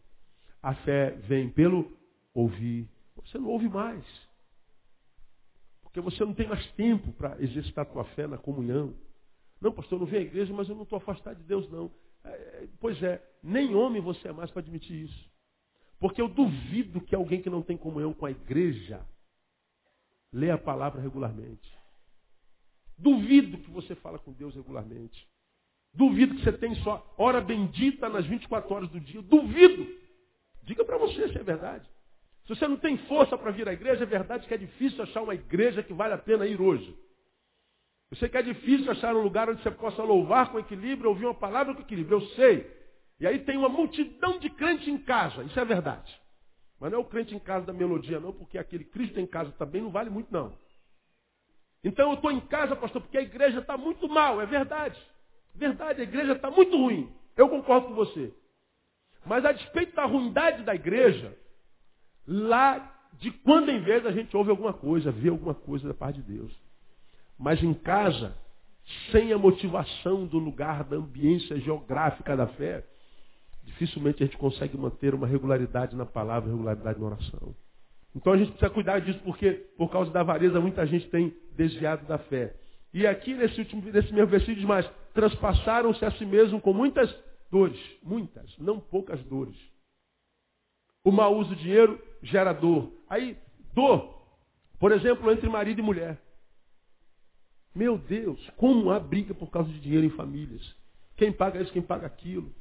A 0.62 0.74
fé 0.74 1.12
vem 1.12 1.48
pelo 1.48 1.90
ouvir. 2.34 2.86
Você 3.16 3.38
não 3.38 3.48
ouve 3.48 3.66
mais. 3.66 4.04
Porque 5.90 6.00
você 6.00 6.24
não 6.24 6.32
tem 6.32 6.46
mais 6.46 6.64
tempo 6.72 7.12
para 7.12 7.36
exercitar 7.42 7.84
a 7.84 7.88
tua 7.88 8.04
fé 8.14 8.26
na 8.26 8.38
comunhão. 8.38 8.94
Não, 9.60 9.72
pastor, 9.72 9.96
eu 9.96 10.00
não 10.00 10.06
venho 10.06 10.22
à 10.22 10.26
igreja, 10.26 10.54
mas 10.54 10.68
eu 10.68 10.76
não 10.76 10.84
estou 10.84 10.96
afastado 10.96 11.36
de 11.36 11.42
Deus, 11.42 11.68
não. 11.68 11.90
É, 12.24 12.28
é, 12.28 12.68
pois 12.78 13.02
é, 13.02 13.20
nem 13.42 13.74
homem 13.74 14.00
você 14.00 14.28
é 14.28 14.32
mais 14.32 14.50
para 14.50 14.60
admitir 14.60 15.04
isso. 15.04 15.30
Porque 15.98 16.22
eu 16.22 16.28
duvido 16.28 17.00
que 17.00 17.14
alguém 17.14 17.42
que 17.42 17.50
não 17.50 17.60
tem 17.60 17.76
comunhão 17.76 18.14
com 18.14 18.24
a 18.24 18.30
igreja 18.30 19.04
lê 20.32 20.50
a 20.50 20.56
palavra 20.56 21.00
regularmente. 21.00 21.76
Duvido 22.96 23.58
que 23.58 23.70
você 23.70 23.94
fala 23.96 24.18
com 24.18 24.32
Deus 24.32 24.54
regularmente. 24.54 25.28
Duvido 25.92 26.36
que 26.36 26.44
você 26.44 26.52
tem 26.52 26.74
só 26.76 27.14
hora 27.18 27.40
bendita 27.40 28.08
nas 28.08 28.24
24 28.26 28.72
horas 28.72 28.90
do 28.90 29.00
dia. 29.00 29.20
Duvido. 29.22 29.86
Diga 30.62 30.84
para 30.84 30.98
você 30.98 31.28
se 31.28 31.36
é 31.36 31.42
verdade. 31.42 31.88
Se 32.50 32.56
você 32.56 32.66
não 32.66 32.78
tem 32.78 32.98
força 33.06 33.38
para 33.38 33.52
vir 33.52 33.68
à 33.68 33.72
igreja, 33.72 34.02
é 34.02 34.06
verdade 34.06 34.48
que 34.48 34.52
é 34.52 34.56
difícil 34.56 35.00
achar 35.04 35.22
uma 35.22 35.36
igreja 35.36 35.84
que 35.84 35.92
vale 35.92 36.14
a 36.14 36.18
pena 36.18 36.44
ir 36.44 36.60
hoje. 36.60 36.98
Eu 38.10 38.16
sei 38.16 38.28
que 38.28 38.36
é 38.36 38.42
difícil 38.42 38.90
achar 38.90 39.14
um 39.14 39.22
lugar 39.22 39.48
onde 39.48 39.62
você 39.62 39.70
possa 39.70 40.02
louvar 40.02 40.50
com 40.50 40.58
equilíbrio, 40.58 41.10
ouvir 41.10 41.26
uma 41.26 41.34
palavra 41.34 41.72
com 41.72 41.82
equilíbrio. 41.82 42.16
Eu 42.16 42.26
sei. 42.30 42.68
E 43.20 43.26
aí 43.26 43.38
tem 43.38 43.56
uma 43.56 43.68
multidão 43.68 44.40
de 44.40 44.50
crentes 44.50 44.88
em 44.88 44.98
casa. 44.98 45.44
Isso 45.44 45.60
é 45.60 45.64
verdade. 45.64 46.20
Mas 46.80 46.90
não 46.90 46.98
é 46.98 47.00
o 47.00 47.04
crente 47.04 47.36
em 47.36 47.38
casa 47.38 47.66
da 47.66 47.72
melodia, 47.72 48.18
não, 48.18 48.32
porque 48.32 48.58
aquele 48.58 48.84
Cristo 48.84 49.20
em 49.20 49.28
casa 49.28 49.52
também 49.52 49.80
não 49.80 49.92
vale 49.92 50.10
muito, 50.10 50.32
não. 50.32 50.52
Então 51.84 52.08
eu 52.08 52.14
estou 52.14 52.32
em 52.32 52.40
casa, 52.40 52.74
pastor, 52.74 53.00
porque 53.00 53.18
a 53.18 53.22
igreja 53.22 53.60
está 53.60 53.76
muito 53.78 54.08
mal. 54.08 54.40
É 54.40 54.46
verdade. 54.46 55.00
Verdade, 55.54 56.00
a 56.00 56.04
igreja 56.04 56.32
está 56.32 56.50
muito 56.50 56.76
ruim. 56.76 57.14
Eu 57.36 57.48
concordo 57.48 57.86
com 57.86 57.94
você. 57.94 58.34
Mas 59.24 59.44
a 59.44 59.52
despeito 59.52 59.94
da 59.94 60.04
ruindade 60.04 60.64
da 60.64 60.74
igreja, 60.74 61.38
lá 62.30 62.96
de 63.18 63.32
quando 63.32 63.70
em 63.70 63.80
vez 63.80 64.06
a 64.06 64.12
gente 64.12 64.34
ouve 64.36 64.50
alguma 64.50 64.72
coisa, 64.72 65.10
vê 65.10 65.28
alguma 65.28 65.54
coisa 65.54 65.88
da 65.88 65.94
parte 65.94 66.22
de 66.22 66.32
Deus. 66.32 66.52
Mas 67.36 67.60
em 67.62 67.74
casa, 67.74 68.36
sem 69.10 69.32
a 69.32 69.38
motivação 69.38 70.26
do 70.26 70.38
lugar, 70.38 70.84
da 70.84 70.96
ambiência 70.96 71.58
geográfica 71.58 72.36
da 72.36 72.46
fé, 72.46 72.86
dificilmente 73.64 74.22
a 74.22 74.26
gente 74.26 74.38
consegue 74.38 74.78
manter 74.78 75.12
uma 75.12 75.26
regularidade 75.26 75.96
na 75.96 76.06
palavra, 76.06 76.50
regularidade 76.50 77.00
na 77.00 77.06
oração. 77.06 77.54
Então 78.14 78.32
a 78.32 78.36
gente 78.36 78.50
precisa 78.52 78.70
cuidar 78.70 79.00
disso, 79.00 79.20
porque 79.24 79.52
por 79.76 79.90
causa 79.90 80.10
da 80.12 80.20
avareza 80.20 80.60
muita 80.60 80.86
gente 80.86 81.08
tem 81.10 81.34
desviado 81.56 82.06
da 82.06 82.18
fé. 82.18 82.54
E 82.92 83.06
aqui 83.06 83.34
nesse 83.34 83.58
último, 83.60 83.82
nesse 83.82 84.12
mesmo 84.12 84.28
versículo 84.28 84.56
diz 84.56 84.64
mais, 84.64 84.88
transpassaram-se 85.14 86.04
a 86.04 86.10
si 86.12 86.24
mesmo 86.24 86.60
com 86.60 86.72
muitas 86.72 87.12
dores, 87.50 87.80
muitas, 88.02 88.56
não 88.58 88.80
poucas 88.80 89.22
dores. 89.24 89.56
O 91.04 91.10
mau 91.10 91.36
uso 91.36 91.50
do 91.50 91.56
dinheiro 91.56 92.00
gera 92.22 92.52
dor. 92.52 92.92
Aí, 93.08 93.36
dor, 93.74 94.14
por 94.78 94.92
exemplo, 94.92 95.30
entre 95.30 95.48
marido 95.48 95.78
e 95.78 95.82
mulher. 95.82 96.18
Meu 97.74 97.96
Deus, 97.96 98.38
como 98.56 98.90
há 98.90 98.98
briga 98.98 99.32
por 99.34 99.50
causa 99.50 99.70
de 99.70 99.80
dinheiro 99.80 100.06
em 100.06 100.10
famílias. 100.10 100.74
Quem 101.16 101.32
paga 101.32 101.60
isso, 101.60 101.72
quem 101.72 101.82
paga 101.82 102.06
aquilo. 102.06 102.52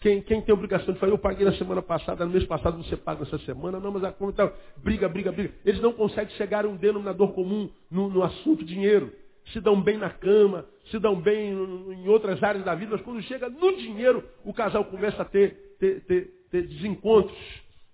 Quem, 0.00 0.20
quem 0.20 0.42
tem 0.42 0.54
obrigação 0.54 0.92
de 0.92 1.00
fazer, 1.00 1.12
eu 1.12 1.18
paguei 1.18 1.44
na 1.44 1.54
semana 1.54 1.80
passada, 1.80 2.24
no 2.24 2.30
mês 2.30 2.44
passado 2.44 2.82
você 2.82 2.96
paga 2.96 3.22
essa 3.22 3.38
semana, 3.38 3.80
não, 3.80 3.90
mas 3.90 4.04
a 4.04 4.12
conta, 4.12 4.52
briga, 4.76 5.08
briga, 5.08 5.32
briga. 5.32 5.54
Eles 5.64 5.80
não 5.80 5.92
conseguem 5.92 6.34
chegar 6.36 6.64
a 6.64 6.68
um 6.68 6.76
denominador 6.76 7.32
comum 7.32 7.70
no, 7.90 8.08
no 8.08 8.22
assunto 8.22 8.64
dinheiro. 8.64 9.12
Se 9.52 9.60
dão 9.60 9.80
bem 9.80 9.96
na 9.96 10.10
cama, 10.10 10.66
se 10.90 10.98
dão 10.98 11.20
bem 11.20 11.50
em 11.52 12.08
outras 12.08 12.42
áreas 12.42 12.64
da 12.64 12.74
vida, 12.74 12.92
mas 12.92 13.02
quando 13.02 13.22
chega 13.22 13.48
no 13.48 13.76
dinheiro, 13.76 14.22
o 14.44 14.52
casal 14.52 14.84
começa 14.84 15.22
a 15.22 15.24
ter, 15.24 15.76
ter, 15.78 16.00
ter, 16.04 16.46
ter 16.50 16.66
desencontros, 16.66 17.36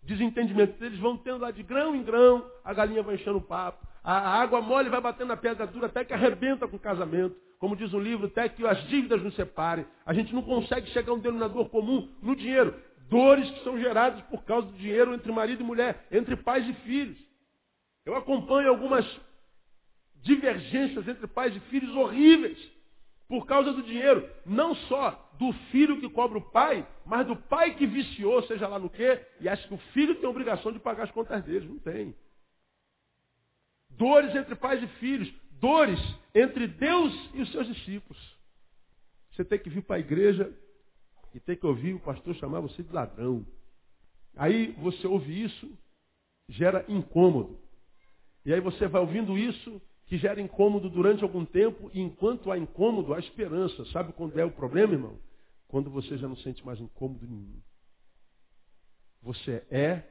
desentendimentos. 0.03 0.81
Eles 0.81 0.99
vão 0.99 1.17
tendo 1.17 1.39
lá 1.39 1.51
de 1.51 1.63
grão 1.63 1.95
em 1.95 2.03
grão, 2.03 2.45
a 2.65 2.73
galinha 2.73 3.03
vai 3.03 3.15
enchendo 3.15 3.39
o 3.39 3.43
papo. 3.43 3.87
A 4.03 4.41
água 4.41 4.61
mole 4.61 4.89
vai 4.89 5.01
batendo 5.01 5.29
na 5.29 5.37
pedra 5.37 5.67
dura 5.67 5.87
até 5.87 6.05
que 6.05 6.13
arrebenta 6.13 6.67
com 6.67 6.77
o 6.77 6.81
casamento. 6.81 7.37
Como 7.59 7.77
diz 7.77 7.93
o 7.93 7.99
livro, 8.01 8.27
até 8.27 8.49
que 8.49 8.67
as 8.67 8.83
dívidas 8.89 9.23
nos 9.23 9.37
separem. 9.37 9.87
A 10.05 10.13
gente 10.13 10.35
não 10.35 10.43
consegue 10.43 10.91
chegar 10.91 11.13
a 11.13 11.15
um 11.15 11.21
denominador 11.21 11.69
comum 11.69 12.09
no 12.21 12.35
dinheiro. 12.35 12.75
Dores 13.09 13.49
que 13.51 13.63
são 13.63 13.79
geradas 13.79 14.21
por 14.23 14.43
causa 14.43 14.67
do 14.67 14.77
dinheiro 14.77 15.15
entre 15.15 15.31
marido 15.31 15.63
e 15.63 15.67
mulher, 15.67 16.07
entre 16.11 16.35
pais 16.35 16.69
e 16.69 16.73
filhos. 16.83 17.17
Eu 18.05 18.17
acompanho 18.17 18.69
algumas 18.69 19.07
divergências 20.23 21.07
entre 21.07 21.27
pais 21.29 21.55
e 21.55 21.61
filhos 21.61 21.95
horríveis 21.95 22.72
por 23.33 23.47
causa 23.47 23.73
do 23.73 23.83
dinheiro. 23.83 24.29
Não 24.45 24.75
só 24.75 25.33
do 25.39 25.55
filho 25.71 25.99
que 25.99 26.11
cobra 26.11 26.37
o 26.37 26.51
pai, 26.51 26.87
mas 27.07 27.27
do 27.27 27.35
pai 27.35 27.75
que 27.75 27.87
viciou, 27.87 28.43
seja 28.43 28.69
lá 28.69 28.79
no 28.79 28.91
quê, 28.91 29.25
e 29.41 29.49
acha 29.49 29.67
que 29.67 29.73
o 29.73 29.79
filho 29.95 30.17
tem 30.17 30.27
a 30.27 30.29
obrigação 30.29 30.71
de 30.71 30.79
pagar 30.79 31.05
as 31.05 31.11
contas 31.13 31.43
deles. 31.43 31.67
Não 31.67 31.79
tem. 31.79 32.15
Dores 33.89 34.37
entre 34.37 34.55
pais 34.55 34.83
e 34.83 34.87
filhos. 34.99 35.33
Dores 35.53 35.99
entre 36.35 36.67
Deus 36.67 37.31
e 37.33 37.41
os 37.41 37.51
seus 37.53 37.67
discípulos. 37.69 38.21
Você 39.31 39.47
tem 39.47 39.59
que 39.59 39.71
vir 39.71 39.83
para 39.83 39.97
a 39.97 40.01
igreja 40.01 40.53
e 41.35 41.41
tem 41.41 41.57
que 41.57 41.65
ouvir 41.65 41.95
o 41.95 42.01
pastor 42.01 42.35
chamar 42.35 42.61
você 42.61 42.83
de 42.83 42.93
ladrão. 42.93 43.47
Aí 44.37 44.73
você 44.73 45.07
ouve 45.07 45.43
isso, 45.43 45.73
gera 46.51 46.85
incômodo. 46.87 47.59
E 48.45 48.53
aí 48.53 48.61
você 48.61 48.87
vai 48.87 49.01
ouvindo 49.01 49.39
isso, 49.39 49.81
que 50.07 50.19
gera 50.19 50.41
incômodo 50.41 50.91
durante 50.91 51.23
algum 51.23 51.45
tempo, 51.45 51.91
e 51.95 52.01
enquanto 52.01 52.51
há 52.51 52.59
incômodo, 52.59 53.15
há 53.15 53.19
esperança. 53.19 53.85
Sabe 53.87 54.13
quando 54.13 54.39
é 54.39 54.45
o 54.45 54.51
problema, 54.51 54.93
irmão? 54.93 55.19
Quando 55.69 55.91
você 55.91 56.19
já 56.19 56.29
não 56.29 56.37
sente 56.37 56.65
mais 56.65 56.81
incômodo 56.81 57.27
nenhum. 57.27 57.61
Você 59.23 59.65
é, 59.71 60.03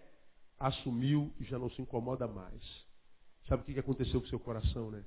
assumiu 0.58 1.34
e 1.39 1.44
já 1.44 1.60
não 1.60 1.70
se 1.70 1.82
incomoda 1.82 2.28
mais. 2.28 2.62
Sabe 3.48 3.64
o 3.64 3.66
que 3.66 3.80
aconteceu 3.80 4.22
com 4.22 4.28
seu 4.28 4.39
coração, 4.39 4.89
né? 4.89 5.04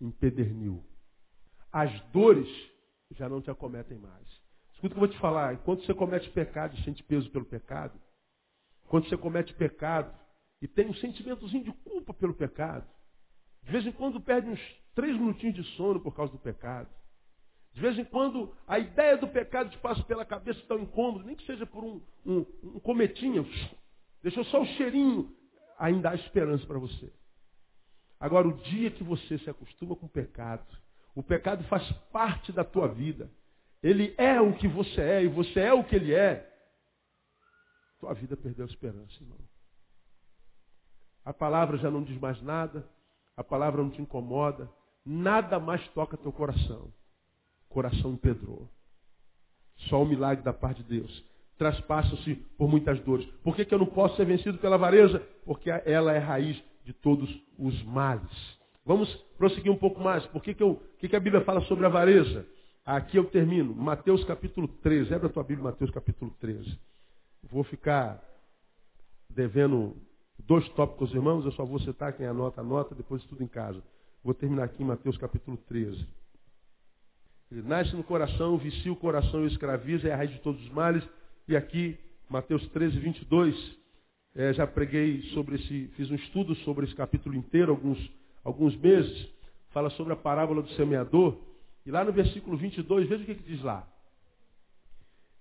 Empederniu. 0.00 0.84
As 1.72 2.00
dores 2.10 2.48
já 3.12 3.28
não 3.28 3.40
te 3.40 3.50
acometem 3.50 3.98
mais. 3.98 4.26
Escuta 4.74 4.86
o 4.86 4.90
que 4.90 4.96
eu 4.96 5.08
vou 5.08 5.08
te 5.08 5.18
falar. 5.18 5.54
Enquanto 5.54 5.84
você 5.84 5.94
comete 5.94 6.28
pecado 6.30 6.76
e 6.76 6.82
sente 6.84 7.02
peso 7.02 7.30
pelo 7.30 7.44
pecado, 7.44 7.98
quando 8.88 9.08
você 9.08 9.16
comete 9.16 9.54
pecado 9.54 10.14
e 10.60 10.68
tem 10.68 10.86
um 10.86 10.94
sentimentozinho 10.94 11.64
de 11.64 11.72
culpa 11.72 12.12
pelo 12.12 12.34
pecado, 12.34 12.86
de 13.66 13.72
vez 13.72 13.84
em 13.84 13.90
quando 13.90 14.20
perde 14.20 14.48
uns 14.48 14.60
três 14.94 15.18
minutinhos 15.18 15.56
de 15.56 15.64
sono 15.76 16.00
por 16.00 16.14
causa 16.14 16.30
do 16.32 16.38
pecado. 16.38 16.88
De 17.72 17.80
vez 17.80 17.98
em 17.98 18.04
quando 18.04 18.54
a 18.66 18.78
ideia 18.78 19.16
do 19.16 19.26
pecado 19.26 19.70
te 19.70 19.78
passa 19.78 20.02
pela 20.04 20.24
cabeça 20.24 20.62
tão 20.68 20.78
incômodo, 20.78 21.24
nem 21.24 21.34
que 21.34 21.44
seja 21.44 21.66
por 21.66 21.82
um, 21.82 22.00
um, 22.24 22.46
um 22.62 22.80
cometinho, 22.80 23.44
deixou 24.22 24.44
só 24.44 24.62
o 24.62 24.66
cheirinho, 24.66 25.36
ainda 25.78 26.10
há 26.10 26.14
esperança 26.14 26.64
para 26.64 26.78
você. 26.78 27.12
Agora, 28.20 28.46
o 28.46 28.56
dia 28.62 28.90
que 28.90 29.02
você 29.02 29.36
se 29.38 29.50
acostuma 29.50 29.96
com 29.96 30.06
o 30.06 30.08
pecado, 30.10 30.64
o 31.14 31.22
pecado 31.22 31.64
faz 31.64 31.90
parte 32.12 32.52
da 32.52 32.64
tua 32.64 32.86
vida. 32.86 33.28
Ele 33.82 34.14
é 34.16 34.40
o 34.40 34.56
que 34.56 34.68
você 34.68 35.00
é 35.00 35.24
e 35.24 35.28
você 35.28 35.58
é 35.60 35.72
o 35.72 35.82
que 35.82 35.96
ele 35.96 36.14
é. 36.14 36.50
Tua 37.98 38.14
vida 38.14 38.36
perdeu 38.36 38.64
a 38.64 38.68
esperança, 38.68 39.12
irmão. 39.20 39.38
A 41.24 41.34
palavra 41.34 41.76
já 41.78 41.90
não 41.90 42.04
diz 42.04 42.18
mais 42.18 42.40
nada, 42.40 42.88
a 43.36 43.44
palavra 43.44 43.82
não 43.82 43.90
te 43.90 44.00
incomoda, 44.00 44.68
nada 45.04 45.60
mais 45.60 45.86
toca 45.88 46.16
teu 46.16 46.32
coração. 46.32 46.90
Coração 47.68 48.12
empedrou. 48.12 48.68
Só 49.88 50.02
o 50.02 50.06
milagre 50.06 50.42
da 50.42 50.54
parte 50.54 50.82
de 50.82 50.88
Deus. 51.00 51.24
Traspassa-se 51.58 52.34
por 52.56 52.68
muitas 52.68 52.98
dores. 53.00 53.26
Por 53.42 53.54
que, 53.54 53.64
que 53.64 53.74
eu 53.74 53.78
não 53.78 53.86
posso 53.86 54.16
ser 54.16 54.24
vencido 54.24 54.58
pela 54.58 54.76
avareza? 54.76 55.20
Porque 55.44 55.70
ela 55.70 56.12
é 56.12 56.18
raiz 56.18 56.62
de 56.84 56.92
todos 56.92 57.28
os 57.58 57.82
males. 57.84 58.56
Vamos 58.84 59.12
prosseguir 59.36 59.70
um 59.70 59.76
pouco 59.76 60.00
mais. 60.00 60.24
Por 60.26 60.42
que, 60.42 60.54
que, 60.54 60.62
eu, 60.62 60.82
que, 60.98 61.08
que 61.08 61.16
a 61.16 61.20
Bíblia 61.20 61.44
fala 61.44 61.60
sobre 61.62 61.84
a 61.84 61.88
avareza? 61.88 62.46
Aqui 62.84 63.18
eu 63.18 63.24
termino. 63.24 63.74
Mateus 63.74 64.24
capítulo 64.24 64.68
13. 64.68 65.12
Abre 65.14 65.26
a 65.26 65.30
tua 65.30 65.42
Bíblia, 65.42 65.64
Mateus 65.64 65.90
capítulo 65.90 66.30
13. 66.40 66.78
Vou 67.42 67.64
ficar 67.64 68.22
devendo 69.28 69.96
dois 70.46 70.68
tópicos, 70.70 71.12
irmãos. 71.12 71.44
Eu 71.44 71.52
só 71.52 71.64
vou 71.64 71.78
citar 71.80 72.12
quem 72.12 72.26
anota, 72.26 72.60
anota, 72.60 72.94
depois 72.94 73.22
estudo 73.22 73.42
em 73.42 73.48
casa. 73.48 73.82
Vou 74.22 74.34
terminar 74.34 74.64
aqui 74.64 74.82
em 74.82 74.86
Mateus 74.86 75.16
capítulo 75.18 75.56
13. 75.68 76.06
Ele 77.50 77.62
nasce 77.62 77.94
no 77.94 78.02
coração, 78.02 78.58
vicia 78.58 78.92
o 78.92 78.96
coração 78.96 79.44
e 79.44 79.46
escraviza, 79.48 80.08
é 80.08 80.12
a 80.12 80.16
raiz 80.16 80.32
de 80.32 80.40
todos 80.40 80.60
os 80.62 80.70
males. 80.70 81.06
E 81.46 81.56
aqui, 81.56 81.96
Mateus 82.28 82.66
13, 82.70 82.98
22. 82.98 83.76
É, 84.34 84.52
já 84.52 84.66
preguei 84.66 85.22
sobre 85.32 85.56
esse, 85.56 85.88
fiz 85.96 86.10
um 86.10 86.14
estudo 86.16 86.54
sobre 86.56 86.84
esse 86.84 86.94
capítulo 86.94 87.34
inteiro, 87.34 87.72
alguns, 87.72 88.10
alguns 88.44 88.76
meses. 88.76 89.28
Fala 89.70 89.90
sobre 89.90 90.12
a 90.12 90.16
parábola 90.16 90.62
do 90.62 90.70
semeador. 90.70 91.38
E 91.84 91.90
lá 91.90 92.04
no 92.04 92.12
versículo 92.12 92.56
22, 92.56 93.08
veja 93.08 93.22
o 93.22 93.26
que, 93.26 93.34
que 93.36 93.50
diz 93.50 93.62
lá. 93.62 93.86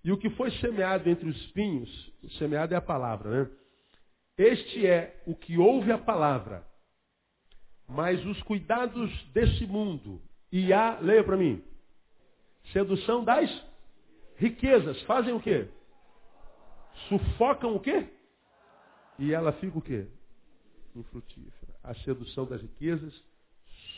E 0.03 0.11
o 0.11 0.17
que 0.17 0.29
foi 0.31 0.51
semeado 0.59 1.09
entre 1.09 1.27
os 1.27 1.35
espinhos, 1.37 2.13
semeado 2.37 2.75
é 2.75 2.77
a 2.77 2.81
palavra, 2.81 3.31
né? 3.31 3.49
Este 4.37 4.85
é 4.85 5.23
o 5.25 5.33
que 5.33 5.57
ouve 5.57 5.91
a 5.91 5.97
palavra, 5.97 6.67
mas 7.87 8.23
os 8.25 8.41
cuidados 8.43 9.11
desse 9.31 9.65
mundo 9.65 10.21
e 10.51 10.73
a, 10.73 10.99
leia 10.99 11.23
para 11.23 11.37
mim, 11.37 11.63
sedução 12.73 13.23
das 13.23 13.49
riquezas, 14.35 15.01
fazem 15.03 15.33
o 15.33 15.39
quê? 15.39 15.69
Sufocam 17.07 17.75
o 17.75 17.79
quê? 17.79 18.09
E 19.17 19.33
ela 19.33 19.53
fica 19.53 19.77
o 19.77 19.81
quê? 19.81 20.07
Infrutífera. 20.93 21.73
A 21.81 21.95
sedução 21.95 22.45
das 22.45 22.61
riquezas 22.61 23.13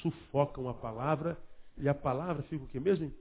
sufocam 0.01 0.69
a 0.69 0.73
palavra 0.73 1.37
e 1.77 1.89
a 1.89 1.95
palavra 1.95 2.43
fica 2.43 2.63
o 2.63 2.67
que 2.67 2.79
mesmo? 2.79 3.11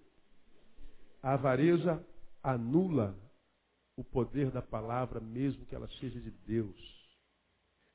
A 1.23 1.33
avareza 1.33 2.05
anula 2.43 3.15
o 3.97 4.05
poder 4.05 4.51
da 4.51 4.61
palavra, 4.61 5.21
mesmo 5.21 5.65
que 5.65 5.75
ela 5.75 5.89
seja 6.01 6.21
de 6.21 6.31
Deus. 6.31 6.96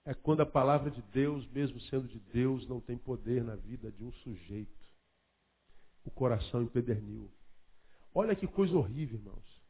É 0.05 0.13
quando 0.13 0.41
a 0.41 0.45
palavra 0.45 0.89
de 0.89 1.01
Deus, 1.13 1.47
mesmo 1.51 1.79
sendo 1.81 2.07
de 2.07 2.19
Deus, 2.33 2.67
não 2.67 2.79
tem 2.79 2.97
poder 2.97 3.43
na 3.43 3.55
vida 3.55 3.91
de 3.91 4.03
um 4.03 4.11
sujeito. 4.13 4.71
O 6.03 6.09
coração 6.09 6.63
empederniu. 6.63 7.29
Olha 8.13 8.35
que 8.35 8.47
coisa 8.47 8.75
horrível, 8.75 9.19
irmãos. 9.19 9.61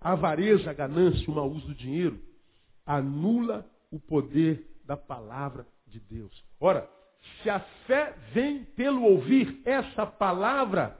A 0.00 0.12
avareza, 0.12 0.70
a 0.70 0.74
ganância, 0.74 1.30
o 1.30 1.34
mau 1.34 1.48
uso 1.50 1.68
do 1.68 1.74
dinheiro 1.74 2.20
anula 2.84 3.66
o 3.90 3.98
poder 3.98 4.68
da 4.84 4.96
palavra 4.96 5.66
de 5.86 6.00
Deus. 6.00 6.44
Ora, 6.60 6.88
se 7.42 7.48
a 7.48 7.60
fé 7.86 8.14
vem 8.32 8.64
pelo 8.64 9.02
ouvir 9.04 9.62
essa 9.64 10.04
palavra, 10.04 10.98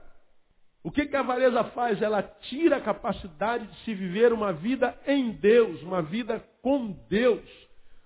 o 0.81 0.91
que, 0.91 1.05
que 1.05 1.15
a 1.15 1.19
avareza 1.19 1.63
faz? 1.65 2.01
Ela 2.01 2.23
tira 2.23 2.77
a 2.77 2.81
capacidade 2.81 3.67
de 3.67 3.83
se 3.83 3.93
viver 3.93 4.33
uma 4.33 4.51
vida 4.51 4.97
em 5.05 5.31
Deus, 5.31 5.81
uma 5.83 6.01
vida 6.01 6.39
com 6.61 6.91
Deus. 7.09 7.47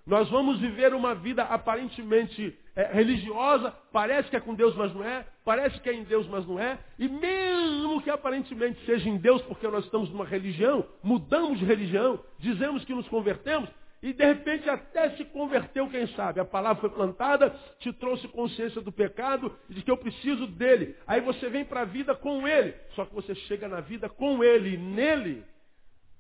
Nós 0.08 0.30
vamos 0.30 0.62
viver 0.62 0.94
uma 0.94 1.14
vida 1.14 1.44
aparentemente 1.44 2.58
é, 2.74 2.94
religiosa, 2.94 3.72
parece 3.92 4.30
que 4.30 4.38
é 4.38 4.40
com 4.40 4.56
Deus, 4.56 4.74
mas 4.74 4.94
não 4.96 5.04
é, 5.04 5.28
parece 5.44 5.82
que 5.82 5.90
é 5.90 5.94
em 5.94 6.06
Deus, 6.06 6.26
mas 6.28 6.48
não 6.48 6.58
é, 6.58 6.80
e 6.98 7.10
mesmo 7.10 8.02
que 8.02 8.10
aparentemente 8.10 8.84
seja 8.86 9.10
em 9.10 9.18
Deus, 9.18 9.42
porque 9.42 9.68
nós 9.68 9.84
estamos 9.84 10.10
numa 10.10 10.24
religião, 10.24 10.88
mudamos 11.04 11.60
de 11.60 11.66
religião, 11.66 12.24
dizemos 12.40 12.86
que 12.86 12.94
nos 12.94 13.06
convertemos, 13.10 13.70
e 14.02 14.14
de 14.14 14.24
repente 14.24 14.70
até 14.70 15.10
se 15.18 15.26
converteu, 15.26 15.90
quem 15.90 16.08
sabe. 16.16 16.40
A 16.40 16.46
palavra 16.46 16.80
foi 16.80 16.90
plantada, 16.90 17.50
te 17.80 17.92
trouxe 17.92 18.28
consciência 18.30 18.80
do 18.80 18.92
pecado 18.92 19.54
e 19.70 19.74
de 19.74 19.82
que 19.82 19.92
eu 19.92 19.98
preciso 19.98 20.48
dele. 20.48 20.96
Aí 21.06 21.20
você 21.20 21.50
vem 21.50 21.66
para 21.66 21.82
a 21.82 21.86
vida 21.86 22.14
com 22.14 22.48
ele. 22.48 22.76
Só 22.96 23.06
que 23.06 23.16
você 23.16 23.34
chega 23.34 23.68
na 23.68 23.82
vida 23.82 24.08
com 24.08 24.44
ele. 24.44 24.76
E 24.76 24.78
nele, 24.78 25.44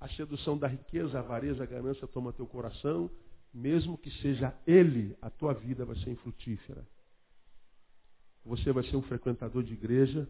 a 0.01 0.07
sedução 0.09 0.57
da 0.57 0.67
riqueza, 0.67 1.19
a 1.19 1.21
avareza, 1.21 1.63
a 1.63 1.67
ganância 1.67 2.07
toma 2.07 2.33
teu 2.33 2.47
coração. 2.47 3.11
Mesmo 3.57 3.97
que 3.97 4.11
seja 4.21 4.53
ele, 4.67 5.17
a 5.21 5.29
tua 5.29 5.53
vida 5.53 5.83
vai 5.83 5.95
ser 5.97 6.11
infrutífera. 6.11 6.87
Você 8.45 8.71
vai 8.71 8.83
ser 8.83 8.95
um 8.95 9.01
frequentador 9.01 9.63
de 9.63 9.73
igreja, 9.73 10.29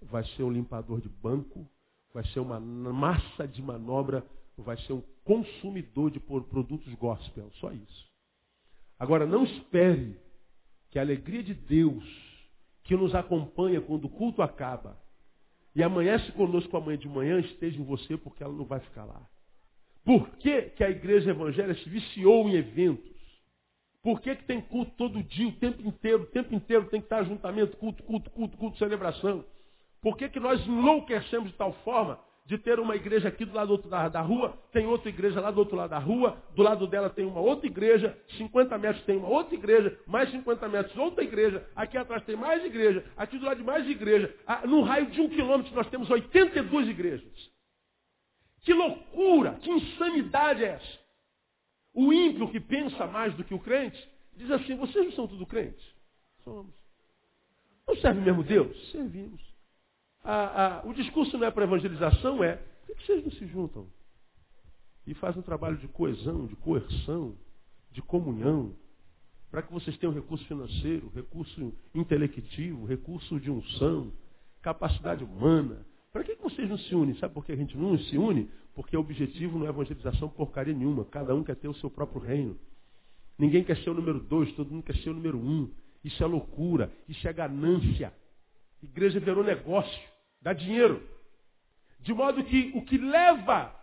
vai 0.00 0.24
ser 0.36 0.44
um 0.44 0.50
limpador 0.50 1.00
de 1.00 1.08
banco, 1.08 1.68
vai 2.14 2.24
ser 2.28 2.40
uma 2.40 2.60
massa 2.60 3.46
de 3.48 3.60
manobra 3.60 4.24
vai 4.56 4.76
ser 4.82 4.92
um 4.92 5.02
consumidor 5.24 6.10
de 6.10 6.20
produtos 6.20 6.92
gospel, 6.94 7.50
só 7.60 7.72
isso. 7.72 8.12
Agora, 8.98 9.26
não 9.26 9.44
espere 9.44 10.16
que 10.90 10.98
a 10.98 11.02
alegria 11.02 11.42
de 11.42 11.54
Deus, 11.54 12.04
que 12.84 12.96
nos 12.96 13.14
acompanha 13.14 13.80
quando 13.80 14.04
o 14.04 14.10
culto 14.10 14.42
acaba, 14.42 14.96
e 15.74 15.82
amanhece 15.82 16.30
conosco 16.32 16.76
amanhã 16.76 16.98
de 16.98 17.08
manhã, 17.08 17.40
esteja 17.40 17.80
em 17.80 17.84
você, 17.84 18.16
porque 18.16 18.42
ela 18.42 18.52
não 18.52 18.64
vai 18.64 18.78
ficar 18.80 19.04
lá. 19.04 19.26
Por 20.04 20.28
que, 20.36 20.62
que 20.62 20.82
a 20.82 20.90
igreja 20.90 21.30
evangélica 21.30 21.80
se 21.80 21.88
viciou 21.88 22.48
em 22.48 22.54
eventos? 22.54 23.12
Por 24.02 24.20
que, 24.20 24.34
que 24.34 24.44
tem 24.44 24.60
culto 24.60 24.90
todo 24.96 25.22
dia, 25.22 25.46
o 25.48 25.52
tempo 25.52 25.86
inteiro, 25.86 26.24
o 26.24 26.26
tempo 26.26 26.52
inteiro 26.54 26.86
tem 26.86 27.00
que 27.00 27.06
estar 27.06 27.18
ajuntamento, 27.18 27.76
culto, 27.76 28.02
culto, 28.02 28.30
culto, 28.30 28.56
culto, 28.56 28.78
celebração? 28.78 29.44
Por 30.00 30.16
que, 30.16 30.28
que 30.28 30.40
nós 30.40 30.66
enlouquecemos 30.66 31.52
de 31.52 31.56
tal 31.56 31.72
forma 31.84 32.18
de 32.44 32.58
ter 32.58 32.80
uma 32.80 32.96
igreja 32.96 33.28
aqui 33.28 33.44
do 33.44 33.54
lado 33.54 33.68
do 33.68 33.72
outro 33.74 33.88
da, 33.88 34.20
rua, 34.20 34.58
tem 34.72 34.84
outra 34.84 35.08
igreja 35.08 35.40
lá 35.40 35.52
do 35.52 35.58
outro 35.58 35.76
lado 35.76 35.90
da 35.90 35.98
rua, 36.00 36.36
do 36.56 36.62
lado 36.62 36.88
dela 36.88 37.08
tem 37.08 37.24
uma 37.24 37.40
outra 37.40 37.68
igreja, 37.68 38.18
50 38.36 38.76
metros 38.78 39.04
tem 39.04 39.16
uma 39.16 39.28
outra 39.28 39.54
igreja, 39.54 39.96
mais 40.06 40.28
50 40.32 40.68
metros 40.68 40.96
outra 40.96 41.22
igreja, 41.22 41.64
aqui 41.76 41.96
atrás 41.96 42.24
tem 42.24 42.34
mais 42.34 42.64
igreja, 42.64 43.04
aqui 43.16 43.38
do 43.38 43.46
lado 43.46 43.58
de 43.58 43.64
mais 43.64 43.88
igreja. 43.88 44.34
Ah, 44.44 44.66
no 44.66 44.82
raio 44.82 45.06
de 45.06 45.20
um 45.20 45.28
quilômetro 45.28 45.72
nós 45.74 45.88
temos 45.88 46.10
82 46.10 46.88
igrejas. 46.88 47.51
Que 48.62 48.72
loucura, 48.72 49.54
que 49.56 49.70
insanidade 49.70 50.64
é 50.64 50.68
essa? 50.68 50.98
O 51.94 52.12
ímpio 52.12 52.50
que 52.50 52.60
pensa 52.60 53.06
mais 53.06 53.34
do 53.34 53.44
que 53.44 53.54
o 53.54 53.58
crente 53.58 54.08
diz 54.36 54.50
assim: 54.50 54.76
vocês 54.76 55.04
não 55.04 55.12
são 55.12 55.28
tudo 55.28 55.46
crentes? 55.46 55.84
Somos. 56.44 56.74
Não 57.86 57.96
serve 57.96 58.20
mesmo 58.20 58.42
Deus? 58.42 58.90
Servimos. 58.90 59.42
Ah, 60.24 60.80
ah, 60.84 60.88
o 60.88 60.94
discurso 60.94 61.36
não 61.36 61.46
é 61.46 61.50
para 61.50 61.64
evangelização, 61.64 62.42
é 62.42 62.56
por 62.86 62.96
que 62.96 63.06
vocês 63.06 63.24
não 63.24 63.32
se 63.32 63.46
juntam? 63.48 63.86
E 65.06 65.14
fazem 65.14 65.40
um 65.40 65.44
trabalho 65.44 65.76
de 65.78 65.88
coesão, 65.88 66.46
de 66.46 66.54
coerção, 66.56 67.36
de 67.90 68.00
comunhão, 68.00 68.76
para 69.50 69.62
que 69.62 69.72
vocês 69.72 69.96
tenham 69.98 70.14
recurso 70.14 70.44
financeiro, 70.46 71.10
recurso 71.14 71.74
intelectivo, 71.92 72.86
recurso 72.86 73.40
de 73.40 73.50
unção, 73.50 74.12
capacidade 74.62 75.24
humana. 75.24 75.84
Para 76.12 76.24
que 76.24 76.34
vocês 76.34 76.68
não 76.68 76.76
se 76.76 76.94
unem? 76.94 77.16
Sabe 77.16 77.32
por 77.32 77.44
que 77.44 77.52
a 77.52 77.56
gente 77.56 77.76
não 77.76 77.98
se 77.98 78.18
une? 78.18 78.50
Porque 78.74 78.94
o 78.96 79.00
objetivo 79.00 79.58
não 79.58 79.66
é 79.66 79.70
evangelização 79.70 80.28
porcaria 80.28 80.74
nenhuma. 80.74 81.06
Cada 81.06 81.34
um 81.34 81.42
quer 81.42 81.56
ter 81.56 81.68
o 81.68 81.74
seu 81.74 81.90
próprio 81.90 82.20
reino. 82.20 82.58
Ninguém 83.38 83.64
quer 83.64 83.78
ser 83.78 83.90
o 83.90 83.94
número 83.94 84.20
dois, 84.20 84.52
todo 84.52 84.70
mundo 84.70 84.84
quer 84.84 84.96
ser 84.96 85.08
o 85.08 85.14
número 85.14 85.38
um. 85.38 85.72
Isso 86.04 86.22
é 86.22 86.26
loucura, 86.26 86.92
isso 87.08 87.26
é 87.26 87.32
ganância. 87.32 88.12
Igreja 88.82 89.18
virou 89.20 89.42
negócio, 89.42 90.02
dá 90.42 90.52
dinheiro. 90.52 91.02
De 92.00 92.12
modo 92.12 92.44
que 92.44 92.72
o 92.74 92.84
que 92.84 92.98
leva, 92.98 93.74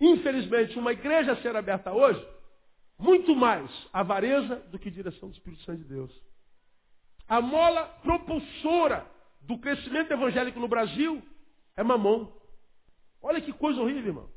infelizmente, 0.00 0.78
uma 0.78 0.92
igreja 0.92 1.32
a 1.32 1.42
ser 1.42 1.54
aberta 1.54 1.92
hoje, 1.92 2.24
muito 2.98 3.36
mais 3.36 3.70
avareza 3.92 4.56
do 4.70 4.78
que 4.78 4.90
direção 4.90 5.28
do 5.28 5.34
Espírito 5.34 5.62
Santo 5.64 5.78
de 5.78 5.84
Deus. 5.84 6.10
A 7.28 7.42
mola 7.42 7.84
propulsora 8.02 9.06
do 9.42 9.58
crescimento 9.58 10.12
evangélico 10.12 10.58
no 10.58 10.68
Brasil 10.68 11.22
é 11.76 11.82
mamão. 11.82 12.32
Olha 13.22 13.40
que 13.40 13.52
coisa 13.52 13.80
horrível, 13.80 14.06
irmão. 14.06 14.30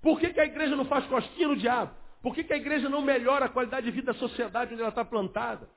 Por 0.00 0.18
que, 0.18 0.32
que 0.32 0.40
a 0.40 0.44
igreja 0.44 0.76
não 0.76 0.84
faz 0.84 1.06
cosquinha 1.06 1.48
no 1.48 1.56
diabo? 1.56 1.94
Por 2.22 2.34
que, 2.34 2.44
que 2.44 2.52
a 2.52 2.56
igreja 2.56 2.88
não 2.88 3.02
melhora 3.02 3.46
a 3.46 3.48
qualidade 3.48 3.86
de 3.86 3.92
vida 3.92 4.12
da 4.12 4.18
sociedade 4.18 4.72
onde 4.72 4.82
ela 4.82 4.90
está 4.90 5.04
plantada? 5.04 5.68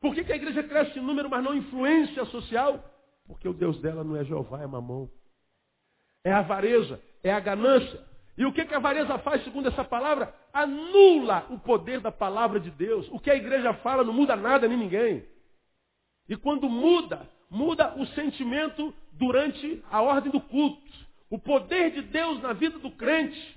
Por 0.00 0.14
que, 0.14 0.24
que 0.24 0.32
a 0.32 0.36
igreja 0.36 0.62
cresce 0.62 0.98
em 0.98 1.02
número, 1.02 1.28
mas 1.28 1.42
não 1.42 1.54
influência 1.54 2.24
social? 2.26 2.82
Porque 3.26 3.48
o 3.48 3.54
Deus 3.54 3.80
dela 3.80 4.04
não 4.04 4.16
é 4.16 4.24
Jeová, 4.24 4.62
é 4.62 4.66
mamão. 4.66 5.10
É 6.24 6.32
a 6.32 6.38
avareza, 6.38 7.00
é 7.22 7.32
a 7.32 7.40
ganância. 7.40 8.04
E 8.36 8.44
o 8.44 8.52
que, 8.52 8.64
que 8.64 8.74
a 8.74 8.76
avareza 8.76 9.18
faz, 9.18 9.42
segundo 9.44 9.68
essa 9.68 9.84
palavra? 9.84 10.34
Anula 10.52 11.46
o 11.50 11.58
poder 11.58 12.00
da 12.00 12.12
palavra 12.12 12.60
de 12.60 12.70
Deus. 12.70 13.08
O 13.10 13.18
que 13.18 13.30
a 13.30 13.34
igreja 13.34 13.72
fala 13.74 14.04
não 14.04 14.12
muda 14.12 14.36
nada 14.36 14.68
nem 14.68 14.76
ninguém. 14.76 15.26
E 16.28 16.36
quando 16.36 16.68
muda, 16.68 17.28
muda 17.50 17.94
o 17.96 18.06
sentimento 18.08 18.94
durante 19.12 19.82
a 19.90 20.02
ordem 20.02 20.30
do 20.30 20.40
culto. 20.40 20.82
O 21.30 21.38
poder 21.38 21.90
de 21.90 22.02
Deus 22.02 22.40
na 22.40 22.52
vida 22.52 22.78
do 22.78 22.90
crente 22.90 23.56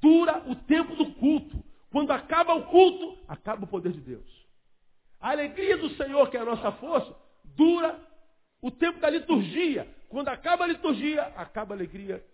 dura 0.00 0.42
o 0.46 0.54
tempo 0.54 0.94
do 0.94 1.12
culto. 1.14 1.62
Quando 1.90 2.10
acaba 2.12 2.54
o 2.54 2.66
culto, 2.66 3.18
acaba 3.26 3.64
o 3.64 3.68
poder 3.68 3.92
de 3.92 4.00
Deus. 4.00 4.46
A 5.20 5.30
alegria 5.30 5.76
do 5.76 5.90
Senhor, 5.90 6.30
que 6.30 6.36
é 6.36 6.40
a 6.40 6.44
nossa 6.44 6.70
força, 6.72 7.14
dura 7.44 7.98
o 8.62 8.70
tempo 8.70 9.00
da 9.00 9.10
liturgia. 9.10 9.88
Quando 10.08 10.28
acaba 10.28 10.64
a 10.64 10.68
liturgia, 10.68 11.22
acaba 11.36 11.74
a 11.74 11.76
alegria 11.76 12.24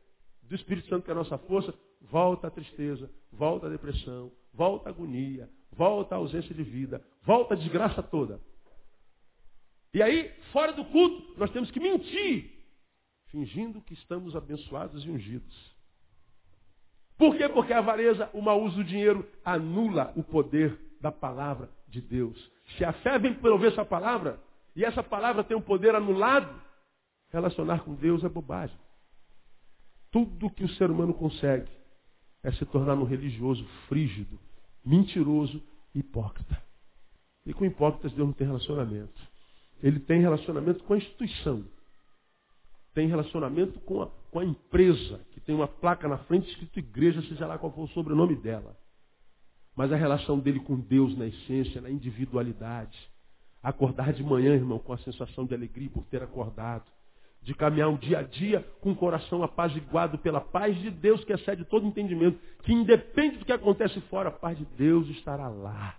do 0.42 0.55
Espírito 0.55 0.88
Santo, 0.88 1.05
que 1.05 1.11
é 1.11 1.12
a 1.12 1.16
nossa 1.16 1.38
força, 1.38 1.72
volta 2.02 2.48
a 2.48 2.50
tristeza, 2.50 3.11
volta 3.32 3.66
a 3.66 3.70
depressão, 3.70 4.30
volta 4.52 4.88
a 4.88 4.92
agonia, 4.92 5.48
volta 5.72 6.14
a 6.14 6.18
ausência 6.18 6.55
de 6.55 6.62
vida, 6.62 7.02
volta 7.22 7.55
a 7.55 7.57
desgraça 7.57 8.02
toda. 8.02 8.40
E 9.95 10.03
aí, 10.03 10.28
fora 10.53 10.72
do 10.72 10.84
culto, 10.86 11.38
nós 11.38 11.53
temos 11.53 11.70
que 11.70 11.78
mentir, 11.78 12.51
fingindo 13.28 13.80
que 13.80 13.95
estamos 13.95 14.34
abençoados 14.34 15.05
e 15.05 15.09
ungidos. 15.09 15.74
Por 17.16 17.36
quê? 17.36 17.49
Porque 17.49 17.72
a 17.72 17.78
avareza, 17.78 18.28
o 18.34 18.42
mau 18.42 18.61
uso 18.61 18.78
do 18.78 18.84
dinheiro, 18.84 19.24
anula 19.45 20.12
o 20.16 20.24
poder 20.24 20.76
da 21.01 21.12
palavra 21.12 21.70
de 21.86 22.01
Deus. 22.01 22.51
Se 22.76 22.84
a 22.84 22.92
fé 22.92 23.20
vem 23.20 23.34
por 23.34 23.53
ouvir 23.53 23.68
essa 23.68 23.84
palavra, 23.84 24.40
e 24.74 24.84
essa 24.84 25.01
palavra 25.01 25.45
tem 25.45 25.57
um 25.57 25.61
poder 25.61 25.95
anulado, 25.95 26.61
relacionar 27.30 27.84
com 27.84 27.95
Deus 27.95 28.24
é 28.24 28.28
bobagem. 28.28 28.76
Tudo 30.11 30.51
que 30.51 30.64
o 30.64 30.68
ser 30.70 30.90
humano 30.90 31.14
consegue 31.14 31.70
é 32.42 32.51
se 32.51 32.66
tornar 32.66 32.95
um 32.95 33.05
religioso 33.05 33.64
frígido, 33.88 34.40
mentiroso 34.84 35.62
hipócrita. 35.95 36.61
E 37.47 37.55
com 37.55 37.64
hipócritas 37.64 38.12
Deus 38.12 38.26
não 38.26 38.34
tem 38.34 38.47
relacionamento. 38.47 39.34
Ele 39.85 40.01
tem 40.01 40.18
relacionamento 40.18 40.82
com 40.85 40.95
a 40.95 40.97
instituição. 40.97 41.62
Tem 42.95 43.07
relacionamento 43.07 43.78
com 43.80 44.01
a, 44.01 44.07
com 44.30 44.39
a 44.39 44.45
empresa, 44.45 45.20
que 45.30 45.41
tem 45.41 45.55
uma 45.55 45.68
placa 45.68 46.09
na 46.09 46.16
frente 46.16 46.49
escrito 46.49 46.78
igreja, 46.78 47.20
seja 47.20 47.47
lá 47.47 47.59
qual 47.59 47.70
for 47.70 47.82
o 47.82 47.89
sobrenome 47.89 48.35
dela. 48.35 48.74
Mas 49.76 49.93
a 49.93 49.97
relação 49.97 50.39
dele 50.39 50.59
com 50.61 50.80
Deus 50.80 51.14
na 51.18 51.26
essência, 51.26 51.82
na 51.82 51.91
individualidade. 51.91 52.99
Acordar 53.62 54.14
de 54.14 54.24
manhã, 54.24 54.55
irmão, 54.55 54.78
com 54.78 54.95
a 54.95 54.99
sensação 54.99 55.45
de 55.45 55.55
alegria 55.55 55.91
por 55.91 56.07
ter 56.07 56.22
acordado. 56.22 56.91
De 57.43 57.53
caminhar 57.53 57.91
um 57.91 57.99
dia 57.99 58.20
a 58.20 58.22
dia 58.22 58.66
com 58.80 58.93
o 58.93 58.97
coração 58.97 59.43
apaziguado 59.43 60.16
pela 60.16 60.41
paz 60.41 60.80
de 60.80 60.91
Deus 60.91 61.22
que 61.24 61.32
excede 61.35 61.62
todo 61.66 61.87
entendimento. 61.87 62.41
Que 62.62 62.72
independe 62.72 63.37
do 63.37 63.45
que 63.45 63.53
acontece 63.53 64.01
fora, 64.03 64.30
a 64.30 64.32
paz 64.32 64.57
de 64.57 64.64
Deus 64.64 65.07
estará 65.11 65.47
lá. 65.47 65.95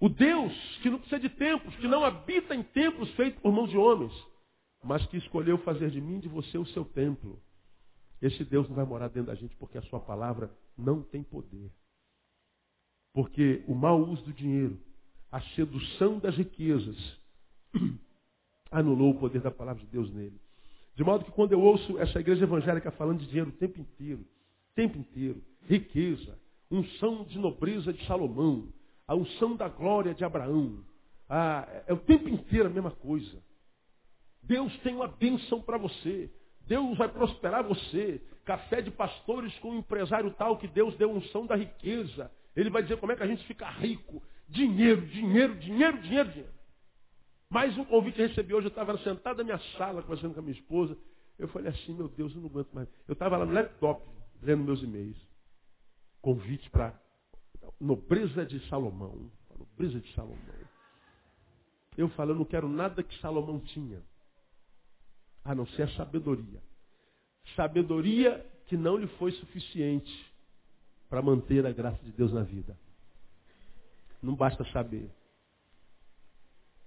O 0.00 0.08
Deus 0.08 0.52
que 0.78 0.88
não 0.88 0.98
precisa 0.98 1.20
de 1.20 1.28
templos, 1.28 1.76
que 1.76 1.86
não 1.86 2.02
habita 2.02 2.54
em 2.54 2.62
templos 2.62 3.10
feitos 3.10 3.40
por 3.42 3.52
mãos 3.52 3.68
de 3.68 3.76
homens, 3.76 4.12
mas 4.82 5.04
que 5.06 5.18
escolheu 5.18 5.58
fazer 5.58 5.90
de 5.90 6.00
mim 6.00 6.16
e 6.16 6.22
de 6.22 6.28
você 6.28 6.56
o 6.56 6.64
seu 6.64 6.86
templo. 6.86 7.38
Esse 8.20 8.42
Deus 8.42 8.66
não 8.66 8.76
vai 8.76 8.86
morar 8.86 9.08
dentro 9.08 9.26
da 9.26 9.34
gente 9.34 9.54
porque 9.56 9.76
a 9.76 9.82
sua 9.82 10.00
palavra 10.00 10.50
não 10.76 11.02
tem 11.02 11.22
poder. 11.22 11.70
Porque 13.12 13.62
o 13.66 13.74
mau 13.74 14.00
uso 14.00 14.24
do 14.24 14.32
dinheiro, 14.32 14.78
a 15.30 15.40
sedução 15.54 16.18
das 16.18 16.34
riquezas, 16.34 16.96
anulou 18.70 19.10
o 19.10 19.18
poder 19.18 19.42
da 19.42 19.50
palavra 19.50 19.84
de 19.84 19.90
Deus 19.90 20.10
nele. 20.14 20.40
De 20.94 21.04
modo 21.04 21.26
que 21.26 21.32
quando 21.32 21.52
eu 21.52 21.60
ouço 21.60 21.98
essa 21.98 22.20
igreja 22.20 22.44
evangélica 22.44 22.90
falando 22.92 23.20
de 23.20 23.26
dinheiro 23.26 23.50
o 23.50 23.54
tempo 23.54 23.78
inteiro, 23.78 24.24
tempo 24.74 24.98
inteiro, 24.98 25.42
riqueza, 25.62 26.38
unção 26.70 27.24
de 27.24 27.38
nobreza 27.38 27.92
de 27.92 28.04
Salomão, 28.06 28.72
a 29.10 29.14
unção 29.16 29.56
da 29.56 29.68
glória 29.68 30.14
de 30.14 30.24
Abraão. 30.24 30.84
Ah, 31.28 31.66
é 31.88 31.92
o 31.92 31.96
tempo 31.96 32.28
inteiro 32.28 32.68
a 32.68 32.72
mesma 32.72 32.92
coisa. 32.92 33.42
Deus 34.40 34.72
tem 34.84 34.94
uma 34.94 35.08
bênção 35.08 35.60
para 35.60 35.76
você. 35.76 36.30
Deus 36.68 36.96
vai 36.96 37.08
prosperar 37.08 37.64
você. 37.64 38.22
Café 38.44 38.80
de 38.80 38.92
pastores 38.92 39.52
com 39.58 39.72
um 39.72 39.78
empresário 39.78 40.32
tal 40.34 40.58
que 40.58 40.68
Deus 40.68 40.94
deu 40.94 41.10
unção 41.10 41.44
da 41.44 41.56
riqueza. 41.56 42.30
Ele 42.54 42.70
vai 42.70 42.84
dizer 42.84 42.98
como 42.98 43.10
é 43.10 43.16
que 43.16 43.22
a 43.24 43.26
gente 43.26 43.44
fica 43.48 43.68
rico. 43.68 44.22
Dinheiro, 44.48 45.04
dinheiro, 45.08 45.56
dinheiro, 45.56 45.98
dinheiro, 45.98 46.28
dinheiro. 46.30 46.54
Mais 47.50 47.76
um 47.76 47.84
convite 47.84 48.14
que 48.14 48.26
recebi 48.28 48.54
hoje, 48.54 48.68
eu 48.68 48.70
estava 48.70 48.96
sentado 48.98 49.38
na 49.38 49.42
minha 49.42 49.58
sala 49.76 50.02
conversando 50.02 50.34
com 50.34 50.38
a 50.38 50.42
minha 50.44 50.54
esposa. 50.54 50.96
Eu 51.36 51.48
falei 51.48 51.68
assim, 51.72 51.92
meu 51.94 52.06
Deus, 52.06 52.32
eu 52.32 52.40
não 52.40 52.48
aguento 52.48 52.70
mais. 52.72 52.88
Eu 53.08 53.14
estava 53.14 53.36
lá 53.36 53.44
no 53.44 53.54
laptop, 53.54 54.06
lendo 54.40 54.62
meus 54.62 54.80
e-mails. 54.84 55.16
Convite 56.22 56.70
para 56.70 56.94
nobreza 57.80 58.44
de 58.44 58.60
Salomão. 58.68 59.30
A 59.54 59.58
nobreza 59.58 60.00
de 60.00 60.12
Salomão. 60.14 60.38
Eu 61.96 62.08
falo, 62.10 62.32
eu 62.32 62.36
não 62.36 62.44
quero 62.44 62.68
nada 62.68 63.02
que 63.02 63.18
Salomão 63.20 63.58
tinha, 63.58 64.02
a 65.44 65.54
não 65.54 65.66
ser 65.66 65.82
a 65.82 65.96
sabedoria. 65.96 66.62
Sabedoria 67.56 68.46
que 68.66 68.76
não 68.76 68.96
lhe 68.96 69.08
foi 69.18 69.32
suficiente 69.32 70.32
para 71.08 71.20
manter 71.20 71.66
a 71.66 71.72
graça 71.72 72.02
de 72.04 72.12
Deus 72.12 72.32
na 72.32 72.42
vida. 72.42 72.78
Não 74.22 74.34
basta 74.34 74.64
saber. 74.72 75.10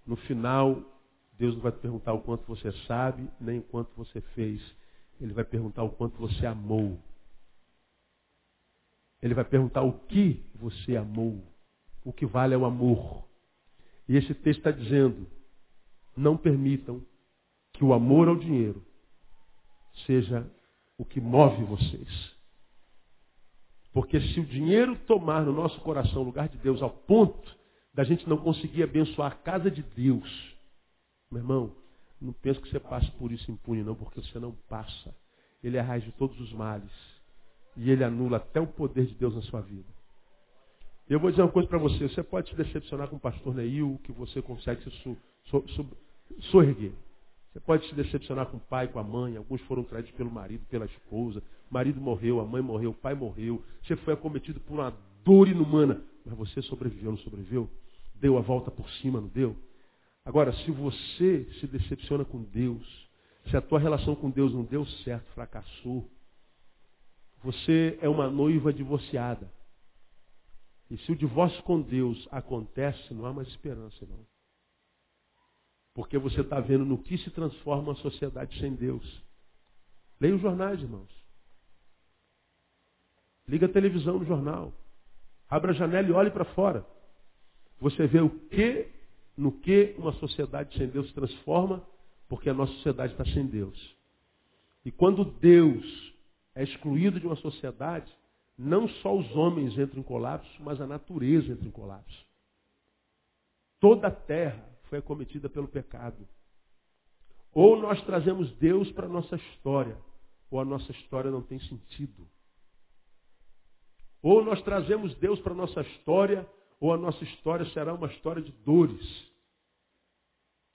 No 0.06 0.16
final, 0.16 0.82
Deus 1.38 1.56
não 1.56 1.62
vai 1.62 1.72
te 1.72 1.80
perguntar 1.80 2.14
o 2.14 2.22
quanto 2.22 2.46
você 2.46 2.72
sabe, 2.88 3.30
nem 3.40 3.60
o 3.60 3.64
quanto 3.64 3.94
você 3.96 4.22
fez. 4.34 4.62
Ele 5.20 5.34
vai 5.34 5.44
perguntar 5.44 5.84
o 5.84 5.90
quanto 5.90 6.18
você 6.18 6.46
amou. 6.46 7.00
Ele 9.24 9.34
vai 9.34 9.46
perguntar 9.46 9.84
o 9.84 9.94
que 9.94 10.46
você 10.54 10.98
amou. 10.98 11.42
O 12.04 12.12
que 12.12 12.26
vale 12.26 12.54
é 12.54 12.58
o 12.58 12.66
amor. 12.66 13.26
E 14.08 14.18
esse 14.18 14.34
texto 14.34 14.60
está 14.60 14.72
dizendo: 14.72 15.26
não 16.16 16.36
permitam 16.36 17.02
que 17.72 17.86
o 17.86 17.94
amor 17.94 18.28
ao 18.28 18.36
dinheiro 18.36 18.86
seja 20.06 20.46
o 20.98 21.06
que 21.06 21.22
move 21.22 21.64
vocês. 21.64 22.34
Porque 23.94 24.20
se 24.20 24.42
o 24.42 24.46
dinheiro 24.46 24.98
tomar 25.08 25.46
no 25.46 25.54
nosso 25.54 25.80
coração 25.80 26.22
o 26.22 26.26
lugar 26.26 26.50
de 26.50 26.58
Deus 26.58 26.82
ao 26.82 26.90
ponto 26.90 27.58
da 27.94 28.04
gente 28.04 28.28
não 28.28 28.38
conseguir 28.38 28.84
abençoar 28.84 29.32
a 29.32 29.36
casa 29.36 29.72
de 29.72 29.84
Deus, 29.84 30.58
meu 31.32 31.42
irmão, 31.42 31.76
não 32.20 32.34
penso 32.34 32.60
que 32.60 32.70
você 32.70 32.80
passe 32.80 33.10
por 33.12 33.32
isso 33.32 33.50
impune, 33.50 33.84
não, 33.84 33.96
porque 33.96 34.20
você 34.20 34.38
não 34.38 34.52
passa. 34.68 35.16
Ele 35.64 35.78
é 35.78 35.80
a 35.80 35.84
raiz 35.84 36.04
de 36.04 36.12
todos 36.12 36.38
os 36.42 36.52
males. 36.52 36.92
E 37.76 37.90
ele 37.90 38.04
anula 38.04 38.38
até 38.38 38.60
o 38.60 38.68
poder 38.68 39.06
de 39.06 39.16
Deus 39.16 39.36
na 39.36 39.42
sua 39.42 39.62
vida. 39.62 39.88
Eu 41.10 41.20
vou 41.20 41.30
dizer 41.30 41.42
uma 41.42 41.52
coisa 41.52 41.68
para 41.68 41.78
você. 41.78 42.08
Você 42.08 42.24
pode 42.24 42.50
se 42.50 42.56
decepcionar 42.56 43.08
com 43.08 43.18
o 43.18 43.20
pastor 43.20 43.54
Neil, 43.54 44.00
que 44.04 44.12
você 44.12 44.42
consegue 44.42 44.84
se 44.84 44.92
su, 44.92 45.18
Você 47.52 47.60
pode 47.66 47.88
se 47.88 47.96
decepcionar 47.96 48.48
com 48.48 48.58
o 48.58 48.60
pai, 48.60 48.88
com 48.88 49.00
a 49.00 49.04
mãe. 49.04 49.36
Alguns 49.36 49.62
foram 49.62 49.84
traídos 49.84 50.12
pelo 50.12 50.32
marido, 50.32 50.66
pela 50.70 50.86
esposa. 50.86 51.44
O 51.70 51.74
marido 51.74 52.00
morreu, 52.00 52.40
a 52.40 52.46
mãe 52.46 52.62
morreu, 52.62 52.92
o 52.92 52.96
pai 52.96 53.14
morreu. 53.14 53.64
Você 53.84 53.96
foi 53.98 54.14
acometido 54.14 54.60
por 54.62 54.74
uma 54.74 54.94
dor 55.24 55.48
inumana. 55.48 56.02
Mas 56.26 56.38
você 56.38 56.62
sobreviveu, 56.62 57.12
não 57.12 57.18
sobreviveu? 57.18 57.70
Deu 58.16 58.38
a 58.38 58.42
volta 58.42 58.72
por 58.72 58.90
cima, 58.90 59.20
não 59.20 59.28
deu? 59.28 59.56
Agora, 60.26 60.54
se 60.54 60.72
você 60.72 61.46
se 61.60 61.68
decepciona 61.68 62.24
com 62.24 62.42
Deus, 62.42 63.10
se 63.50 63.58
a 63.58 63.62
tua 63.62 63.78
relação 63.78 64.16
com 64.16 64.30
Deus 64.30 64.54
não 64.54 64.64
deu 64.64 64.86
certo, 65.04 65.26
fracassou, 65.34 66.10
você 67.44 68.00
é 68.02 68.08
uma 68.08 68.30
noiva 68.30 68.72
divorciada. 68.72 69.52
E 70.90 70.98
se 71.00 71.12
o 71.12 71.16
divórcio 71.16 71.62
com 71.64 71.82
Deus 71.82 72.28
acontece, 72.32 73.14
não 73.14 73.26
há 73.26 73.34
mais 73.34 73.48
esperança, 73.50 74.06
não. 74.06 74.26
Porque 75.94 76.18
você 76.18 76.42
está 76.42 76.60
vendo 76.60 76.86
no 76.86 76.98
que 76.98 77.18
se 77.18 77.30
transforma 77.32 77.90
uma 77.90 77.96
sociedade 77.96 78.58
sem 78.60 78.74
Deus. 78.74 79.22
Leia 80.22 80.36
os 80.36 80.42
jornais, 80.42 80.80
irmãos. 80.80 81.12
Liga 83.48 83.66
a 83.66 83.72
televisão 83.72 84.20
no 84.20 84.26
jornal. 84.26 84.74
Abra 85.50 85.72
a 85.72 85.76
janela 85.76 86.08
e 86.08 86.12
olhe 86.12 86.32
para 86.32 86.46
fora. 86.46 86.86
Você 87.80 88.08
vê 88.08 88.22
o 88.22 88.30
que, 88.30 88.90
no 89.36 89.52
que 89.52 89.96
uma 89.98 90.14
sociedade 90.14 90.78
sem 90.78 90.88
Deus 90.88 91.08
se 91.08 91.14
transforma, 91.14 91.86
porque 92.30 92.50
a 92.50 92.54
nossa 92.54 92.74
sociedade 92.76 93.12
está 93.12 93.26
sem 93.26 93.46
Deus. 93.46 93.96
E 94.86 94.92
quando 94.92 95.26
Deus 95.26 96.13
é 96.56 96.64
excluído 96.64 97.20
de 97.20 97.26
uma 97.26 97.36
sociedade, 97.36 98.12
não 98.58 98.88
só 98.88 99.16
os 99.16 99.36
homens 99.36 99.78
entram 99.78 100.00
em 100.00 100.04
colapso, 100.04 100.52
mas 100.62 100.80
a 100.80 100.88
natureza 100.88 101.52
entra 101.52 101.68
em 101.68 101.72
colapso. 101.72 102.26
Toda 103.80 104.08
a 104.08 104.12
terra 104.12 104.64
foi 104.84 105.00
acometida 105.00 105.50
pelo 105.50 105.68
pecado. 105.68 106.28
Ou 107.52 107.78
nós 107.78 108.02
trazemos 108.04 108.52
Deus 108.58 108.92
para 108.92 109.06
a 109.06 109.10
nossa 109.10 109.36
história, 109.36 109.98
ou 110.50 110.60
a 110.60 110.66
nossa 110.66 110.92
história 110.92 111.32
não 111.32 111.42
tem 111.42 111.60
sentido. 111.60 112.28
Ou 114.22 114.44
nós 114.44 114.62
trazemos 114.62 115.14
Deus 115.16 115.40
para 115.40 115.54
a 115.54 115.56
nossa 115.56 115.82
história, 115.82 116.48
ou 116.80 116.94
a 116.94 116.98
nossa 116.98 117.24
história 117.24 117.66
será 117.74 117.94
uma 117.94 118.08
história 118.08 118.42
de 118.42 118.52
dores. 118.52 119.32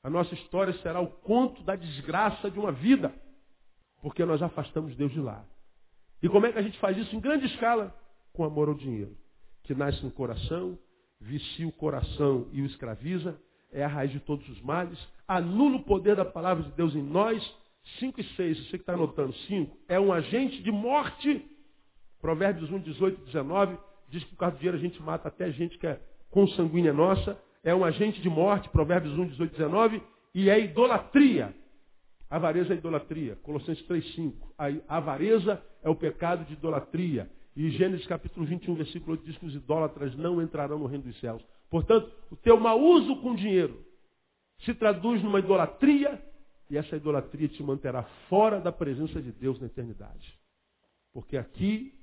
A 0.02 0.10
nossa 0.10 0.34
história 0.34 0.72
será 0.82 1.00
o 1.00 1.08
conto 1.08 1.62
da 1.62 1.76
desgraça 1.76 2.50
de 2.50 2.58
uma 2.58 2.72
vida, 2.72 3.14
porque 4.02 4.24
nós 4.24 4.42
afastamos 4.42 4.96
Deus 4.96 5.12
de 5.12 5.20
lá. 5.20 5.44
E 6.22 6.28
como 6.28 6.46
é 6.46 6.52
que 6.52 6.58
a 6.58 6.62
gente 6.62 6.78
faz 6.78 6.96
isso 6.96 7.14
em 7.14 7.20
grande 7.20 7.46
escala? 7.46 7.94
Com 8.32 8.44
amor 8.44 8.68
ao 8.68 8.74
dinheiro, 8.74 9.16
que 9.62 9.74
nasce 9.74 10.02
no 10.04 10.10
coração, 10.10 10.78
vicia 11.20 11.66
o 11.66 11.72
coração 11.72 12.48
e 12.52 12.62
o 12.62 12.66
escraviza, 12.66 13.38
é 13.72 13.84
a 13.84 13.88
raiz 13.88 14.10
de 14.10 14.20
todos 14.20 14.48
os 14.48 14.60
males, 14.62 14.98
anula 15.26 15.76
o 15.76 15.84
poder 15.84 16.16
da 16.16 16.24
palavra 16.24 16.64
de 16.64 16.70
Deus 16.72 16.94
em 16.94 17.02
nós. 17.02 17.42
5 17.98 18.20
e 18.20 18.24
6, 18.34 18.58
você 18.58 18.70
que 18.70 18.82
está 18.82 18.94
anotando, 18.94 19.32
5, 19.32 19.76
é 19.88 19.98
um 19.98 20.12
agente 20.12 20.62
de 20.62 20.70
morte. 20.70 21.44
Provérbios 22.20 22.70
1, 22.70 22.80
18 22.80 23.20
e 23.20 23.24
19, 23.26 23.78
diz 24.08 24.24
que 24.24 24.30
por 24.30 24.38
causa 24.38 24.56
do 24.56 24.58
dinheiro 24.58 24.76
a 24.76 24.80
gente 24.80 25.00
mata 25.02 25.28
até 25.28 25.50
gente 25.52 25.78
que 25.78 25.86
é 25.86 26.00
consanguínea 26.30 26.92
nossa. 26.92 27.40
É 27.62 27.74
um 27.74 27.84
agente 27.84 28.20
de 28.20 28.28
morte, 28.28 28.68
Provérbios 28.68 29.16
1, 29.16 29.26
18 29.28 29.52
e 29.52 29.56
19, 29.56 30.02
e 30.34 30.50
é 30.50 30.60
idolatria. 30.60 31.54
Avareza 32.30 32.74
é 32.74 32.76
idolatria. 32.76 33.36
Colossenses 33.36 33.84
3, 33.86 34.14
5. 34.14 34.54
A 34.58 34.96
avareza 34.96 35.62
é 35.82 35.88
o 35.88 35.94
pecado 35.96 36.44
de 36.44 36.52
idolatria. 36.52 37.30
E 37.56 37.70
Gênesis 37.70 38.06
capítulo 38.06 38.46
21, 38.46 38.74
versículo 38.74 39.12
8 39.12 39.24
diz 39.24 39.38
que 39.38 39.46
os 39.46 39.54
idólatras 39.54 40.14
não 40.16 40.40
entrarão 40.40 40.78
no 40.78 40.86
reino 40.86 41.04
dos 41.04 41.18
céus. 41.20 41.42
Portanto, 41.70 42.10
o 42.30 42.36
teu 42.36 42.58
mau 42.58 42.80
uso 42.80 43.16
com 43.16 43.34
dinheiro 43.34 43.84
se 44.60 44.74
traduz 44.74 45.22
numa 45.22 45.38
idolatria 45.38 46.22
e 46.70 46.76
essa 46.76 46.96
idolatria 46.96 47.48
te 47.48 47.62
manterá 47.62 48.02
fora 48.28 48.60
da 48.60 48.70
presença 48.70 49.20
de 49.20 49.32
Deus 49.32 49.58
na 49.60 49.66
eternidade. 49.66 50.38
Porque 51.12 51.36
aqui, 51.36 51.94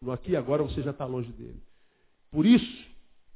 no 0.00 0.10
aqui 0.10 0.32
e 0.32 0.36
agora, 0.36 0.62
você 0.62 0.82
já 0.82 0.90
está 0.90 1.04
longe 1.04 1.30
dele. 1.32 1.62
Por 2.30 2.46
isso 2.46 2.88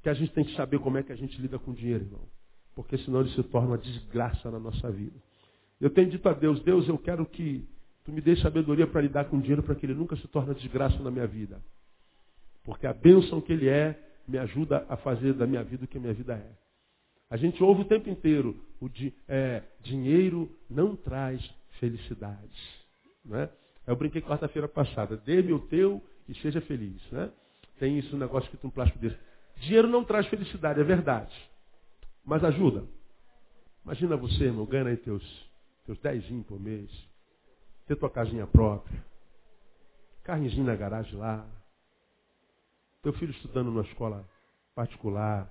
que 0.03 0.09
a 0.09 0.15
gente 0.15 0.33
tem 0.33 0.45
que 0.45 0.55
saber 0.57 0.79
como 0.81 0.97
é 0.99 1.03
que 1.03 1.13
a 1.13 1.17
gente 1.17 1.41
lida 1.41 1.59
com 1.59 1.71
o 1.71 1.75
dinheiro, 1.75 2.05
irmão. 2.05 2.29
Porque 2.75 2.97
senão 2.99 3.21
ele 3.21 3.31
se 3.31 3.43
torna 3.45 3.69
uma 3.69 3.79
desgraça 3.79 4.51
na 4.51 4.59
nossa 4.59 4.91
vida. 4.91 5.28
Eu 5.81 5.91
tenho 5.91 6.11
dito 6.11 6.29
a 6.29 6.33
Deus, 6.33 6.61
Deus, 6.63 6.89
eu 6.89 6.99
quero 6.99 7.25
que 7.25 7.67
tu 8.05 8.13
me 8.13 8.21
dê 8.21 8.37
sabedoria 8.37 8.87
para 8.87 9.01
lidar 9.01 9.27
com 9.27 9.37
o 9.37 9.41
dinheiro 9.41 9.63
para 9.63 9.75
que 9.75 9.87
ele 9.87 9.95
nunca 9.95 10.17
se 10.17 10.27
torne 10.29 10.55
desgraça 10.55 10.99
na 11.03 11.11
minha 11.11 11.27
vida. 11.27 11.61
Porque 12.65 12.87
a 12.87 12.93
bênção 12.93 13.41
que 13.41 13.53
ele 13.53 13.69
é, 13.69 13.99
me 14.27 14.39
ajuda 14.39 14.85
a 14.89 14.97
fazer 14.97 15.33
da 15.35 15.47
minha 15.47 15.63
vida 15.63 15.85
o 15.85 15.89
que 15.89 15.99
a 15.99 16.01
minha 16.01 16.15
vida 16.15 16.35
é. 16.35 16.53
A 17.31 17.37
gente 17.37 17.63
ouve 17.63 17.83
o 17.83 17.85
tempo 17.85 18.09
inteiro, 18.09 18.57
o 18.81 18.89
di, 18.89 19.15
é, 19.29 19.63
dinheiro 19.81 20.51
não 20.69 20.97
traz 20.97 21.43
felicidade. 21.79 22.59
Né? 23.25 23.49
Eu 23.87 23.97
brinquei 23.97 24.21
quarta-feira 24.21 24.67
passada, 24.67 25.17
dê-me 25.17 25.53
o 25.53 25.61
teu 25.61 26.03
e 26.29 26.35
seja 26.37 26.61
feliz. 26.63 27.01
Né? 27.11 27.31
Tem 27.79 27.99
isso, 27.99 28.17
um 28.17 28.19
negócio 28.19 28.51
que 28.51 28.67
um 28.67 28.71
plástico 28.71 28.99
desse. 28.99 29.17
Dinheiro 29.61 29.89
não 29.89 30.05
traz 30.05 30.27
felicidade, 30.27 30.81
é 30.81 30.85
verdade. 30.85 31.35
Mas 32.25 32.43
ajuda. 32.45 32.85
Imagina 33.85 34.17
você, 34.17 34.45
irmão, 34.45 34.67
ganha 34.67 34.87
aí 34.87 34.97
teus, 34.97 35.23
teus 35.89 35.99
dezinhos 36.01 36.47
por 36.47 36.61
mês. 36.61 36.91
Ter 37.87 37.97
tua 37.97 38.11
casinha 38.11 38.47
própria. 38.47 39.03
Carrinzinho 40.23 40.67
na 40.67 40.77
garagem 40.77 41.19
lá. 41.19 41.49
Teu 43.03 43.15
filho 43.15 43.33
estudando 43.33 43.71
numa 43.71 43.83
escola 43.83 44.29
particular. 44.75 45.51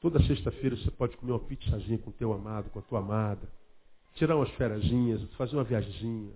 Toda 0.00 0.22
sexta-feira 0.22 0.74
você 0.74 0.90
pode 0.90 1.18
comer 1.18 1.32
uma 1.32 1.40
pizzazinha 1.40 1.98
com 1.98 2.10
teu 2.12 2.32
amado, 2.32 2.70
com 2.70 2.78
a 2.78 2.82
tua 2.82 3.00
amada. 3.00 3.46
Tirar 4.14 4.36
umas 4.36 4.50
fériasinhas, 4.52 5.22
fazer 5.34 5.54
uma 5.54 5.64
viagemzinha. 5.64 6.32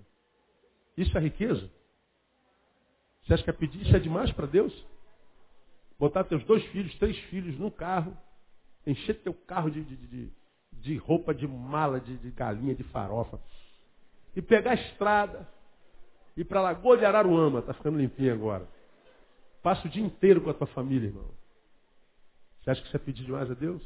Isso 0.95 1.16
é 1.16 1.20
riqueza? 1.22 1.70
Você 3.22 3.33
acha 3.33 3.45
que 3.45 3.51
é 3.51 3.55
pedir? 3.55 3.80
Isso 3.80 3.97
é 3.97 3.99
demais 3.99 4.30
para 4.33 4.47
Deus? 4.47 4.74
Botar 5.99 6.24
teus 6.24 6.45
dois 6.45 6.62
filhos, 6.66 6.95
três 6.99 7.16
filhos 7.30 7.59
num 7.59 7.70
carro, 7.70 8.14
encher 8.87 9.22
teu 9.22 9.33
carro 9.33 9.70
de, 9.70 9.83
de, 9.83 9.97
de, 9.97 10.33
de 10.83 10.97
roupa, 10.97 11.33
de 11.33 11.47
mala, 11.47 12.01
de, 12.01 12.16
de 12.18 12.30
galinha, 12.30 12.74
de 12.74 12.83
farofa, 12.85 13.41
e 14.35 14.43
pegar 14.43 14.72
a 14.72 14.74
estrada, 14.74 15.49
ir 16.37 16.45
para 16.45 16.61
Lagoa 16.61 16.99
de 16.99 17.05
Araruama, 17.05 17.61
está 17.61 17.72
ficando 17.72 17.99
limpinho 17.99 18.33
agora. 18.33 18.66
Passa 19.62 19.87
o 19.87 19.91
dia 19.91 20.03
inteiro 20.05 20.41
com 20.41 20.51
a 20.51 20.55
tua 20.55 20.66
família, 20.68 21.09
irmão. 21.09 21.30
Você 22.61 22.70
acha 22.70 22.80
que 22.80 22.89
isso 22.89 22.97
é 22.97 23.01
pedir 23.01 23.24
demais 23.24 23.51
a 23.51 23.55
Deus? 23.55 23.83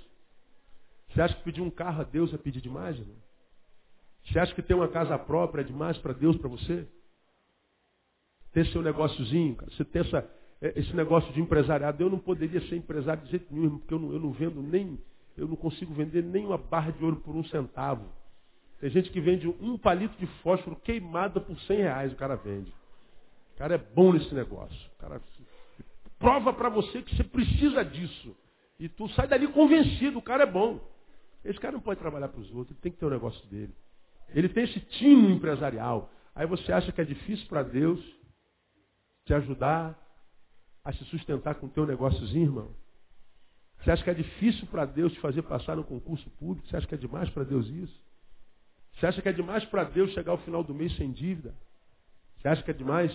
Você 1.11 1.21
acha 1.21 1.35
que 1.35 1.45
pedir 1.45 1.61
um 1.61 1.71
carro 1.71 2.01
a 2.01 2.05
Deus 2.05 2.33
é 2.33 2.39
pedir 2.39 2.61
demais, 2.61 2.99
irmão? 2.99 3.17
Você 4.25 4.39
acha 4.39 4.55
que 4.55 4.63
ter 4.63 4.75
uma 4.75 4.89
casa 4.89 5.19
própria 5.19 5.63
é 5.63 5.65
demais 5.65 5.97
para 5.99 6.13
Deus, 6.13 6.37
para 6.37 6.49
você? 6.49 6.87
Ter 8.53 8.67
seu 8.67 8.83
negóciozinho, 8.83 9.55
cara. 9.57 9.71
Você 9.71 9.85
ter 9.85 10.07
essa, 10.07 10.31
é, 10.61 10.79
esse 10.79 10.95
negócio 10.95 11.33
de 11.33 11.41
empresariado. 11.41 12.03
Eu 12.03 12.11
não 12.11 12.19
poderia 12.19 12.61
ser 12.69 12.77
empresário 12.77 13.23
de 13.25 13.31
jeito 13.31 13.53
nenhum, 13.53 13.79
porque 13.79 13.95
eu 13.95 13.99
não, 13.99 14.13
eu 14.13 14.21
não 14.21 14.33
vendo 14.33 14.63
nem, 14.63 14.99
eu 15.37 15.47
não 15.47 15.57
consigo 15.57 15.93
vender 15.93 16.23
nem 16.23 16.47
uma 16.47 16.59
barra 16.59 16.91
de 16.91 17.05
ouro 17.05 17.17
por 17.17 17.35
um 17.35 17.45
centavo. 17.45 18.07
Tem 18.81 18.91
gente 18.91 19.11
que 19.11 19.21
vende 19.21 19.49
um 19.49 19.79
palito 19.79 20.17
de 20.19 20.27
fósforo 20.43 20.77
queimado 20.77 21.41
por 21.41 21.59
100 21.61 21.77
reais, 21.79 22.13
o 22.13 22.17
cara 22.17 22.37
vende. 22.37 22.71
O 23.55 23.59
cara 23.59 23.75
é 23.75 23.79
bom 23.79 24.13
nesse 24.13 24.35
negócio. 24.35 24.77
O 24.97 25.01
cara 25.01 25.21
prova 26.19 26.53
para 26.53 26.69
você 26.69 27.03
que 27.03 27.15
você 27.15 27.25
precisa 27.25 27.85
disso. 27.85 28.37
E 28.79 28.89
tu 28.89 29.09
sai 29.11 29.27
dali 29.27 29.49
convencido, 29.49 30.19
o 30.19 30.23
cara 30.23 30.43
é 30.43 30.47
bom. 30.47 30.81
Esse 31.45 31.59
cara 31.59 31.73
não 31.73 31.81
pode 31.81 32.01
trabalhar 32.01 32.29
para 32.29 32.41
os 32.41 32.51
outros, 32.53 32.73
ele 32.73 32.81
tem 32.81 32.93
que 32.93 32.99
ter 32.99 33.05
o 33.05 33.09
um 33.09 33.13
negócio 33.13 33.47
dele. 33.47 33.75
Ele 34.29 34.49
tem 34.49 34.65
esse 34.65 34.81
time 34.81 35.33
empresarial. 35.33 36.11
Aí 36.35 36.47
você 36.47 36.73
acha 36.73 36.93
que 36.93 37.01
é 37.01 37.05
difícil 37.05 37.47
para 37.49 37.63
Deus 37.63 38.01
te 39.25 39.33
ajudar 39.33 39.97
a 40.85 40.93
se 40.93 41.05
sustentar 41.07 41.55
com 41.55 41.67
o 41.67 41.71
teu 41.71 41.87
negóciozinho, 41.87 42.45
irmão? 42.45 42.86
Você 43.79 43.91
acha 43.91 44.03
que 44.03 44.11
é 44.11 44.15
difícil 44.15 44.67
para 44.67 44.85
Deus 44.85 45.13
te 45.13 45.21
fazer 45.21 45.43
passar 45.43 45.77
no 45.77 45.85
concurso 45.85 46.29
público? 46.31 46.67
Você 46.67 46.77
acha 46.77 46.87
que 46.87 46.95
é 46.95 46.99
demais 46.99 47.31
para 47.31 47.45
Deus 47.45 47.69
isso? 47.69 48.01
Você 48.95 49.07
acha 49.07 49.23
que 49.23 49.29
é 49.29 49.33
demais 49.33 49.65
para 49.67 49.85
Deus 49.85 50.11
chegar 50.13 50.33
ao 50.33 50.39
final 50.39 50.65
do 50.65 50.75
mês 50.75 50.97
sem 50.97 51.13
dívida? 51.13 51.55
Você 52.39 52.49
acha 52.49 52.63
que 52.63 52.71
é 52.71 52.75
demais? 52.75 53.13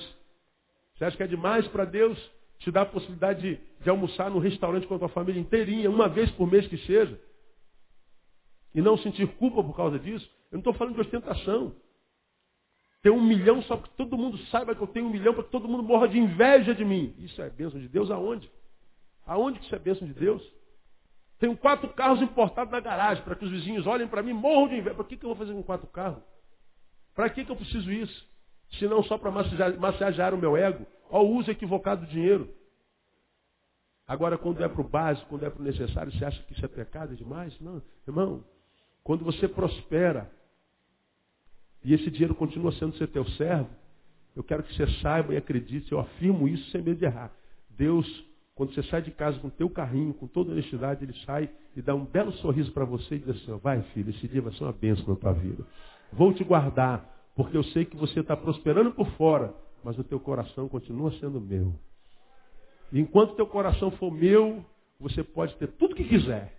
Você 0.96 1.06
acha 1.06 1.18
que 1.18 1.24
é 1.24 1.28
demais 1.28 1.68
para 1.68 1.86
Deus 1.86 2.18
te 2.60 2.72
dá 2.72 2.84
a 2.84 2.86
possibilidade 2.86 3.42
de, 3.42 3.60
de 3.84 3.90
almoçar 3.90 4.30
no 4.30 4.38
restaurante 4.38 4.86
com 4.86 4.96
a 4.96 5.00
tua 5.00 5.10
família 5.10 5.42
inteirinha, 5.42 5.90
uma 5.90 6.08
vez 6.08 6.30
por 6.32 6.50
mês 6.50 6.68
que 6.68 6.78
seja, 6.78 7.20
e 8.74 8.82
não 8.82 8.98
sentir 8.98 9.28
culpa 9.36 9.64
por 9.64 9.76
causa 9.76 9.98
disso, 10.00 10.30
eu 10.52 10.58
não 10.58 10.60
estou 10.60 10.74
falando 10.74 10.96
de 10.96 11.02
ostentação. 11.02 11.76
Ter 13.02 13.10
um 13.10 13.22
milhão 13.22 13.64
só 13.64 13.78
para 13.78 13.90
que 13.90 13.98
todo 13.98 14.18
mundo 14.18 14.38
saiba 14.50 14.76
que 14.76 14.82
eu 14.82 14.88
tenho 14.88 15.08
um 15.08 15.10
milhão, 15.10 15.34
para 15.34 15.44
que 15.44 15.50
todo 15.50 15.68
mundo 15.68 15.82
morra 15.82 16.08
de 16.08 16.20
inveja 16.20 16.76
de 16.76 16.86
mim. 16.86 17.16
Isso 17.18 17.42
é 17.42 17.50
bênção 17.50 17.80
de 17.80 17.88
Deus 17.88 18.12
aonde? 18.12 18.50
Aonde 19.26 19.60
que 19.60 19.66
isso 19.66 19.76
é 19.76 19.80
bênção 19.80 20.08
de 20.08 20.14
Deus? 20.14 20.42
Tenho 21.40 21.58
quatro 21.58 21.90
carros 21.90 22.22
importados 22.22 22.72
na 22.72 22.80
garagem, 22.80 23.24
para 23.24 23.36
que 23.36 23.46
os 23.46 23.52
vizinhos 23.52 23.88
olhem 23.88 24.08
para 24.08 24.22
mim 24.22 24.32
e 24.32 24.34
morram 24.34 24.68
de 24.68 24.76
inveja. 24.76 24.96
Para 24.96 25.06
que, 25.06 25.18
que 25.18 25.26
eu 25.26 25.30
vou 25.30 25.38
fazer 25.38 25.54
com 25.54 25.64
quatro 25.64 25.88
carros? 25.88 26.24
Para 27.16 27.30
que, 27.30 27.44
que 27.44 27.52
eu 27.52 27.56
preciso 27.56 27.92
isso? 27.92 28.30
Se 28.74 28.88
não 28.88 29.04
só 29.04 29.18
para 29.18 29.32
massagear 29.32 30.34
o 30.34 30.38
meu 30.38 30.56
ego, 30.56 30.86
Olha 31.12 31.28
o 31.28 31.36
uso 31.36 31.52
equivocado 31.52 32.06
do 32.06 32.10
dinheiro. 32.10 32.50
Agora, 34.08 34.38
quando 34.38 34.64
é 34.64 34.68
para 34.68 34.82
o 34.82 34.88
básico, 34.88 35.28
quando 35.28 35.46
é 35.46 35.50
para 35.50 35.62
o 35.62 35.64
necessário, 35.64 36.12
você 36.12 36.24
acha 36.24 36.42
que 36.44 36.54
isso 36.54 36.66
é 36.66 36.70
pecado 36.70 37.16
demais? 37.16 37.60
Não, 37.60 37.82
irmão. 38.08 38.44
Quando 39.04 39.26
você 39.26 39.48
prospera, 39.48 40.32
e 41.84 41.94
esse 41.94 42.10
dinheiro 42.10 42.34
continua 42.34 42.72
sendo 42.74 42.96
ser 42.98 43.08
teu 43.08 43.26
servo, 43.32 43.70
eu 44.36 44.44
quero 44.44 44.64
que 44.64 44.74
você 44.74 44.88
saiba 45.02 45.34
e 45.34 45.38
acredite, 45.38 45.92
eu 45.92 46.00
afirmo 46.00 46.48
isso 46.48 46.72
sem 46.72 46.82
medo 46.82 46.98
de 46.98 47.06
errar. 47.06 47.32
Deus, 47.70 48.08
quando 48.56 48.74
você 48.74 48.84
sai 48.84 49.02
de 49.02 49.12
casa 49.12 49.40
com 49.40 49.50
teu 49.50 49.70
carrinho, 49.70 50.14
com 50.14 50.28
toda 50.28 50.52
honestidade, 50.52 51.04
ele 51.04 51.14
sai 51.26 51.50
e 51.76 51.82
dá 51.82 51.96
um 51.96 52.06
belo 52.06 52.32
sorriso 52.34 52.72
para 52.72 52.86
você 52.86 53.16
e 53.16 53.20
diz 53.20 53.30
assim, 53.30 53.58
vai 53.60 53.82
filho, 53.94 54.10
esse 54.10 54.28
dia 54.28 54.42
vai 54.42 54.54
ser 54.54 54.64
uma 54.64 54.74
bênção 54.74 55.08
na 55.08 55.16
tua 55.16 55.34
vida. 55.34 55.66
Vou 56.12 56.34
te 56.34 56.44
guardar, 56.44 57.32
porque 57.36 57.56
eu 57.56 57.64
sei 57.64 57.86
que 57.86 57.96
você 57.96 58.20
está 58.20 58.36
prosperando 58.36 58.92
por 58.92 59.10
fora, 59.12 59.54
mas 59.84 59.98
o 59.98 60.04
teu 60.04 60.20
coração 60.20 60.68
continua 60.68 61.12
sendo 61.14 61.40
meu. 61.40 61.74
E 62.92 63.00
enquanto 63.00 63.36
teu 63.36 63.48
coração 63.48 63.90
for 63.92 64.12
meu, 64.12 64.66
você 65.00 65.24
pode 65.24 65.56
ter 65.56 65.68
tudo 65.68 65.96
que 65.96 66.04
quiser. 66.04 66.54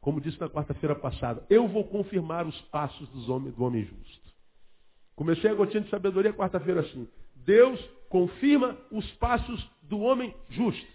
Como 0.00 0.20
disse 0.20 0.38
na 0.40 0.48
quarta-feira 0.48 0.94
passada, 0.94 1.44
eu 1.48 1.66
vou 1.66 1.84
confirmar 1.84 2.46
os 2.46 2.60
passos 2.62 3.08
dos 3.08 3.28
homens, 3.28 3.54
do 3.54 3.64
homem 3.64 3.84
justo. 3.84 4.22
Comecei 5.14 5.50
a 5.50 5.54
gotinha 5.54 5.82
de 5.82 5.90
sabedoria 5.90 6.32
quarta-feira 6.32 6.80
assim. 6.80 7.08
Deus 7.36 7.80
confirma 8.08 8.76
os 8.90 9.10
passos 9.12 9.70
do 9.82 10.00
homem 10.00 10.34
justo. 10.50 10.91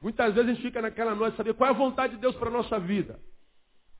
Muitas 0.00 0.34
vezes 0.34 0.50
a 0.50 0.54
gente 0.54 0.62
fica 0.62 0.80
naquela 0.80 1.14
noite 1.14 1.36
saber 1.36 1.54
qual 1.54 1.68
é 1.68 1.72
a 1.72 1.76
vontade 1.76 2.14
de 2.14 2.20
Deus 2.20 2.36
para 2.36 2.48
a 2.48 2.52
nossa 2.52 2.78
vida. 2.78 3.18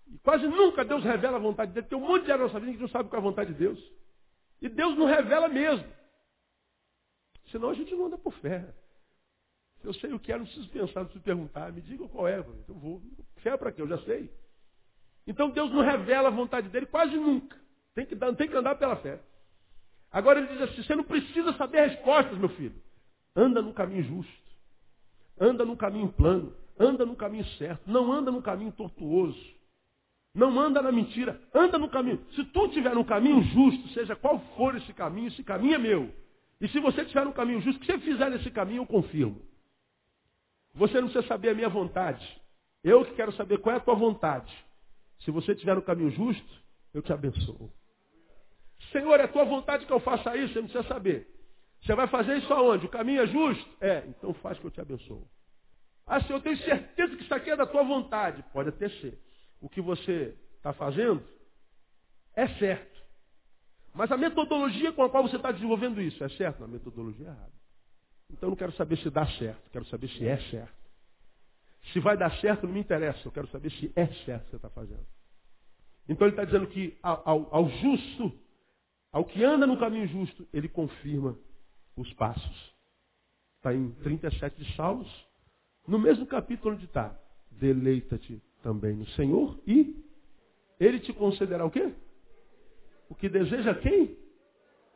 E 0.07 0.19
quase 0.19 0.47
nunca 0.47 0.85
Deus 0.85 1.03
revela 1.03 1.37
a 1.37 1.41
vontade 1.41 1.73
dele. 1.73 1.87
Tem 1.87 1.99
um 1.99 2.07
monte 2.07 2.25
de 2.25 2.33
área 2.33 2.45
na 2.45 2.53
nossa 2.53 2.61
vida 2.61 2.73
que 2.73 2.81
não 2.81 2.89
sabe 2.89 3.09
qual 3.09 3.21
é 3.21 3.25
a 3.25 3.29
vontade 3.29 3.53
de 3.53 3.59
Deus. 3.59 3.93
E 4.63 4.69
Deus 4.69 4.97
não 4.97 5.07
revela 5.07 5.49
mesmo. 5.49 5.87
Senão 7.51 7.71
a 7.71 7.75
gente 7.75 7.95
não 7.95 8.07
anda 8.07 8.19
por 8.19 8.33
fé. 8.35 8.75
Se 9.81 9.87
eu 9.87 9.95
sei 9.95 10.13
o 10.13 10.19
que 10.19 10.33
é, 10.33 10.39
não 10.39 10.45
preciso 10.45 10.69
pensar, 10.71 11.01
não 11.01 11.07
preciso 11.07 11.25
perguntar. 11.25 11.73
Me 11.73 11.81
diga 11.81 12.07
qual 12.09 12.27
é. 12.27 12.39
Então 12.39 12.75
eu 12.75 12.75
vou. 12.75 13.03
Fé 13.39 13.57
para 13.57 13.73
quê? 13.73 13.83
Eu 13.83 13.89
já 13.89 13.99
sei. 13.99 14.31
Então 15.27 15.51
Deus 15.51 15.71
não 15.73 15.83
revela 15.83 16.29
a 16.29 16.33
vontade 16.33 16.69
dele 16.69 16.87
quase 16.87 17.17
nunca. 17.17 17.57
Tem 17.95 18.07
que, 18.07 18.17
tem 18.17 18.49
que 18.49 18.57
andar 18.57 18.77
pela 18.77 18.97
fé. 18.97 19.21
Agora 20.11 20.39
ele 20.39 20.49
diz 20.49 20.63
assim, 20.63 20.83
você 20.83 20.95
não 20.95 21.05
precisa 21.05 21.53
saber 21.55 21.87
respostas, 21.87 22.39
meu 22.39 22.49
filho. 22.51 22.81
Anda 23.37 23.61
no 23.61 23.75
caminho 23.75 24.03
justo. 24.05 24.48
Anda 25.41 25.65
no 25.65 25.77
caminho 25.77 26.09
plano. 26.13 26.55
Anda 26.79 27.05
no 27.05 27.17
caminho 27.17 27.45
certo. 27.59 27.83
Não 27.87 28.13
anda 28.13 28.31
no 28.31 28.43
caminho 28.43 28.73
tortuoso. 28.73 29.59
Não 30.35 30.59
anda 30.59 30.81
na 30.81 30.93
mentira. 30.93 31.41
Anda 31.53 31.79
no 31.79 31.89
caminho. 31.89 32.25
Se 32.35 32.45
tu 32.45 32.67
estiver 32.67 32.95
no 32.95 33.05
caminho 33.05 33.43
justo, 33.43 33.89
seja 33.89 34.15
qual 34.15 34.39
for 34.57 34.77
esse 34.77 34.93
caminho, 34.93 35.29
esse 35.29 35.43
caminho 35.43 35.75
é 35.75 35.79
meu. 35.79 36.13
E 36.61 36.69
se 36.69 36.81
você 36.81 37.03
estiver 37.03 37.25
no 37.25 37.33
caminho 37.33 37.61
justo, 37.61 37.81
que 37.81 37.87
você 37.87 37.99
fizer 37.99 38.31
nesse 38.31 38.51
caminho, 38.51 38.83
eu 38.83 38.87
confirmo. 38.87 39.41
Você 40.75 41.01
não 41.01 41.09
precisa 41.09 41.27
saber 41.27 41.51
a 41.51 41.55
minha 41.55 41.69
vontade. 41.69 42.25
Eu 42.85 43.05
que 43.05 43.15
quero 43.15 43.33
saber 43.33 43.59
qual 43.59 43.75
é 43.75 43.79
a 43.79 43.81
tua 43.81 43.95
vontade. 43.95 44.53
Se 45.21 45.31
você 45.31 45.53
estiver 45.53 45.75
no 45.75 45.83
caminho 45.83 46.11
justo, 46.11 46.63
eu 46.95 47.03
te 47.03 47.13
abençoo. 47.13 47.71
Senhor, 48.93 49.19
é 49.19 49.27
tua 49.27 49.45
vontade 49.45 49.87
que 49.87 49.93
eu 49.93 50.01
faça 50.01 50.37
isso? 50.37 50.53
Você 50.53 50.61
não 50.61 50.69
precisa 50.69 50.89
saber. 50.89 51.38
Você 51.83 51.95
vai 51.95 52.07
fazer 52.09 52.37
isso 52.39 52.53
aonde? 52.53 52.87
O 52.87 52.91
caminho 52.91 53.23
é 53.23 53.27
justo? 53.27 53.77
É, 53.81 54.05
então 54.09 54.35
faz 54.35 54.59
que 54.59 54.67
eu 54.67 54.71
te 54.71 54.81
abençoo. 54.81 55.27
Ah, 56.07 56.21
Senhor, 56.23 56.39
eu 56.39 56.43
tenho 56.43 56.57
certeza 56.59 57.17
que 57.17 57.23
isso 57.23 57.35
aqui 57.35 57.51
é 57.51 57.57
da 57.57 57.67
tua 57.67 57.83
vontade. 57.83 58.43
Pode 58.53 58.71
até 58.71 58.89
ser. 58.89 59.19
O 59.61 59.69
que 59.69 59.81
você 59.81 60.37
está 60.57 60.73
fazendo 60.73 61.23
é 62.35 62.49
certo. 62.59 62.99
Mas 63.95 64.11
a 64.13 64.17
metodologia 64.17 64.93
com 64.93 65.03
a 65.03 65.11
qual 65.11 65.23
você 65.23 65.37
está 65.37 65.51
desenvolvendo 65.51 66.01
isso 66.01 66.23
é 66.23 66.29
certo? 66.31 66.61
Não, 66.61 66.67
a 66.67 66.71
metodologia 66.71 67.27
é 67.27 67.31
errada. 67.31 67.53
Então 68.31 68.47
eu 68.47 68.51
não 68.51 68.57
quero 68.57 68.73
saber 68.73 68.97
se 68.99 69.11
dá 69.11 69.27
certo, 69.27 69.71
quero 69.71 69.85
saber 69.87 70.09
se 70.11 70.27
é 70.27 70.39
certo. 70.51 70.79
Se 71.93 72.01
vai 72.01 72.17
dar 72.17 72.31
certo 72.41 72.67
não 72.67 72.75
me 72.75 72.81
interessa, 72.81 73.21
eu 73.27 73.33
quero 73.33 73.49
saber 73.49 73.71
se 73.71 73.93
é 73.97 74.07
certo 74.25 74.43
o 74.43 74.45
que 74.45 74.51
você 74.51 74.57
está 74.57 74.71
fazendo. 74.71 75.07
Então 76.09 76.27
ele 76.27 76.35
está 76.35 76.45
dizendo 76.45 76.67
que 76.67 76.99
ao, 77.03 77.49
ao 77.55 77.69
justo, 77.69 78.33
ao 79.13 79.25
que 79.25 79.43
anda 79.43 79.67
no 79.67 79.79
caminho 79.79 80.07
justo, 80.07 80.47
ele 80.53 80.69
confirma 80.69 81.37
os 82.01 82.13
passos. 82.15 82.75
Está 83.57 83.75
em 83.75 83.91
37 84.03 84.63
de 84.63 84.77
Salmos, 84.77 85.09
no 85.87 85.99
mesmo 85.99 86.27
capítulo 86.27 86.75
onde 86.75 86.85
está. 86.85 87.19
Deleita-te 87.51 88.41
também 88.63 88.95
no 88.95 89.07
Senhor 89.11 89.59
e 89.67 89.97
ele 90.79 91.01
te 91.01 91.13
concederá 91.13 91.65
o 91.65 91.71
quê? 91.71 91.93
O 93.09 93.15
que 93.15 93.29
deseja 93.29 93.75
quem? 93.75 94.17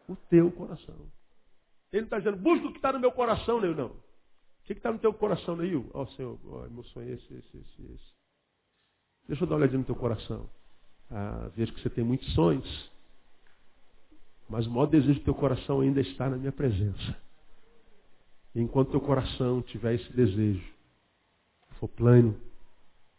O 0.08 0.14
teu 0.14 0.50
coração. 0.52 0.94
Ele 1.92 2.04
está 2.04 2.18
dizendo, 2.18 2.36
busca 2.38 2.66
o 2.66 2.70
que 2.70 2.78
está 2.78 2.92
no 2.92 3.00
meu 3.00 3.12
coração, 3.12 3.60
Neil. 3.60 3.74
Não. 3.74 3.88
O 3.88 4.64
que 4.64 4.72
está 4.72 4.92
no 4.92 4.98
teu 4.98 5.12
coração, 5.12 5.56
Neil? 5.56 5.90
Ó 5.92 6.02
oh, 6.02 6.06
Senhor, 6.08 6.38
oh, 6.44 6.70
meu 6.70 6.84
sonho 6.84 7.10
é 7.10 7.14
esse, 7.14 7.34
esse, 7.34 7.56
esse, 7.56 7.82
esse. 7.82 8.12
Deixa 9.26 9.44
eu 9.44 9.48
dar 9.48 9.54
uma 9.54 9.60
olhadinha 9.60 9.80
no 9.80 9.84
teu 9.84 9.96
coração. 9.96 10.48
Ah, 11.10 11.50
vejo 11.54 11.72
que 11.74 11.80
você 11.80 11.90
tem 11.90 12.04
muitos 12.04 12.32
sonhos. 12.34 12.90
Mas 14.52 14.66
o 14.66 14.70
maior 14.70 14.84
desejo 14.84 15.18
do 15.18 15.24
teu 15.24 15.34
coração 15.34 15.80
ainda 15.80 16.02
está 16.02 16.28
na 16.28 16.36
minha 16.36 16.52
presença. 16.52 17.16
E 18.54 18.60
enquanto 18.60 18.90
teu 18.90 19.00
coração 19.00 19.62
tiver 19.62 19.94
esse 19.94 20.12
desejo, 20.12 20.62
for 21.80 21.88
plano, 21.88 22.38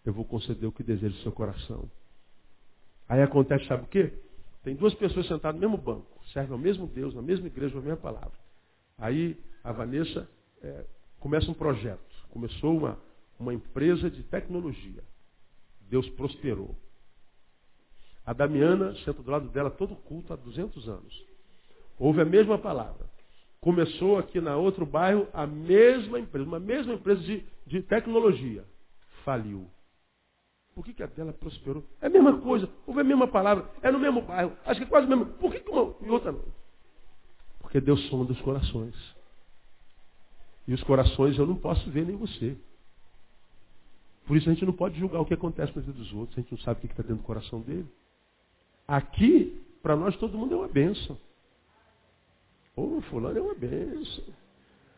eu 0.05 0.13
vou 0.13 0.23
conceder 0.25 0.69
o 0.69 0.71
que 0.71 0.83
deseja 0.83 1.15
o 1.15 1.23
seu 1.23 1.31
coração. 1.31 1.89
Aí 3.09 3.19
acontece, 3.19 3.65
sabe 3.65 3.81
o 3.81 3.87
quê? 3.87 4.13
Tem 4.63 4.75
duas 4.75 4.93
pessoas 4.93 5.27
sentadas 5.27 5.59
no 5.59 5.67
mesmo 5.67 5.83
banco, 5.83 6.23
servem 6.31 6.53
ao 6.53 6.59
mesmo 6.59 6.85
Deus, 6.85 7.15
na 7.15 7.21
mesma 7.23 7.47
igreja, 7.47 7.75
a 7.79 7.81
mesma 7.81 7.97
palavra. 7.97 8.37
Aí 8.95 9.35
a 9.63 9.71
Vanessa 9.71 10.29
é, 10.61 10.85
começa 11.19 11.49
um 11.49 11.55
projeto. 11.55 12.13
Começou 12.29 12.77
uma, 12.77 12.99
uma 13.39 13.55
empresa 13.55 14.07
de 14.07 14.21
tecnologia. 14.21 15.03
Deus 15.89 16.07
prosperou. 16.11 16.75
A 18.25 18.33
Damiana 18.33 18.95
senta 19.03 19.21
do 19.21 19.29
lado 19.29 19.49
dela 19.49 19.69
todo 19.69 19.95
culto 19.95 20.31
há 20.33 20.35
200 20.35 20.87
anos. 20.87 21.25
Ouve 21.99 22.21
a 22.21 22.25
mesma 22.25 22.57
palavra. 22.57 23.05
Começou 23.59 24.17
aqui 24.17 24.41
na 24.41 24.55
outro 24.55 24.85
bairro 24.85 25.27
a 25.33 25.45
mesma 25.45 26.19
empresa, 26.19 26.47
uma 26.47 26.59
mesma 26.59 26.93
empresa 26.93 27.21
de, 27.21 27.45
de 27.65 27.81
tecnologia. 27.81 28.65
Faliu. 29.23 29.69
Por 30.75 30.83
que, 30.83 30.93
que 30.93 31.03
a 31.03 31.07
dela 31.07 31.31
prosperou? 31.33 31.83
É 32.01 32.07
a 32.07 32.09
mesma 32.09 32.39
coisa, 32.41 32.67
ouve 32.87 33.01
a 33.01 33.03
mesma 33.03 33.27
palavra, 33.27 33.69
é 33.81 33.91
no 33.91 33.99
mesmo 33.99 34.21
bairro, 34.23 34.53
acho 34.65 34.79
que 34.79 34.85
é 34.85 34.89
quase 34.89 35.05
o 35.05 35.09
mesmo. 35.09 35.25
Por 35.33 35.51
que, 35.51 35.59
que 35.59 35.69
uma 35.69 35.93
e 36.01 36.09
outra 36.09 36.31
não? 36.31 36.43
Porque 37.59 37.79
Deus 37.79 38.01
soma 38.07 38.25
dos 38.25 38.39
corações. 38.41 38.95
E 40.67 40.73
os 40.73 40.83
corações 40.83 41.37
eu 41.37 41.45
não 41.45 41.55
posso 41.55 41.89
ver 41.91 42.05
nem 42.05 42.15
você. 42.15 42.57
Por 44.25 44.37
isso 44.37 44.49
a 44.49 44.53
gente 44.53 44.65
não 44.65 44.73
pode 44.73 44.97
julgar 44.97 45.19
o 45.19 45.25
que 45.25 45.33
acontece 45.33 45.75
na 45.75 45.81
vida 45.81 45.97
dos 45.97 46.13
outros. 46.13 46.37
A 46.37 46.41
gente 46.41 46.51
não 46.51 46.59
sabe 46.59 46.79
o 46.79 46.81
que 46.81 46.87
está 46.87 47.03
dentro 47.03 47.17
do 47.17 47.23
coração 47.23 47.61
dele. 47.61 47.87
Aqui, 48.87 49.61
para 49.81 49.95
nós, 49.95 50.15
todo 50.17 50.37
mundo 50.37 50.53
é 50.53 50.57
uma 50.57 50.67
bênção. 50.67 51.17
Ô, 52.75 53.01
fulano 53.01 53.37
é 53.37 53.41
uma 53.41 53.55
bênção. 53.55 54.23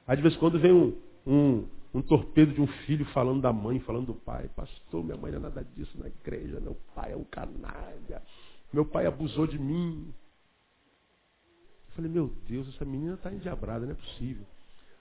Aí 0.07 0.15
de 0.15 0.21
vez 0.21 0.35
em 0.35 0.39
quando 0.39 0.59
vem 0.59 0.71
um, 0.71 0.95
um, 1.25 1.67
um 1.93 2.01
torpedo 2.01 2.53
de 2.53 2.61
um 2.61 2.67
filho 2.67 3.05
falando 3.07 3.41
da 3.41 3.51
mãe, 3.51 3.79
falando 3.79 4.07
do 4.07 4.13
pai. 4.13 4.49
Pastor, 4.55 5.03
minha 5.03 5.17
mãe 5.17 5.31
não 5.31 5.39
é 5.39 5.41
nada 5.43 5.63
disso 5.75 5.97
na 5.99 6.07
igreja. 6.07 6.59
Meu 6.59 6.77
pai 6.93 7.13
é 7.13 7.15
um 7.15 7.23
canalha. 7.23 8.21
Meu 8.71 8.85
pai 8.85 9.05
abusou 9.05 9.47
de 9.47 9.59
mim. 9.59 10.13
Falei, 11.95 12.11
meu 12.11 12.27
Deus, 12.47 12.67
essa 12.75 12.83
menina 12.83 13.15
está 13.15 13.31
endiabrada, 13.31 13.85
não 13.85 13.93
é 13.93 13.95
possível. 13.95 14.45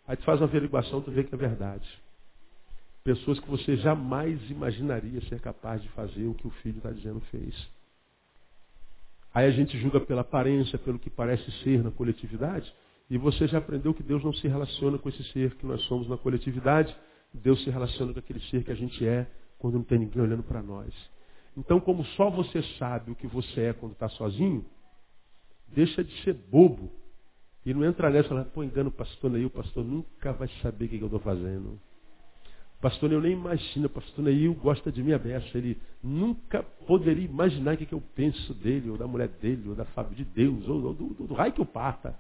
Aí 0.07 0.17
tu 0.17 0.25
faz 0.25 0.41
uma 0.41 0.47
averiguação, 0.47 1.01
tu 1.01 1.11
vê 1.11 1.25
que 1.25 1.35
é 1.35 1.39
verdade. 1.39 1.89
Pessoas 3.03 3.39
que 3.41 3.51
você 3.51 3.77
jamais 3.77 4.41
imaginaria 4.51 5.21
ser 5.29 5.41
capaz 5.41 5.83
de 5.83 5.89
fazer 5.91 6.27
o 6.27 6.35
que 6.35 6.47
o 6.47 6.51
filho 6.51 6.79
está 6.79 6.91
dizendo 6.91 7.21
fez. 7.31 7.69
Aí 9.35 9.47
a 9.47 9.51
gente 9.51 9.77
julga 9.79 10.01
pela 10.01 10.21
aparência, 10.21 10.79
pelo 10.79 10.99
que 10.99 11.11
parece 11.11 11.51
ser 11.63 11.83
na 11.83 11.91
coletividade, 11.91 12.73
e 13.11 13.19
você 13.19 13.47
já 13.47 13.59
aprendeu 13.59 13.93
que 13.93 14.03
Deus 14.03 14.25
não 14.25 14.33
se 14.33 14.49
relaciona 14.49 14.97
com 14.97 15.09
esse 15.09 15.23
ser 15.33 15.57
que 15.57 15.67
nós 15.67 15.83
somos 15.83 16.09
na 16.09 16.17
coletividade, 16.17 16.97
Deus 17.33 17.63
se 17.65 17.69
relaciona 17.69 18.13
com 18.13 18.21
aquele 18.21 18.41
ser 18.43 18.63
que 18.65 18.71
a 18.71 18.77
gente 18.77 19.05
é 19.07 19.27
quando 19.59 19.75
não 19.75 19.83
tem 19.83 19.99
ninguém 19.99 20.23
olhando 20.23 20.45
para 20.45 20.63
nós. 20.63 20.95
Então, 21.57 21.81
como 21.81 22.05
só 22.17 22.31
você 22.31 22.63
sabe 22.79 23.11
o 23.11 23.15
que 23.17 23.27
você 23.27 23.63
é 23.63 23.73
quando 23.73 23.93
está 23.93 24.09
sozinho, 24.09 24.65
Deixa 25.75 26.05
de 26.05 26.23
ser 26.23 26.35
bobo. 26.35 26.91
E 27.65 27.73
não 27.73 27.85
entra 27.85 28.11
nessa, 28.11 28.45
pô, 28.45 28.63
engano 28.63 28.91
o 28.91 28.93
pastor 28.93 29.31
Neil, 29.31 29.47
o 29.47 29.51
pastor 29.51 29.85
nunca 29.85 30.33
vai 30.33 30.49
saber 30.63 30.85
o 30.85 30.89
que, 30.89 30.99
eu 30.99 31.07
estou 31.07 31.21
fazendo. 31.21 31.81
O 32.79 32.83
pastor 32.83 33.09
Neil 33.09 33.21
nem 33.21 33.33
imagina, 33.33 33.87
o 33.87 33.91
pastor 33.91 34.25
Neil 34.25 34.55
gosta 34.55 34.93
de 34.93 35.03
minha 35.03 35.19
beça. 35.19 35.57
Ele 35.57 35.81
nunca 36.03 36.63
poderia 36.63 37.25
imaginar 37.25 37.75
o 37.75 37.77
que, 37.79 37.93
eu 37.93 38.03
penso 38.15 38.53
dele, 38.55 38.91
ou 38.91 38.99
da 38.99 39.07
mulher 39.07 39.29
dele, 39.29 39.69
ou 39.69 39.75
da 39.75 39.85
Fábio 39.87 40.15
de 40.15 40.25
Deus, 40.25 40.69
ou, 40.69 40.83
ou 40.85 40.95
do, 40.95 41.07
do, 41.15 41.27
do 41.29 41.35
raio 41.35 41.53
que 41.53 41.61
eu 41.61 41.67
parta. 41.67 42.19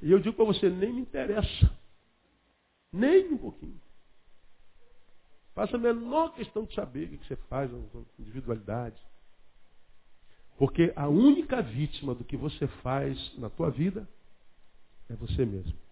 E 0.00 0.10
eu 0.10 0.18
digo 0.20 0.36
para 0.36 0.44
você, 0.44 0.68
nem 0.68 0.92
me 0.92 1.00
interessa. 1.00 1.70
Nem 2.92 3.32
um 3.32 3.38
pouquinho. 3.38 3.80
Faça 5.54 5.76
a 5.76 5.80
menor 5.80 6.34
questão 6.34 6.64
de 6.64 6.74
saber 6.74 7.06
o 7.06 7.08
que, 7.08 7.18
que 7.18 7.26
você 7.26 7.36
faz, 7.48 7.72
a 7.72 7.78
individualidade. 8.18 9.00
Porque 10.58 10.92
a 10.94 11.08
única 11.08 11.62
vítima 11.62 12.14
do 12.14 12.24
que 12.24 12.36
você 12.36 12.66
faz 12.82 13.36
na 13.38 13.50
tua 13.50 13.70
vida 13.70 14.08
é 15.08 15.14
você 15.14 15.44
mesmo. 15.44 15.85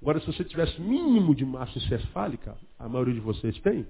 Agora, 0.00 0.20
se 0.20 0.26
você 0.26 0.44
tivesse 0.44 0.80
mínimo 0.80 1.34
de 1.34 1.44
massa 1.44 1.76
encefálica, 1.78 2.56
a 2.78 2.88
maioria 2.88 3.14
de 3.14 3.20
vocês 3.20 3.58
tem, 3.60 3.86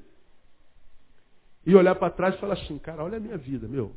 e 1.67 1.75
olhar 1.75 1.95
para 1.95 2.11
trás 2.11 2.35
e 2.35 2.39
falar 2.39 2.55
assim, 2.55 2.79
cara, 2.79 3.05
olha 3.05 3.19
a 3.19 3.21
minha 3.21 3.37
vida, 3.37 3.69
meu. 3.69 3.95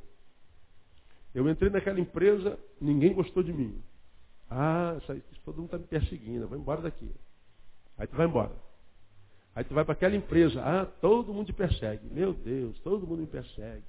Eu 1.34 1.50
entrei 1.50 1.70
naquela 1.70 2.00
empresa, 2.00 2.60
ninguém 2.82 3.14
gostou 3.14 3.42
de 3.42 3.54
mim. 3.54 3.82
Ah, 4.50 4.98
todo 5.46 5.56
mundo 5.56 5.66
está 5.68 5.78
me 5.78 5.86
perseguindo, 5.86 6.48
vai 6.48 6.60
embora 6.60 6.82
daqui. 6.82 7.10
Aí 7.98 8.06
tu 8.08 8.16
vai 8.18 8.28
embora. 8.28 8.52
Aí 9.56 9.64
tu 9.64 9.74
vai 9.74 9.86
para 9.86 9.94
aquela 9.94 10.16
empresa, 10.16 10.62
ah, 10.62 10.86
todo 10.86 11.34
mundo 11.34 11.48
te 11.48 11.54
persegue. 11.54 12.06
Meu 12.12 12.34
Deus, 12.34 12.78
todo 12.80 13.08
mundo 13.08 13.22
me 13.22 13.28
persegue. 13.28 13.86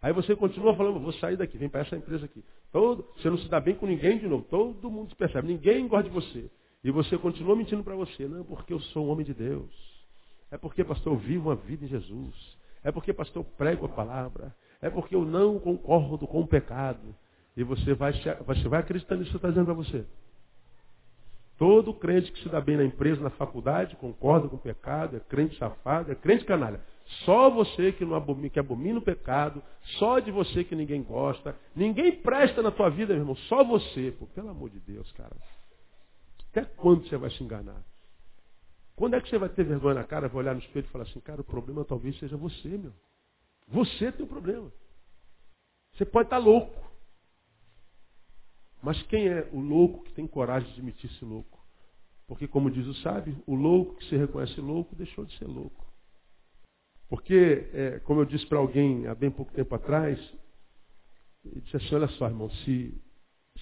Aí 0.00 0.12
você 0.12 0.36
continua 0.36 0.76
falando, 0.76 1.00
vou 1.00 1.12
sair 1.14 1.36
daqui, 1.36 1.58
vem 1.58 1.68
para 1.68 1.80
essa 1.80 1.96
empresa 1.96 2.24
aqui. 2.24 2.44
Todo, 2.70 3.04
você 3.16 3.28
não 3.28 3.38
se 3.38 3.48
dá 3.48 3.60
bem 3.60 3.74
com 3.74 3.86
ninguém 3.86 4.18
de 4.18 4.28
novo, 4.28 4.44
todo 4.44 4.90
mundo 4.90 5.08
te 5.08 5.16
percebe, 5.16 5.48
ninguém 5.48 5.88
gosta 5.88 6.08
de 6.08 6.14
você. 6.14 6.50
E 6.84 6.90
você 6.90 7.16
continua 7.16 7.54
mentindo 7.54 7.84
para 7.84 7.94
você, 7.94 8.26
não, 8.26 8.44
porque 8.44 8.72
eu 8.72 8.80
sou 8.80 9.06
um 9.06 9.10
homem 9.10 9.24
de 9.24 9.32
Deus. 9.32 9.70
É 10.50 10.58
porque, 10.58 10.82
pastor, 10.84 11.14
eu 11.14 11.18
vivo 11.18 11.48
uma 11.48 11.56
vida 11.56 11.84
em 11.84 11.88
Jesus. 11.88 12.58
É 12.82 12.90
porque, 12.90 13.12
pastor, 13.12 13.42
eu 13.42 13.50
prego 13.56 13.86
a 13.86 13.88
palavra. 13.88 14.54
É 14.80 14.90
porque 14.90 15.14
eu 15.14 15.24
não 15.24 15.58
concordo 15.58 16.26
com 16.26 16.40
o 16.40 16.46
pecado. 16.46 17.14
E 17.56 17.62
você 17.62 17.94
vai, 17.94 18.12
você 18.12 18.68
vai 18.68 18.80
acreditando 18.80 19.20
nisso 19.20 19.30
que 19.30 19.36
está 19.36 19.48
dizendo 19.48 19.66
para 19.66 19.74
você. 19.74 20.04
Todo 21.56 21.94
crente 21.94 22.32
que 22.32 22.42
se 22.42 22.48
dá 22.48 22.60
bem 22.60 22.76
na 22.76 22.84
empresa, 22.84 23.22
na 23.22 23.30
faculdade, 23.30 23.94
concorda 23.96 24.48
com 24.48 24.56
o 24.56 24.58
pecado, 24.58 25.16
é 25.16 25.20
crente 25.20 25.56
safado, 25.56 26.10
é 26.10 26.14
crente 26.14 26.44
canalha. 26.44 26.80
Só 27.24 27.50
você 27.50 27.92
que, 27.92 28.04
não 28.04 28.16
abomina, 28.16 28.48
que 28.48 28.58
abomina 28.58 28.98
o 28.98 29.02
pecado, 29.02 29.62
só 29.98 30.18
de 30.18 30.30
você 30.30 30.64
que 30.64 30.74
ninguém 30.74 31.02
gosta. 31.02 31.54
Ninguém 31.76 32.12
presta 32.12 32.62
na 32.62 32.70
tua 32.70 32.88
vida, 32.88 33.12
meu 33.12 33.22
irmão, 33.22 33.36
só 33.36 33.62
você. 33.62 34.10
Pô, 34.18 34.26
pelo 34.26 34.50
amor 34.50 34.70
de 34.70 34.80
Deus, 34.80 35.10
cara. 35.12 35.36
Até 36.52 36.66
quando 36.66 37.08
você 37.08 37.16
vai 37.16 37.30
se 37.30 37.42
enganar? 37.42 37.82
Quando 38.94 39.16
é 39.16 39.20
que 39.20 39.28
você 39.28 39.38
vai 39.38 39.48
ter 39.48 39.64
vergonha 39.64 39.94
na 39.94 40.04
cara, 40.04 40.28
vai 40.28 40.42
olhar 40.42 40.54
no 40.54 40.60
espelho 40.60 40.84
e 40.84 40.90
falar 40.90 41.04
assim, 41.04 41.18
cara, 41.18 41.40
o 41.40 41.44
problema 41.44 41.82
talvez 41.84 42.16
seja 42.18 42.36
você, 42.36 42.68
meu. 42.68 42.92
Você 43.68 44.12
tem 44.12 44.24
um 44.24 44.28
problema. 44.28 44.70
Você 45.94 46.04
pode 46.04 46.26
estar 46.26 46.36
louco. 46.36 46.92
Mas 48.82 49.02
quem 49.04 49.28
é 49.28 49.48
o 49.50 49.60
louco 49.60 50.04
que 50.04 50.12
tem 50.12 50.26
coragem 50.26 50.68
de 50.68 50.74
admitir-se 50.74 51.24
louco? 51.24 51.58
Porque, 52.26 52.46
como 52.46 52.70
diz 52.70 52.86
o 52.86 52.94
sábio, 52.96 53.42
o 53.46 53.54
louco 53.54 53.96
que 53.96 54.04
se 54.06 54.16
reconhece 54.16 54.60
louco 54.60 54.94
deixou 54.94 55.24
de 55.24 55.36
ser 55.38 55.46
louco. 55.46 55.90
Porque, 57.08 57.70
é, 57.72 57.98
como 58.00 58.20
eu 58.20 58.24
disse 58.24 58.46
para 58.46 58.58
alguém 58.58 59.06
há 59.06 59.14
bem 59.14 59.30
pouco 59.30 59.52
tempo 59.52 59.74
atrás, 59.74 60.18
ele 61.44 61.60
disse 61.60 61.76
assim, 61.76 61.94
olha 61.94 62.08
só, 62.08 62.26
irmão, 62.26 62.50
se, 62.50 63.02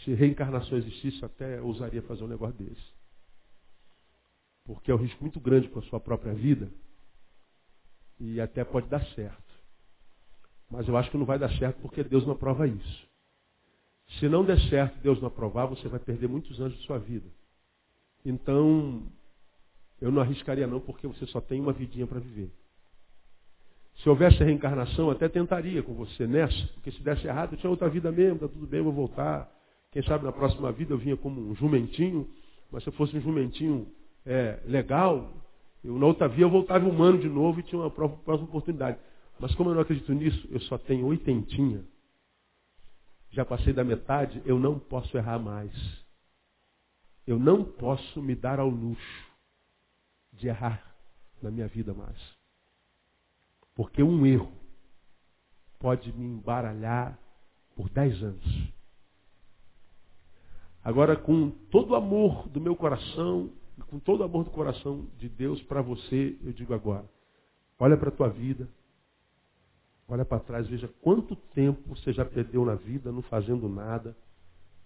se 0.04 0.14
reencarnação 0.14 0.78
existisse, 0.78 1.24
até 1.24 1.60
ousaria 1.60 2.02
fazer 2.02 2.24
um 2.24 2.28
negócio 2.28 2.56
desse. 2.56 3.00
Porque 4.64 4.90
é 4.90 4.94
um 4.94 4.98
risco 4.98 5.22
muito 5.22 5.40
grande 5.40 5.68
com 5.68 5.78
a 5.78 5.82
sua 5.82 6.00
própria 6.00 6.32
vida 6.32 6.70
e 8.18 8.40
até 8.40 8.64
pode 8.64 8.88
dar 8.88 9.04
certo. 9.14 9.50
Mas 10.70 10.86
eu 10.86 10.96
acho 10.96 11.10
que 11.10 11.16
não 11.16 11.26
vai 11.26 11.38
dar 11.38 11.50
certo 11.58 11.80
porque 11.80 12.04
Deus 12.04 12.24
não 12.24 12.32
aprova 12.32 12.66
isso. 12.66 13.08
Se 14.18 14.28
não 14.28 14.44
der 14.44 14.60
certo, 14.68 14.98
Deus 15.00 15.20
não 15.20 15.28
aprovar, 15.28 15.66
você 15.66 15.88
vai 15.88 16.00
perder 16.00 16.28
muitos 16.28 16.60
anos 16.60 16.76
de 16.78 16.84
sua 16.84 16.98
vida. 16.98 17.26
Então, 18.24 19.02
eu 20.00 20.10
não 20.10 20.22
arriscaria 20.22 20.66
não, 20.66 20.80
porque 20.80 21.06
você 21.06 21.26
só 21.26 21.40
tem 21.40 21.60
uma 21.60 21.72
vidinha 21.72 22.06
para 22.06 22.18
viver. 22.18 22.50
Se 23.96 24.08
houvesse 24.08 24.42
reencarnação, 24.42 25.10
até 25.10 25.28
tentaria 25.28 25.82
com 25.82 25.94
você 25.94 26.26
nessa, 26.26 26.66
porque 26.74 26.90
se 26.90 27.02
desse 27.02 27.26
errado, 27.26 27.52
eu 27.52 27.58
tinha 27.58 27.70
outra 27.70 27.88
vida 27.88 28.10
mesmo, 28.10 28.38
tá 28.38 28.48
tudo 28.48 28.66
bem, 28.66 28.78
eu 28.78 28.84
vou 28.84 28.92
voltar. 28.92 29.50
Quem 29.92 30.02
sabe 30.04 30.24
na 30.24 30.32
próxima 30.32 30.70
vida 30.70 30.94
eu 30.94 30.98
vinha 30.98 31.16
como 31.16 31.40
um 31.40 31.54
jumentinho, 31.54 32.28
mas 32.70 32.82
se 32.84 32.88
eu 32.88 32.92
fosse 32.92 33.16
um 33.16 33.20
jumentinho 33.20 33.90
é, 34.24 34.60
legal, 34.64 35.32
eu, 35.82 35.98
na 35.98 36.06
outra 36.06 36.28
vida 36.28 36.42
eu 36.42 36.50
voltava 36.50 36.88
humano 36.88 37.18
de 37.18 37.28
novo 37.28 37.58
e 37.58 37.62
tinha 37.64 37.80
uma 37.80 37.90
próxima 37.90 38.48
oportunidade. 38.48 38.98
Mas 39.38 39.54
como 39.54 39.70
eu 39.70 39.74
não 39.74 39.82
acredito 39.82 40.12
nisso, 40.12 40.46
eu 40.50 40.60
só 40.60 40.78
tenho 40.78 41.06
oitentinha. 41.06 41.84
Já 43.30 43.44
passei 43.44 43.72
da 43.72 43.82
metade, 43.82 44.40
eu 44.44 44.58
não 44.58 44.78
posso 44.78 45.16
errar 45.16 45.38
mais. 45.38 45.72
Eu 47.26 47.38
não 47.38 47.64
posso 47.64 48.20
me 48.22 48.34
dar 48.34 48.60
ao 48.60 48.68
luxo 48.68 49.30
de 50.32 50.48
errar 50.48 50.94
na 51.42 51.50
minha 51.50 51.66
vida 51.68 51.94
mais. 51.94 52.18
Porque 53.74 54.02
um 54.02 54.26
erro 54.26 54.52
pode 55.78 56.12
me 56.12 56.26
embaralhar 56.26 57.18
por 57.74 57.88
dez 57.88 58.22
anos. 58.22 58.79
Agora, 60.82 61.16
com 61.16 61.50
todo 61.70 61.90
o 61.90 61.94
amor 61.94 62.48
do 62.48 62.60
meu 62.60 62.74
coração, 62.74 63.50
com 63.88 63.98
todo 63.98 64.20
o 64.20 64.24
amor 64.24 64.44
do 64.44 64.50
coração 64.50 65.06
de 65.18 65.28
Deus 65.28 65.62
para 65.64 65.82
você, 65.82 66.38
eu 66.42 66.52
digo 66.52 66.72
agora: 66.72 67.04
olha 67.78 67.96
para 67.96 68.08
a 68.08 68.12
tua 68.12 68.28
vida, 68.28 68.68
olha 70.08 70.24
para 70.24 70.40
trás, 70.40 70.66
veja 70.66 70.88
quanto 71.02 71.36
tempo 71.36 71.94
você 71.94 72.12
já 72.12 72.24
perdeu 72.24 72.64
na 72.64 72.74
vida, 72.74 73.12
não 73.12 73.22
fazendo 73.22 73.68
nada, 73.68 74.16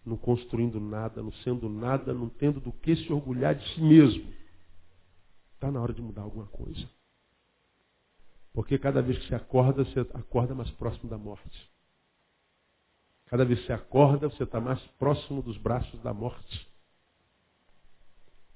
não 0.05 0.17
construindo 0.17 0.81
nada, 0.81 1.23
não 1.23 1.33
sendo 1.33 1.69
nada, 1.69 2.13
não 2.13 2.29
tendo 2.29 2.61
do 2.61 2.73
que 2.73 2.97
se 2.97 3.13
orgulhar 3.13 3.55
de 3.55 3.67
si 3.75 3.81
mesmo. 3.81 4.33
Está 5.55 5.71
na 5.71 5.81
hora 5.81 5.93
de 5.93 6.03
mudar 6.03 6.23
alguma 6.23 6.47
coisa. 6.47 6.89
Porque 8.53 8.79
cada 8.79 9.01
vez 9.01 9.19
que 9.19 9.29
você 9.29 9.35
acorda, 9.35 9.85
você 9.85 10.01
acorda 10.01 10.55
mais 10.55 10.71
próximo 10.73 11.09
da 11.09 11.17
morte. 11.17 11.74
Cada 13.27 13.45
vez 13.45 13.61
que 13.61 13.67
você 13.67 13.73
acorda, 13.73 14.29
você 14.29 14.45
está 14.45 14.61
mais 14.61 14.81
próximo 14.99 15.43
dos 15.43 15.57
braços 15.59 16.01
da 16.03 16.13
morte. 16.13 16.69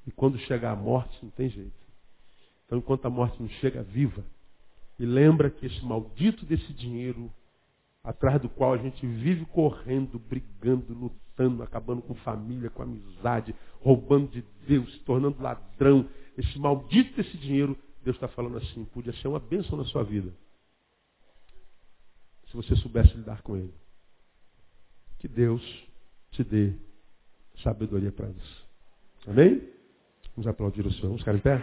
E 0.07 0.11
quando 0.11 0.39
chegar 0.41 0.73
a 0.73 0.77
morte, 0.77 1.19
não 1.23 1.31
tem 1.31 1.49
jeito. 1.49 1.77
Então, 2.65 2.79
enquanto 2.79 3.07
a 3.07 3.11
morte 3.11 3.41
não 3.41 3.49
chega, 3.49 3.83
viva. 3.83 4.25
E 4.99 5.07
lembra 5.07 5.51
que 5.51 5.67
esse 5.67 5.85
maldito 5.85 6.45
desse 6.45 6.73
dinheiro, 6.73 7.33
atrás 8.03 8.41
do 8.41 8.49
qual 8.49 8.75
a 8.75 8.79
gente 8.79 9.07
vive 9.07 9.45
correndo, 9.47 10.19
brigando, 10.19 10.93
lutando, 10.93 11.63
acabando 11.63 12.03
com 12.03 12.15
família, 12.17 12.69
com 12.71 12.83
amizade, 12.83 13.55
roubando 13.81 14.31
de 14.31 14.43
Deus, 14.67 14.93
se 14.93 15.01
tornando 15.01 15.43
ladrão, 15.43 16.09
esse 16.37 16.59
maldito 16.59 17.17
desse 17.17 17.37
dinheiro, 17.39 17.77
Deus 18.03 18.17
está 18.17 18.29
falando 18.29 18.59
assim, 18.59 18.85
podia 18.87 19.13
ser 19.15 19.29
uma 19.29 19.41
bênção 19.41 19.77
na 19.77 19.85
sua 19.85 20.05
vida. 20.05 20.33
Se 22.49 22.57
você 22.57 22.75
soubesse 22.77 23.15
lidar 23.15 23.43
com 23.43 23.57
ele. 23.57 23.75
Que 25.19 25.29
Deus 25.29 25.63
te 26.31 26.45
dê 26.45 26.73
sabedoria 27.63 28.13
para 28.13 28.29
isso. 28.31 28.67
Amém? 29.27 29.63
Vamos 30.37 30.47
aplaudir 30.47 30.87
o 30.87 30.91
Senhor. 30.93 31.09
Vamos 31.09 31.23
ficar 31.23 31.35
em 31.35 31.41
pé? 31.41 31.61